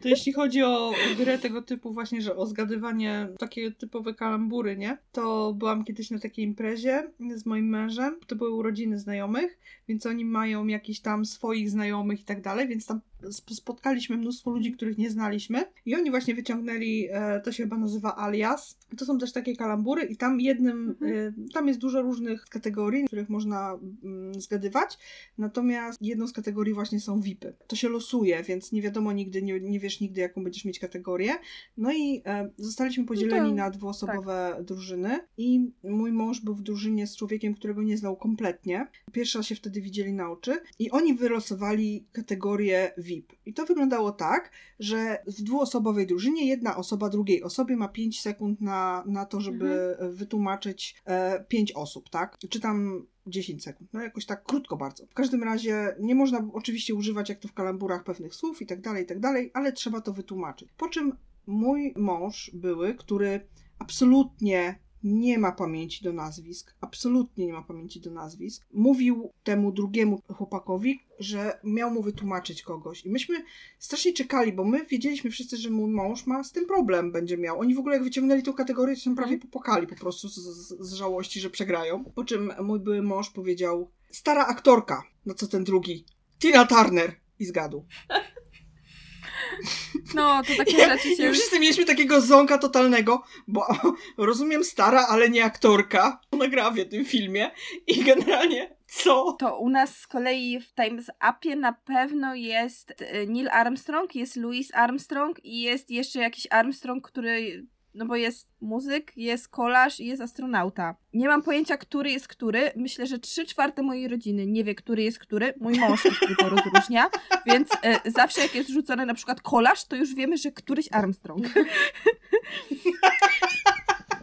[0.00, 4.98] To jeśli chodzi o grę tego typu właśnie, że o zgadywanie takie typowe kalambury, nie?
[5.12, 8.16] To byłam kiedyś na takiej imprezie z moim mężem.
[8.26, 9.58] To były urodziny znajomych,
[9.88, 14.72] więc oni mają jakiś tam swoich znajomych i tak dalej, więc tam spotkaliśmy mnóstwo ludzi,
[14.72, 18.78] których nie znaliśmy i oni właśnie wyciągnęli, e, to się chyba nazywa alias.
[18.96, 23.06] To są też takie kalambury i tam jednym, e, tam jest dużo różnych kategorii, w
[23.06, 24.98] których można mm, zgadywać,
[25.38, 27.54] natomiast jedną z kategorii właśnie są VIPy.
[27.66, 31.32] To się losuje, więc nie wiadomo nigdy, nie, nie wiesz nigdy jaką będziesz mieć kategorię.
[31.76, 37.06] No i e, zostaliśmy podzieleni to- na dwuosobowe drużyny i mój mąż był w drużynie
[37.06, 38.86] z człowiekiem, którego nie znał kompletnie.
[39.12, 43.32] Pierwszy raz się wtedy widzieli na oczy i oni wylosowali kategorię VIP.
[43.46, 48.60] I to wyglądało tak, że w dwuosobowej drużynie jedna osoba drugiej osobie ma 5 sekund
[48.60, 52.38] na, na to, żeby wytłumaczyć e, 5 osób, tak?
[52.50, 55.06] Czy tam 10 sekund, no jakoś tak krótko bardzo.
[55.06, 58.80] W każdym razie nie można oczywiście używać jak to w kalamburach pewnych słów i tak
[58.80, 60.68] dalej, i tak dalej, ale trzeba to wytłumaczyć.
[60.76, 63.40] Po czym mój mąż były, który
[63.78, 70.22] absolutnie nie ma pamięci do nazwisk, absolutnie nie ma pamięci do nazwisk, mówił temu drugiemu
[70.28, 73.04] chłopakowi, że miał mu wytłumaczyć kogoś.
[73.04, 73.44] I myśmy
[73.78, 77.60] strasznie czekali, bo my wiedzieliśmy wszyscy, że mój mąż ma z tym problem, będzie miał.
[77.60, 80.88] Oni w ogóle jak wyciągnęli tą kategorię, to się prawie popłakali po prostu z, z,
[80.88, 82.04] z żałości, że przegrają.
[82.04, 86.04] Po czym mój były mąż powiedział, stara aktorka, no co ten drugi,
[86.38, 87.22] Tina Turner.
[87.38, 87.84] I zgadł.
[90.14, 91.32] No, to takie Ja, rzeczy I się...
[91.32, 93.66] wszyscy mieliśmy takiego ząka totalnego, bo
[94.16, 96.20] rozumiem stara, ale nie aktorka.
[96.30, 97.50] Ona gra w tym filmie
[97.86, 99.36] i generalnie co?
[99.38, 104.36] To u nas z kolei w Times Upie na pewno jest e, Neil Armstrong, jest
[104.36, 107.66] Louis Armstrong i jest jeszcze jakiś Armstrong, który...
[107.94, 110.96] No bo jest muzyk, jest kolarz i jest astronauta.
[111.14, 112.70] Nie mam pojęcia, który jest który.
[112.76, 115.54] Myślę, że trzy czwarte mojej rodziny nie wie, który jest który.
[115.60, 117.10] Mój mąż już tylko rozróżnia.
[117.46, 121.46] Więc e, zawsze jak jest rzucony na przykład kolarz, to już wiemy, że któryś Armstrong.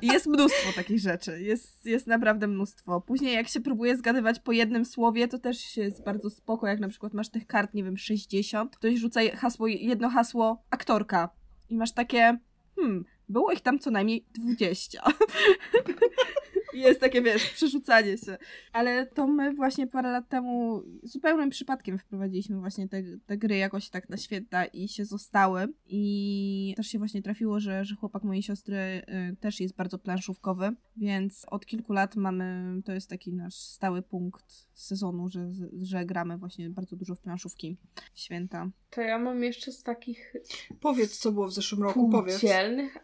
[0.01, 1.41] Jest mnóstwo takich rzeczy.
[1.41, 3.01] Jest, jest naprawdę mnóstwo.
[3.01, 6.87] Później jak się próbuje zgadywać po jednym słowie, to też jest bardzo spoko, jak na
[6.87, 8.75] przykład masz tych kart, nie wiem, 60.
[8.75, 11.29] Ktoś rzuca hasło, jedno hasło aktorka.
[11.69, 12.37] I masz takie,
[12.75, 15.03] hmm, było ich tam co najmniej 20.
[16.73, 18.37] I Jest takie, wiesz, przerzucanie się.
[18.73, 23.89] Ale to my właśnie parę lat temu zupełnym przypadkiem wprowadziliśmy właśnie te, te gry jakoś
[23.89, 25.67] tak na święta i się zostały.
[25.85, 30.71] I też się właśnie trafiło, że, że chłopak mojej siostry y, też jest bardzo planszówkowy,
[30.97, 35.51] więc od kilku lat mamy, to jest taki nasz stały punkt sezonu, że,
[35.81, 37.77] że gramy właśnie bardzo dużo w planszówki
[38.13, 38.69] w święta.
[38.89, 40.33] To ja mam jeszcze z takich
[40.81, 42.41] Powiedz, co było w zeszłym roku, powiedz.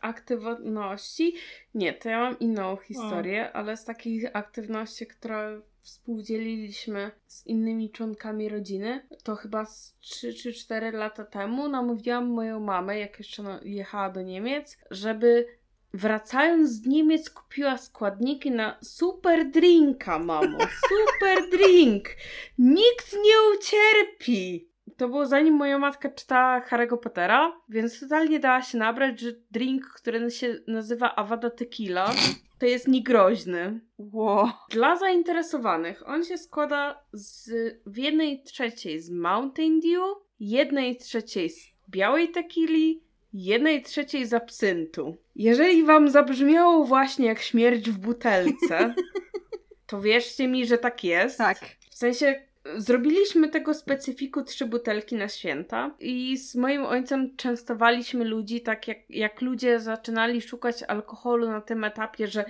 [0.02, 1.36] aktywności.
[1.76, 8.50] Nie, to ja mam inną historię, ale z takich aktywności, które współdzieliliśmy z innymi członkami
[8.50, 14.10] rodziny, to chyba z 3 czy 4 lata temu namówiłam moją mamę, jak jeszcze jechała
[14.10, 15.46] do Niemiec, żeby
[15.94, 20.58] wracając z Niemiec kupiła składniki na super drinka, mamo.
[20.90, 22.10] Super drink!
[22.58, 24.75] Nikt nie ucierpi!
[24.98, 29.86] To było zanim moja matka czytała Harry'ego Pottera, więc totalnie dała się nabrać, że drink,
[29.88, 32.14] który się nazywa Avada Tequila,
[32.60, 33.80] to jest niegroźny.
[33.98, 34.50] Wow.
[34.70, 37.52] Dla zainteresowanych on się składa z
[37.86, 40.02] w jednej trzeciej z Mountain Dew,
[40.40, 43.02] jednej trzeciej z białej tequili,
[43.34, 45.18] jednej trzeciej z absyntu.
[45.36, 48.96] Jeżeli wam zabrzmiało właśnie jak śmierć w butelce,
[49.88, 51.38] to wierzcie mi, że tak jest.
[51.38, 51.60] Tak.
[51.90, 52.42] W sensie
[52.78, 58.98] zrobiliśmy tego specyfiku trzy butelki na święta i z moim ojcem częstowaliśmy ludzi tak jak,
[59.10, 62.46] jak ludzie zaczynali szukać alkoholu na tym etapie, że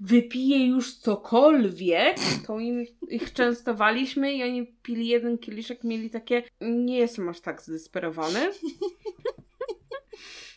[0.00, 2.16] wypije już cokolwiek,
[2.46, 7.62] to im, ich częstowaliśmy i oni pili jeden kieliszek, mieli takie nie jestem aż tak
[7.62, 8.50] zdesperowany.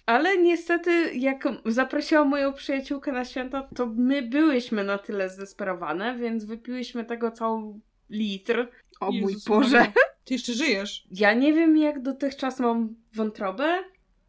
[0.05, 6.45] Ale niestety, jak zaprosiłam moją przyjaciółkę na święta, to my byłyśmy na tyle zdesperowane, więc
[6.45, 7.73] wypiłyśmy tego cały
[8.09, 8.67] litr.
[8.99, 9.77] O mój Jezus Boże.
[9.77, 9.93] Maria.
[10.25, 11.07] Ty jeszcze żyjesz.
[11.11, 13.83] Ja nie wiem, jak dotychczas mam wątrobę.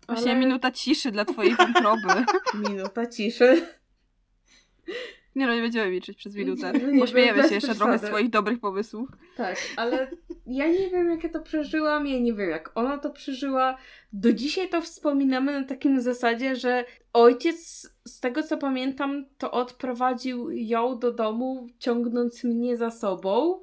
[0.06, 2.24] Właśnie ale- minuta ciszy dla twojej wątroby.
[2.68, 3.66] Minuta ciszy.
[5.36, 6.72] Nie no, nie będziemy liczyć przez minutę.
[6.72, 9.08] Nie, nie, Pośmiejemy się jeszcze trochę z twoich dobrych pomysłów.
[9.36, 10.10] Tak, ale
[10.46, 13.76] ja nie wiem, jak ja to przeżyłam, ja nie wiem, jak ona to przeżyła.
[14.12, 20.50] Do dzisiaj to wspominamy na takim zasadzie, że ojciec, z tego co pamiętam, to odprowadził
[20.50, 23.60] ją do domu, ciągnąc mnie za sobą.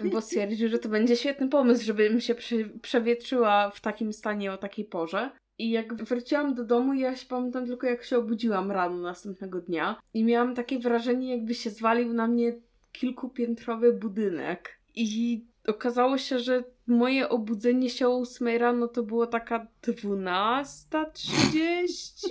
[0.00, 4.56] Bo stwierdził, że to będzie świetny pomysł, żebym się prze- przewietrzyła w takim stanie o
[4.56, 5.30] takiej porze.
[5.58, 10.00] I jak wróciłam do domu, ja się pamiętam tylko jak się obudziłam rano następnego dnia
[10.14, 12.52] i miałam takie wrażenie, jakby się zwalił na mnie
[12.92, 14.78] kilkupiętrowy budynek.
[14.94, 22.28] I okazało się, że moje obudzenie się o 8 rano to było taka 12.30.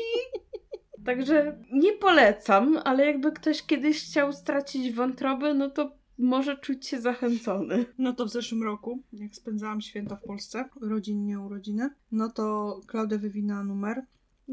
[1.05, 7.01] Także nie polecam, ale jakby ktoś kiedyś chciał stracić wątrobę, no to może czuć się
[7.01, 7.85] zachęcony.
[7.97, 13.17] No to w zeszłym roku, jak spędzałam święta w Polsce, rodzinnie urodziny, no to Klaudia
[13.17, 14.05] wywinęła numer.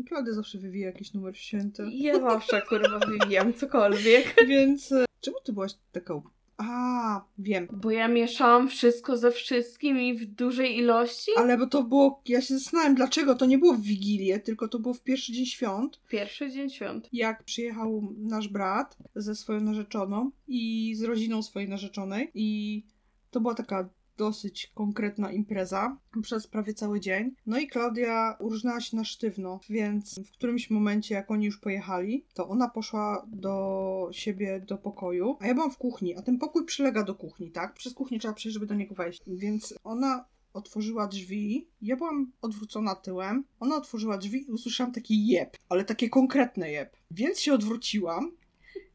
[0.08, 1.82] Klaudia zawsze wywija jakiś numer w święty.
[1.90, 4.34] Ja zawsze kurwa wywijam cokolwiek.
[4.48, 6.22] Więc e, czemu ty byłaś taką...
[6.60, 7.68] A, wiem.
[7.72, 11.30] Bo ja mieszałam wszystko ze wszystkim i w dużej ilości.
[11.36, 12.22] Ale bo to było...
[12.28, 15.46] Ja się zastanawiam, dlaczego to nie było w Wigilię, tylko to było w pierwszy dzień
[15.46, 16.00] świąt.
[16.08, 17.08] Pierwszy dzień świąt.
[17.12, 22.82] jak przyjechał nasz brat ze swoją narzeczoną i z rodziną swojej narzeczonej i
[23.30, 23.88] to była taka
[24.20, 27.34] dosyć konkretna impreza przez prawie cały dzień.
[27.46, 32.24] No i Klaudia urżnęła się na sztywno, więc w którymś momencie, jak oni już pojechali,
[32.34, 36.64] to ona poszła do siebie do pokoju, a ja byłam w kuchni, a ten pokój
[36.64, 37.74] przylega do kuchni, tak?
[37.74, 39.22] Przez kuchnię trzeba przejść, żeby do niego wejść.
[39.26, 45.56] Więc ona otworzyła drzwi, ja byłam odwrócona tyłem, ona otworzyła drzwi i usłyszałam taki jeb,
[45.68, 46.96] ale takie konkretne jeb.
[47.10, 48.32] Więc się odwróciłam,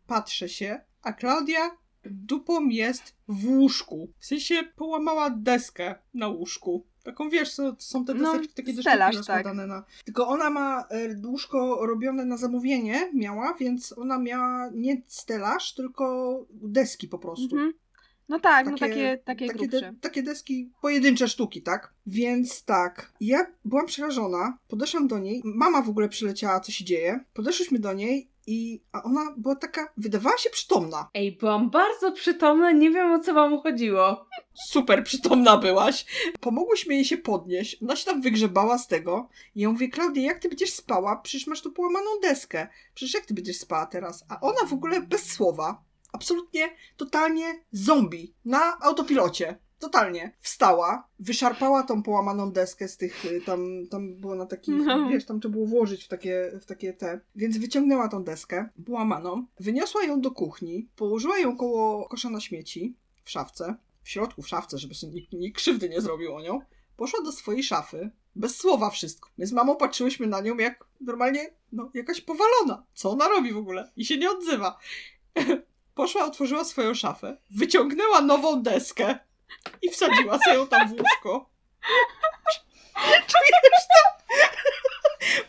[0.07, 1.77] patrzę się, a Klaudia
[2.11, 4.10] dupą jest w łóżku.
[4.19, 6.86] W sensie połamała deskę na łóżku.
[7.03, 9.45] Taką wiesz, co, to są te No, deseczki takie stelaż, deseczki tak.
[9.45, 9.84] rozkładane na...
[10.06, 16.45] Tylko ona ma e, łóżko robione na zamówienie, miała, więc ona miała nie stelaż, tylko
[16.49, 17.56] deski po prostu.
[17.56, 17.73] Mhm.
[18.30, 21.94] No tak, no takie, takie, takie, de, takie deski, pojedyncze sztuki, tak?
[22.06, 27.19] Więc tak, ja byłam przerażona, podeszłam do niej, mama w ogóle przyleciała, co się dzieje,
[27.34, 31.09] podeszliśmy do niej i a ona była taka, wydawała się przytomna.
[31.13, 34.27] Ej, byłam bardzo przytomna, nie wiem o co wam chodziło.
[34.69, 36.05] Super przytomna byłaś.
[36.39, 40.39] Pomogłyśmy jej się podnieść, ona się tam wygrzebała z tego i ja mówię, Klaudia, jak
[40.39, 41.15] ty będziesz spała?
[41.15, 42.67] Przecież masz tu połamaną deskę.
[42.93, 44.26] Przecież jak ty będziesz spała teraz?
[44.30, 49.64] A ona w ogóle bez słowa, absolutnie, totalnie zombie na autopilocie.
[49.80, 50.35] Totalnie.
[50.41, 55.10] Wstała, wyszarpała tą połamaną deskę z tych, y, tam, tam było na takich, No.
[55.10, 59.45] wiesz, tam trzeba było włożyć w takie, w takie te, więc wyciągnęła tą deskę, połamaną,
[59.60, 64.47] wyniosła ją do kuchni, położyła ją koło kosza na śmieci, w szafce, w środku w
[64.47, 66.60] szafce, żeby sobie nikt, nikt krzywdy nie zrobił o nią,
[66.97, 69.30] poszła do swojej szafy, bez słowa wszystko.
[69.38, 72.85] My z mamą patrzyłyśmy na nią jak normalnie, no, jakaś powalona.
[72.93, 73.91] Co ona robi w ogóle?
[73.97, 74.77] I się nie odzywa.
[75.95, 79.19] Poszła, otworzyła swoją szafę, wyciągnęła nową deskę
[79.81, 81.49] i wsadziła sobie ją tam w łóżko.
[83.31, 84.01] Czujesz to?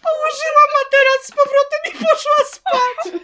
[0.02, 3.14] Położyła materac z powrotem i poszła spać.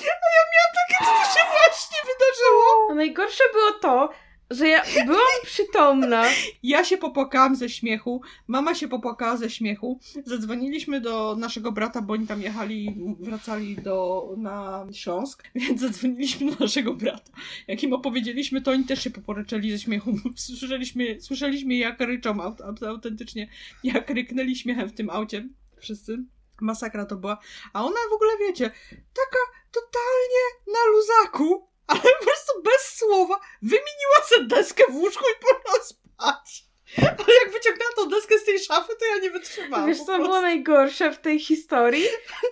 [0.00, 2.88] A ja miałam takie, co się właśnie wydarzyło.
[2.90, 4.08] A najgorsze było to,
[4.54, 6.24] że ja byłam przytomna.
[6.62, 10.00] Ja się popłakałam ze śmiechu, mama się popłakała ze śmiechu.
[10.24, 16.56] Zadzwoniliśmy do naszego brata, bo oni tam jechali, wracali do, na Śląsk, więc zadzwoniliśmy do
[16.64, 17.32] naszego brata.
[17.68, 20.14] Jak im opowiedzieliśmy, to oni też się poporyczeli ze śmiechu.
[20.36, 23.48] Słyszeliśmy, słyszeliśmy jak ryczą aut, aut, autentycznie,
[23.84, 25.48] jak ryknęli śmiechem w tym aucie
[25.78, 26.24] wszyscy.
[26.60, 27.38] Masakra to była.
[27.72, 29.38] A ona w ogóle, wiecie, taka
[29.72, 35.84] totalnie na luzaku, ale po prostu bez słowa wymieniła sobie deskę w łóżku i poszła
[35.84, 36.71] spać.
[36.98, 39.86] Ale jak wyciągnęła tą deskę z tej szafy, to ja nie wytrzymałam.
[39.88, 42.04] Wiesz co było najgorsze w tej historii?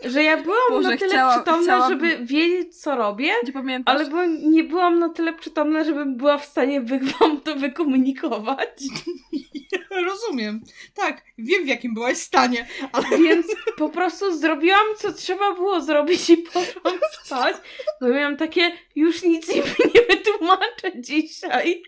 [0.04, 4.04] Że ja byłam Boże, na tyle chciała- przytomna, chciałam- żeby wiedzieć co robię, Nie ale
[4.06, 8.68] byłam, nie byłam na tyle przytomna, żebym była w stanie wy- wam to wykomunikować.
[10.06, 10.60] Rozumiem.
[10.94, 13.46] Tak, wiem w jakim byłaś stanie, ale Więc
[13.76, 17.56] po prostu zrobiłam, co trzeba było zrobić i poszłam spać.
[18.00, 19.62] Bo miałam takie, już nic im
[19.94, 21.82] nie wytłumaczę dzisiaj.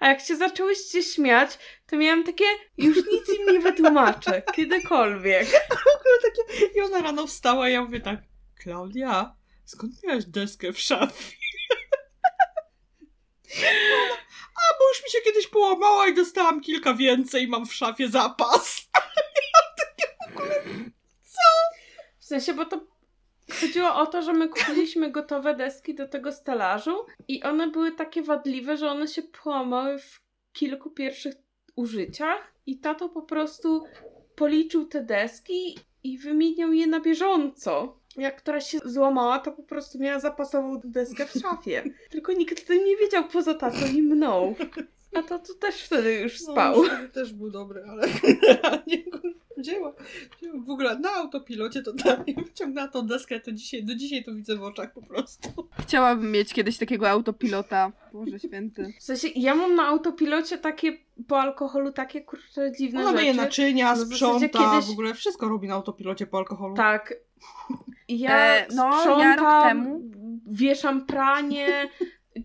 [0.00, 2.44] A jak się zaczęłyście śmiać, to miałam takie,
[2.78, 4.42] już nic im nie wytłumaczę.
[4.56, 5.50] Kiedykolwiek.
[6.22, 6.66] takie...
[6.76, 8.20] I ona rano wstała i ja mówię tak,
[8.62, 11.36] Klaudia, skąd miałaś deskę w szafie?
[14.04, 14.14] Ona,
[14.54, 18.80] A, bo już mi się kiedyś połamała i dostałam kilka więcej, mam w szafie zapas.
[22.18, 22.86] W sensie, bo to
[23.50, 26.96] chodziło o to, że my kupiliśmy gotowe deski do tego stelażu
[27.28, 30.20] i one były takie wadliwe, że one się połamały w
[30.52, 31.34] kilku pierwszych
[31.76, 33.84] użyciach i tato po prostu
[34.36, 38.00] policzył te deski i wymieniał je na bieżąco.
[38.16, 41.82] Jak która się złamała, to po prostu miała zapasową deskę w szafie.
[42.10, 44.54] Tylko nikt o tym nie wiedział poza tatą i mną.
[45.14, 46.82] A to, to też wtedy już No, spał.
[46.84, 49.04] wtedy też był dobry, ale generalnie
[49.60, 49.92] wzięła.
[50.38, 51.92] wzięła W ogóle na autopilocie to
[52.26, 55.48] mnie wyciągnęła tą deskę, to dzisiaj, do dzisiaj to widzę w oczach po prostu.
[55.80, 57.92] Chciałabym mieć kiedyś takiego autopilota.
[58.12, 58.92] Boże święty.
[59.00, 63.20] W sensie, ja mam na autopilocie takie, po alkoholu takie kurczę dziwne Ona rzeczy.
[63.22, 66.74] myje naczynia, No w sprząta, kiedyś- w ogóle wszystko robi na autopilocie po alkoholu.
[66.76, 67.14] Tak.
[68.08, 70.00] Ja E, no, ja sprzątam, rok temu-
[70.46, 71.88] wieszam pranie.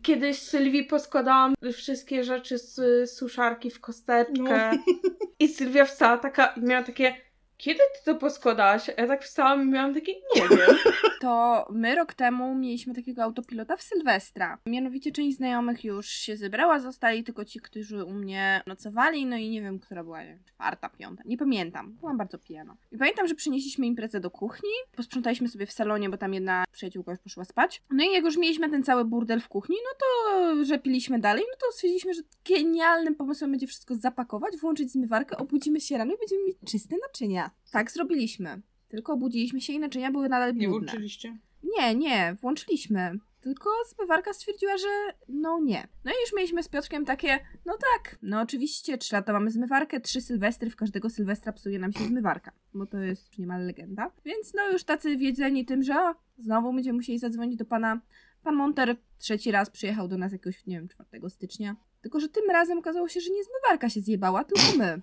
[0.01, 4.71] Kiedyś Sylwii poskładałam wszystkie rzeczy z suszarki w kosteczkę.
[4.71, 4.93] No.
[5.39, 7.15] I Sylwia wstała taka, miała takie,
[7.57, 8.87] kiedy ty to poskładałaś?
[8.97, 10.75] Ja tak wstałam i miałam takie, nie wiem.
[11.21, 14.57] To my rok temu mieliśmy takiego autopilota w Sylwestra.
[14.65, 19.49] Mianowicie część znajomych już się zebrała, zostali tylko ci, którzy u mnie nocowali, no i
[19.49, 21.91] nie wiem, która była, nie wiem, czwarta, piąta, nie pamiętam.
[21.99, 22.75] Byłam bardzo pijana.
[22.91, 27.11] I pamiętam, że przynieśliśmy imprezę do kuchni, posprzątaliśmy sobie w salonie, bo tam jedna przyjaciółka
[27.11, 27.81] już poszła spać.
[27.89, 31.43] No i jak już mieliśmy ten cały burdel w kuchni, no to że piliśmy dalej,
[31.51, 36.17] no to stwierdziliśmy, że genialnym pomysłem będzie wszystko zapakować, włączyć zmywarkę, obudzimy się rano i
[36.17, 37.51] będziemy mieć czyste naczynia.
[37.71, 38.61] Tak zrobiliśmy.
[38.87, 40.87] Tylko obudziliśmy się i naczynia były nadal Nie brudne.
[40.91, 41.37] włączyliście?
[41.77, 43.19] Nie, nie, włączyliśmy.
[43.41, 44.87] Tylko zmywarka stwierdziła, że
[45.27, 45.87] no nie.
[46.05, 49.99] No i już mieliśmy z Piotrkiem takie, no tak, no oczywiście, trzy lata mamy zmywarkę,
[50.01, 54.11] trzy sylwestry, w każdego sylwestra psuje nam się zmywarka, bo to jest już niemal legenda.
[54.25, 58.01] Więc no już tacy wiedzeni tym, że o, znowu będziemy musieli zadzwonić do pana.
[58.43, 61.75] Pan Monter trzeci raz przyjechał do nas jakiegoś, nie wiem, 4 stycznia.
[62.01, 64.99] Tylko, że tym razem okazało się, że nie zmywarka się zjebała, tylko my.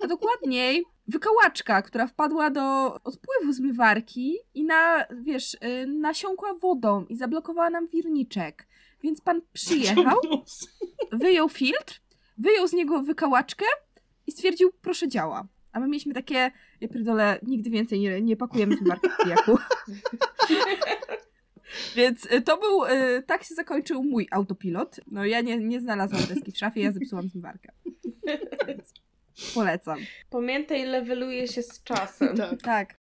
[0.00, 7.16] A dokładniej wykałaczka, która wpadła do odpływu zmywarki i na, wiesz, y, nasiąkła wodą i
[7.16, 8.66] zablokowała nam wirniczek.
[9.02, 10.18] Więc pan przyjechał,
[11.12, 12.00] wyjął filtr,
[12.38, 13.64] wyjął z niego wykałaczkę
[14.26, 15.46] i stwierdził, proszę działa.
[15.72, 16.50] A my mieliśmy takie,
[16.80, 19.58] ja pierdolę, nigdy więcej nie, nie pakujemy zmywarki w pijaku.
[21.96, 25.00] Więc y, to był, y, tak się zakończył mój autopilot.
[25.06, 27.72] No ja nie, nie znalazłam deski w szafie, ja zepsułam zmywarkę.
[29.54, 29.98] Polecam.
[30.30, 32.36] Pamiętaj, leveluje się z czasem.
[32.36, 32.62] Tak.
[32.62, 32.94] Tak.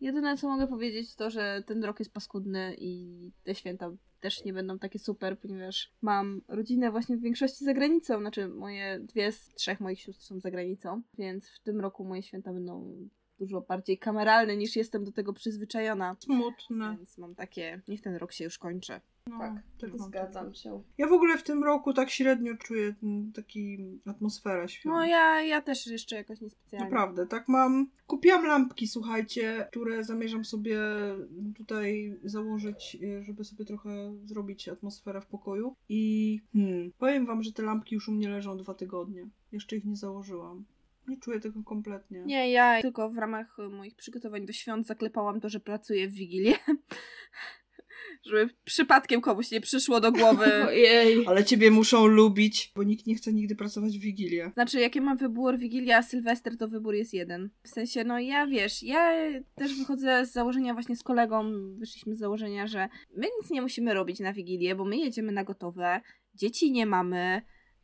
[0.00, 3.90] Jedyne co mogę powiedzieć to, że ten rok jest paskudny i te święta
[4.20, 8.20] też nie będą takie super, ponieważ mam rodzinę właśnie w większości za granicą.
[8.20, 12.22] Znaczy moje dwie z trzech moich sióstr są za granicą, więc w tym roku moje
[12.22, 12.96] święta będą
[13.38, 16.16] dużo bardziej kameralne niż jestem do tego przyzwyczajona.
[16.18, 16.96] Smutne.
[16.96, 19.00] Więc mam takie, niech ten rok się już kończy.
[19.26, 20.82] No, Tak, mam Zgadzam się.
[20.98, 22.94] Ja w ogóle w tym roku tak średnio czuję
[23.34, 24.94] taki atmosferę świąt.
[24.94, 26.84] No ja, ja też jeszcze jakoś niespecjalnie.
[26.84, 27.90] Naprawdę, tak mam.
[28.06, 30.78] Kupiłam lampki, słuchajcie, które zamierzam sobie
[31.56, 33.90] tutaj założyć, y, żeby sobie trochę
[34.24, 35.76] zrobić atmosferę w pokoju.
[35.88, 39.28] I hmm, powiem wam, że te lampki już u mnie leżą dwa tygodnie.
[39.52, 40.64] Jeszcze ich nie założyłam.
[41.08, 42.22] Nie czuję tego kompletnie.
[42.26, 46.54] Nie, ja tylko w ramach moich przygotowań do świąt zaklepałam to, że pracuję w Wigilię.
[48.24, 50.46] Żeby przypadkiem komuś nie przyszło do głowy.
[50.68, 51.26] Ojej.
[51.26, 54.50] Ale ciebie muszą lubić, bo nikt nie chce nigdy pracować w Wigilię.
[54.54, 57.50] Znaczy, jaki mam wybór Wigilia, Sylwester, to wybór jest jeden.
[57.62, 59.12] W sensie, no ja wiesz, ja
[59.54, 63.94] też wychodzę z założenia właśnie z kolegą, wyszliśmy z założenia, że my nic nie musimy
[63.94, 66.00] robić na Wigilię, bo my jedziemy na gotowe,
[66.34, 67.42] dzieci nie mamy,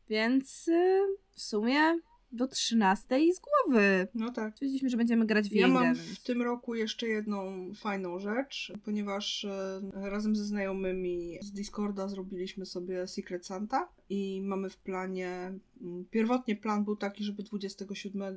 [0.08, 1.98] więc y, w sumie
[2.32, 4.08] do 13 z głowy.
[4.14, 4.54] No tak.
[4.54, 9.44] Stwierdziliśmy, że będziemy grać w Ja mam w tym roku jeszcze jedną fajną rzecz, ponieważ
[9.44, 16.04] e, razem ze znajomymi z Discorda zrobiliśmy sobie Secret Santa i mamy w planie, mm,
[16.10, 18.36] pierwotnie plan był taki, żeby 27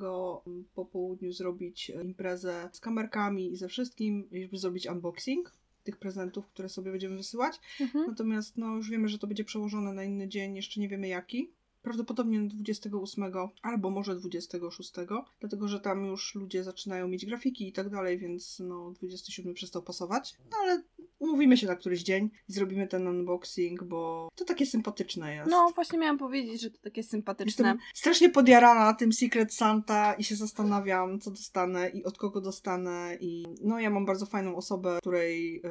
[0.74, 5.52] po południu zrobić e, imprezę z kamerkami i ze wszystkim, żeby zrobić unboxing
[5.84, 7.60] tych prezentów, które sobie będziemy wysyłać.
[7.82, 8.06] Mhm.
[8.08, 11.52] Natomiast no, już wiemy, że to będzie przełożone na inny dzień, jeszcze nie wiemy jaki.
[11.84, 13.24] Prawdopodobnie na 28
[13.62, 14.94] albo może 26,
[15.40, 19.84] dlatego że tam już ludzie zaczynają mieć grafiki i tak dalej, więc no 27 przestał
[19.84, 20.38] pasować.
[20.52, 20.84] No ale
[21.20, 25.52] umówimy się na któryś dzień i zrobimy ten unboxing, bo to takie sympatyczne jest.
[25.52, 27.68] No, właśnie miałam powiedzieć, że to takie sympatyczne.
[27.68, 33.18] Jestem strasznie podjarana tym Secret Santa i się zastanawiam, co dostanę i od kogo dostanę.
[33.20, 35.62] I no, ja mam bardzo fajną osobę, której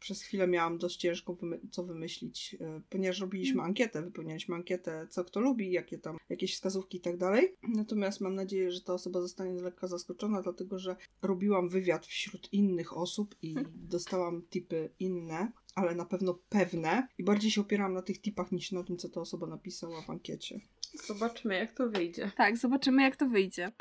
[0.00, 5.24] przez chwilę miałam dość ciężko wymy- co wymyślić, e, ponieważ robiliśmy ankietę, wypełnialiśmy ankietę, co
[5.24, 7.54] kto lubi, jakie tam, jakieś wskazówki i tak dalej.
[7.68, 12.96] Natomiast mam nadzieję, że ta osoba zostanie lekko zaskoczona, dlatego że robiłam wywiad wśród innych
[12.96, 13.54] osób i
[13.94, 18.72] dostałam tipy inne, ale na pewno pewne i bardziej się opierałam na tych tipach niż
[18.72, 20.60] na tym, co ta osoba napisała w ankiecie.
[21.06, 22.30] Zobaczmy, jak to wyjdzie.
[22.36, 23.72] Tak, zobaczymy jak to wyjdzie.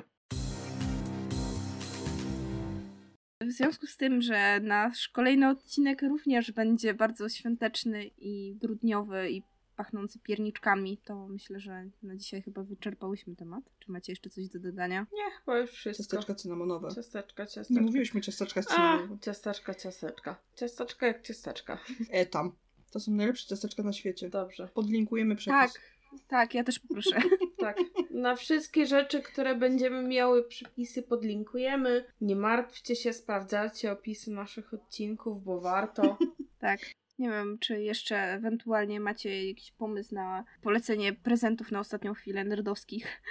[3.49, 9.43] W związku z tym, że nasz kolejny odcinek również będzie bardzo świąteczny i grudniowy i
[9.75, 13.63] pachnący pierniczkami, to myślę, że na dzisiaj chyba wyczerpałyśmy temat.
[13.79, 15.05] Czy macie jeszcze coś do dodania?
[15.13, 16.03] Nie, chyba już wszystko.
[16.03, 16.89] Ciasteczka cynamonowe.
[16.95, 17.73] Ciasteczka, ciasteczka.
[17.73, 19.19] Nie mówiłyśmy ciasteczka A, cynamonowe.
[19.21, 20.41] ciasteczka, ciasteczka.
[20.55, 21.79] Ciasteczka jak ciasteczka.
[22.11, 22.51] E tam.
[22.91, 24.29] To są najlepsze ciasteczka na świecie.
[24.29, 24.67] Dobrze.
[24.73, 25.73] Podlinkujemy przepis.
[25.73, 25.81] Tak,
[26.27, 27.15] tak, ja też poproszę.
[27.59, 27.77] Tak.
[28.11, 32.05] Na wszystkie rzeczy, które będziemy miały przepisy, podlinkujemy.
[32.21, 36.17] Nie martwcie się, sprawdzacie opisy naszych odcinków, bo warto.
[36.59, 36.79] Tak.
[37.19, 43.21] Nie wiem, czy jeszcze ewentualnie macie jakiś pomysł na polecenie prezentów na ostatnią chwilę nerdowskich,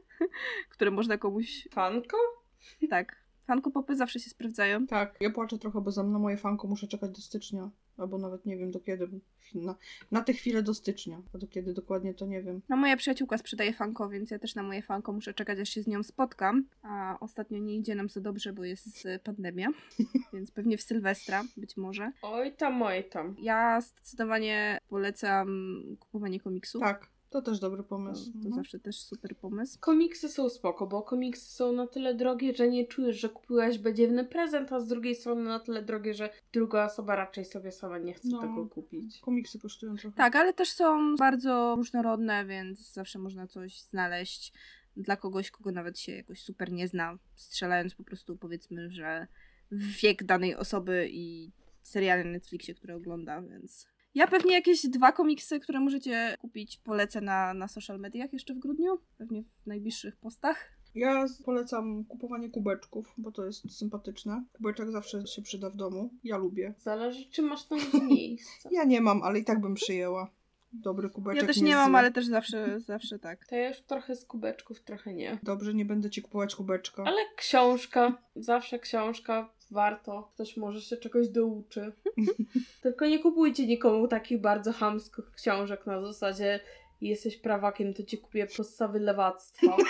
[0.72, 1.68] które można komuś...
[1.70, 2.16] Fanko?
[2.90, 3.16] Tak.
[3.46, 4.86] Fanko popy zawsze się sprawdzają.
[4.86, 7.70] Tak, ja płaczę trochę, bo za na moje fanko muszę czekać do stycznia.
[7.98, 9.08] Albo nawet nie wiem do kiedy.
[9.54, 9.74] Na,
[10.10, 11.22] na tę chwilę do stycznia.
[11.34, 12.62] A do kiedy dokładnie to nie wiem.
[12.68, 15.82] No moja przyjaciółka sprzedaje fanko, więc ja też na moje fanko muszę czekać, aż się
[15.82, 16.64] z nią spotkam.
[16.82, 19.68] A ostatnio nie idzie nam za dobrze, bo jest e, pandemia,
[20.32, 22.12] więc pewnie w Sylwestra być może.
[22.22, 23.36] Oj tam, oj tam.
[23.38, 25.48] Ja zdecydowanie polecam
[26.00, 26.82] kupowanie komiksów.
[26.82, 28.24] Tak, to też dobry To, pomysł.
[28.32, 28.54] to Mhm.
[28.54, 29.78] zawsze też super pomysł.
[29.80, 34.24] Komiksy są spoko, bo komiksy są na tyle drogie, że nie czujesz, że kupiłaś badziewny
[34.24, 38.14] prezent, a z drugiej strony na tyle drogie, że druga osoba raczej sobie sama nie
[38.14, 38.40] chce No.
[38.40, 39.20] tego kupić.
[39.20, 40.16] Komiksy kosztują trochę.
[40.16, 44.52] Tak, ale też są bardzo różnorodne, więc zawsze można coś znaleźć
[44.96, 49.26] dla kogoś, kogo nawet się jakoś super nie zna, strzelając po prostu powiedzmy, że
[49.70, 51.50] w wiek danej osoby i
[51.82, 53.86] seriale na Netflixie, które ogląda, więc...
[54.18, 58.58] Ja pewnie jakieś dwa komiksy, które możecie kupić, polecę na, na social mediach jeszcze w
[58.58, 60.72] grudniu, pewnie w najbliższych postach.
[60.94, 64.44] Ja polecam kupowanie kubeczków, bo to jest sympatyczne.
[64.52, 66.10] Kubeczek zawsze się przyda w domu.
[66.24, 66.74] Ja lubię.
[66.78, 68.68] Zależy, czy masz nim miejsce.
[68.72, 70.30] Ja nie mam, ale i tak bym przyjęła.
[70.72, 71.42] Dobry kubeczek.
[71.42, 71.98] Ja też nie mam, zły.
[71.98, 73.46] ale też zawsze, zawsze tak.
[73.46, 75.38] To ja już trochę z kubeczków, trochę nie.
[75.42, 77.04] Dobrze, nie będę ci kupować kubeczka.
[77.06, 80.30] Ale książka, zawsze książka, warto.
[80.34, 81.92] Ktoś może się czegoś douczy.
[82.82, 86.60] Tylko nie kupujcie nikomu takich bardzo chamskich książek na zasadzie
[87.00, 89.76] jesteś prawakiem, to ci kupię podstawy lewactwa.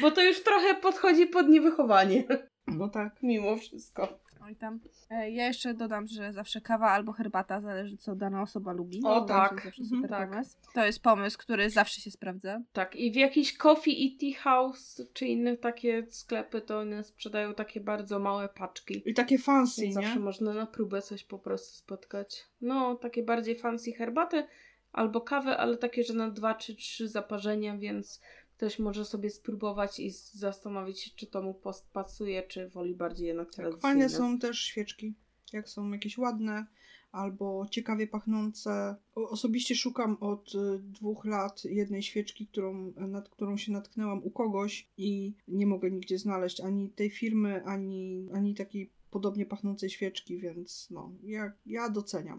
[0.00, 2.24] Bo to już trochę podchodzi pod niewychowanie.
[2.66, 3.22] No tak.
[3.22, 4.20] Mimo wszystko.
[4.50, 4.80] Oj tam.
[5.10, 9.00] E, Ja jeszcze dodam, że zawsze kawa albo herbata, zależy co dana osoba lubi.
[9.04, 9.52] O, To tak.
[9.52, 10.30] jest zawsze Mhm, super tak.
[10.30, 10.56] pomysł.
[10.74, 12.60] To jest pomysł, który zawsze się sprawdza.
[12.72, 17.54] Tak, i w jakiś coffee i tea house, czy inne takie sklepy, to one sprzedają
[17.54, 19.02] takie bardzo małe paczki.
[19.06, 20.20] I takie fancy, Więc zawsze nie?
[20.20, 22.46] można na próbę coś po prostu spotkać.
[22.60, 24.46] No, takie bardziej fancy herbaty
[24.92, 28.20] albo kawę, ale takie, że na dwa czy trzy zaparzenia, więc
[28.60, 31.60] ktoś może sobie spróbować i zastanowić się, czy to mu
[31.92, 33.82] pasuje, czy woli bardziej jednak Tak, tradycyjne.
[33.82, 35.14] fajne są też świeczki.
[35.52, 36.66] Jak są jakieś ładne
[37.12, 38.96] albo ciekawie pachnące.
[39.14, 44.90] Osobiście szukam od y, dwóch lat jednej świeczki, którą, nad którą się natknęłam u kogoś
[44.96, 50.88] i nie mogę nigdzie znaleźć ani tej firmy, ani, ani takiej podobnie pachnącej świeczki, więc
[50.90, 52.38] no, ja, ja doceniam.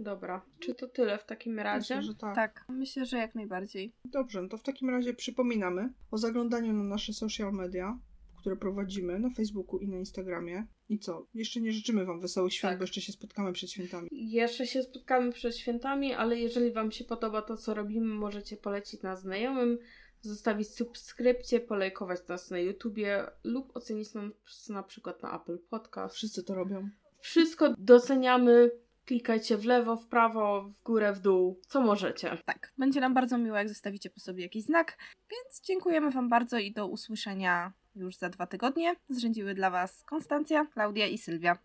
[0.00, 1.96] Dobra, czy to tyle w takim razie?
[1.96, 2.34] Myślę, że tak.
[2.34, 3.92] Tak, myślę, że jak najbardziej.
[4.04, 7.98] Dobrze, no to w takim razie przypominamy o zaglądaniu na nasze social media,
[8.36, 10.66] które prowadzimy na Facebooku i na Instagramie.
[10.88, 11.26] I co?
[11.34, 12.78] Jeszcze nie życzymy Wam wesołych świąt, Tak.
[12.78, 14.08] bo jeszcze się spotkamy przed świętami.
[14.12, 19.02] Jeszcze się spotkamy przed świętami, ale jeżeli Wam się podoba to, co robimy, możecie polecić
[19.02, 19.78] nas znajomym,
[20.20, 26.14] zostawić subskrypcję, polajkować nas na YouTubie lub ocenić nas na przykład na Apple Podcast.
[26.14, 26.88] Wszyscy to robią.
[27.20, 28.70] Wszystko doceniamy.
[29.10, 32.36] Klikajcie w lewo, w prawo, w górę, w dół, co możecie.
[32.44, 34.98] Tak, będzie nam bardzo miło, jak zostawicie po sobie jakiś znak.
[35.30, 38.94] Więc dziękujemy Wam bardzo i do usłyszenia już za dwa tygodnie.
[39.08, 41.58] Zrzędziły dla Was Konstancja, Klaudia i Sylwia.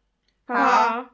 [0.46, 1.10] Pa!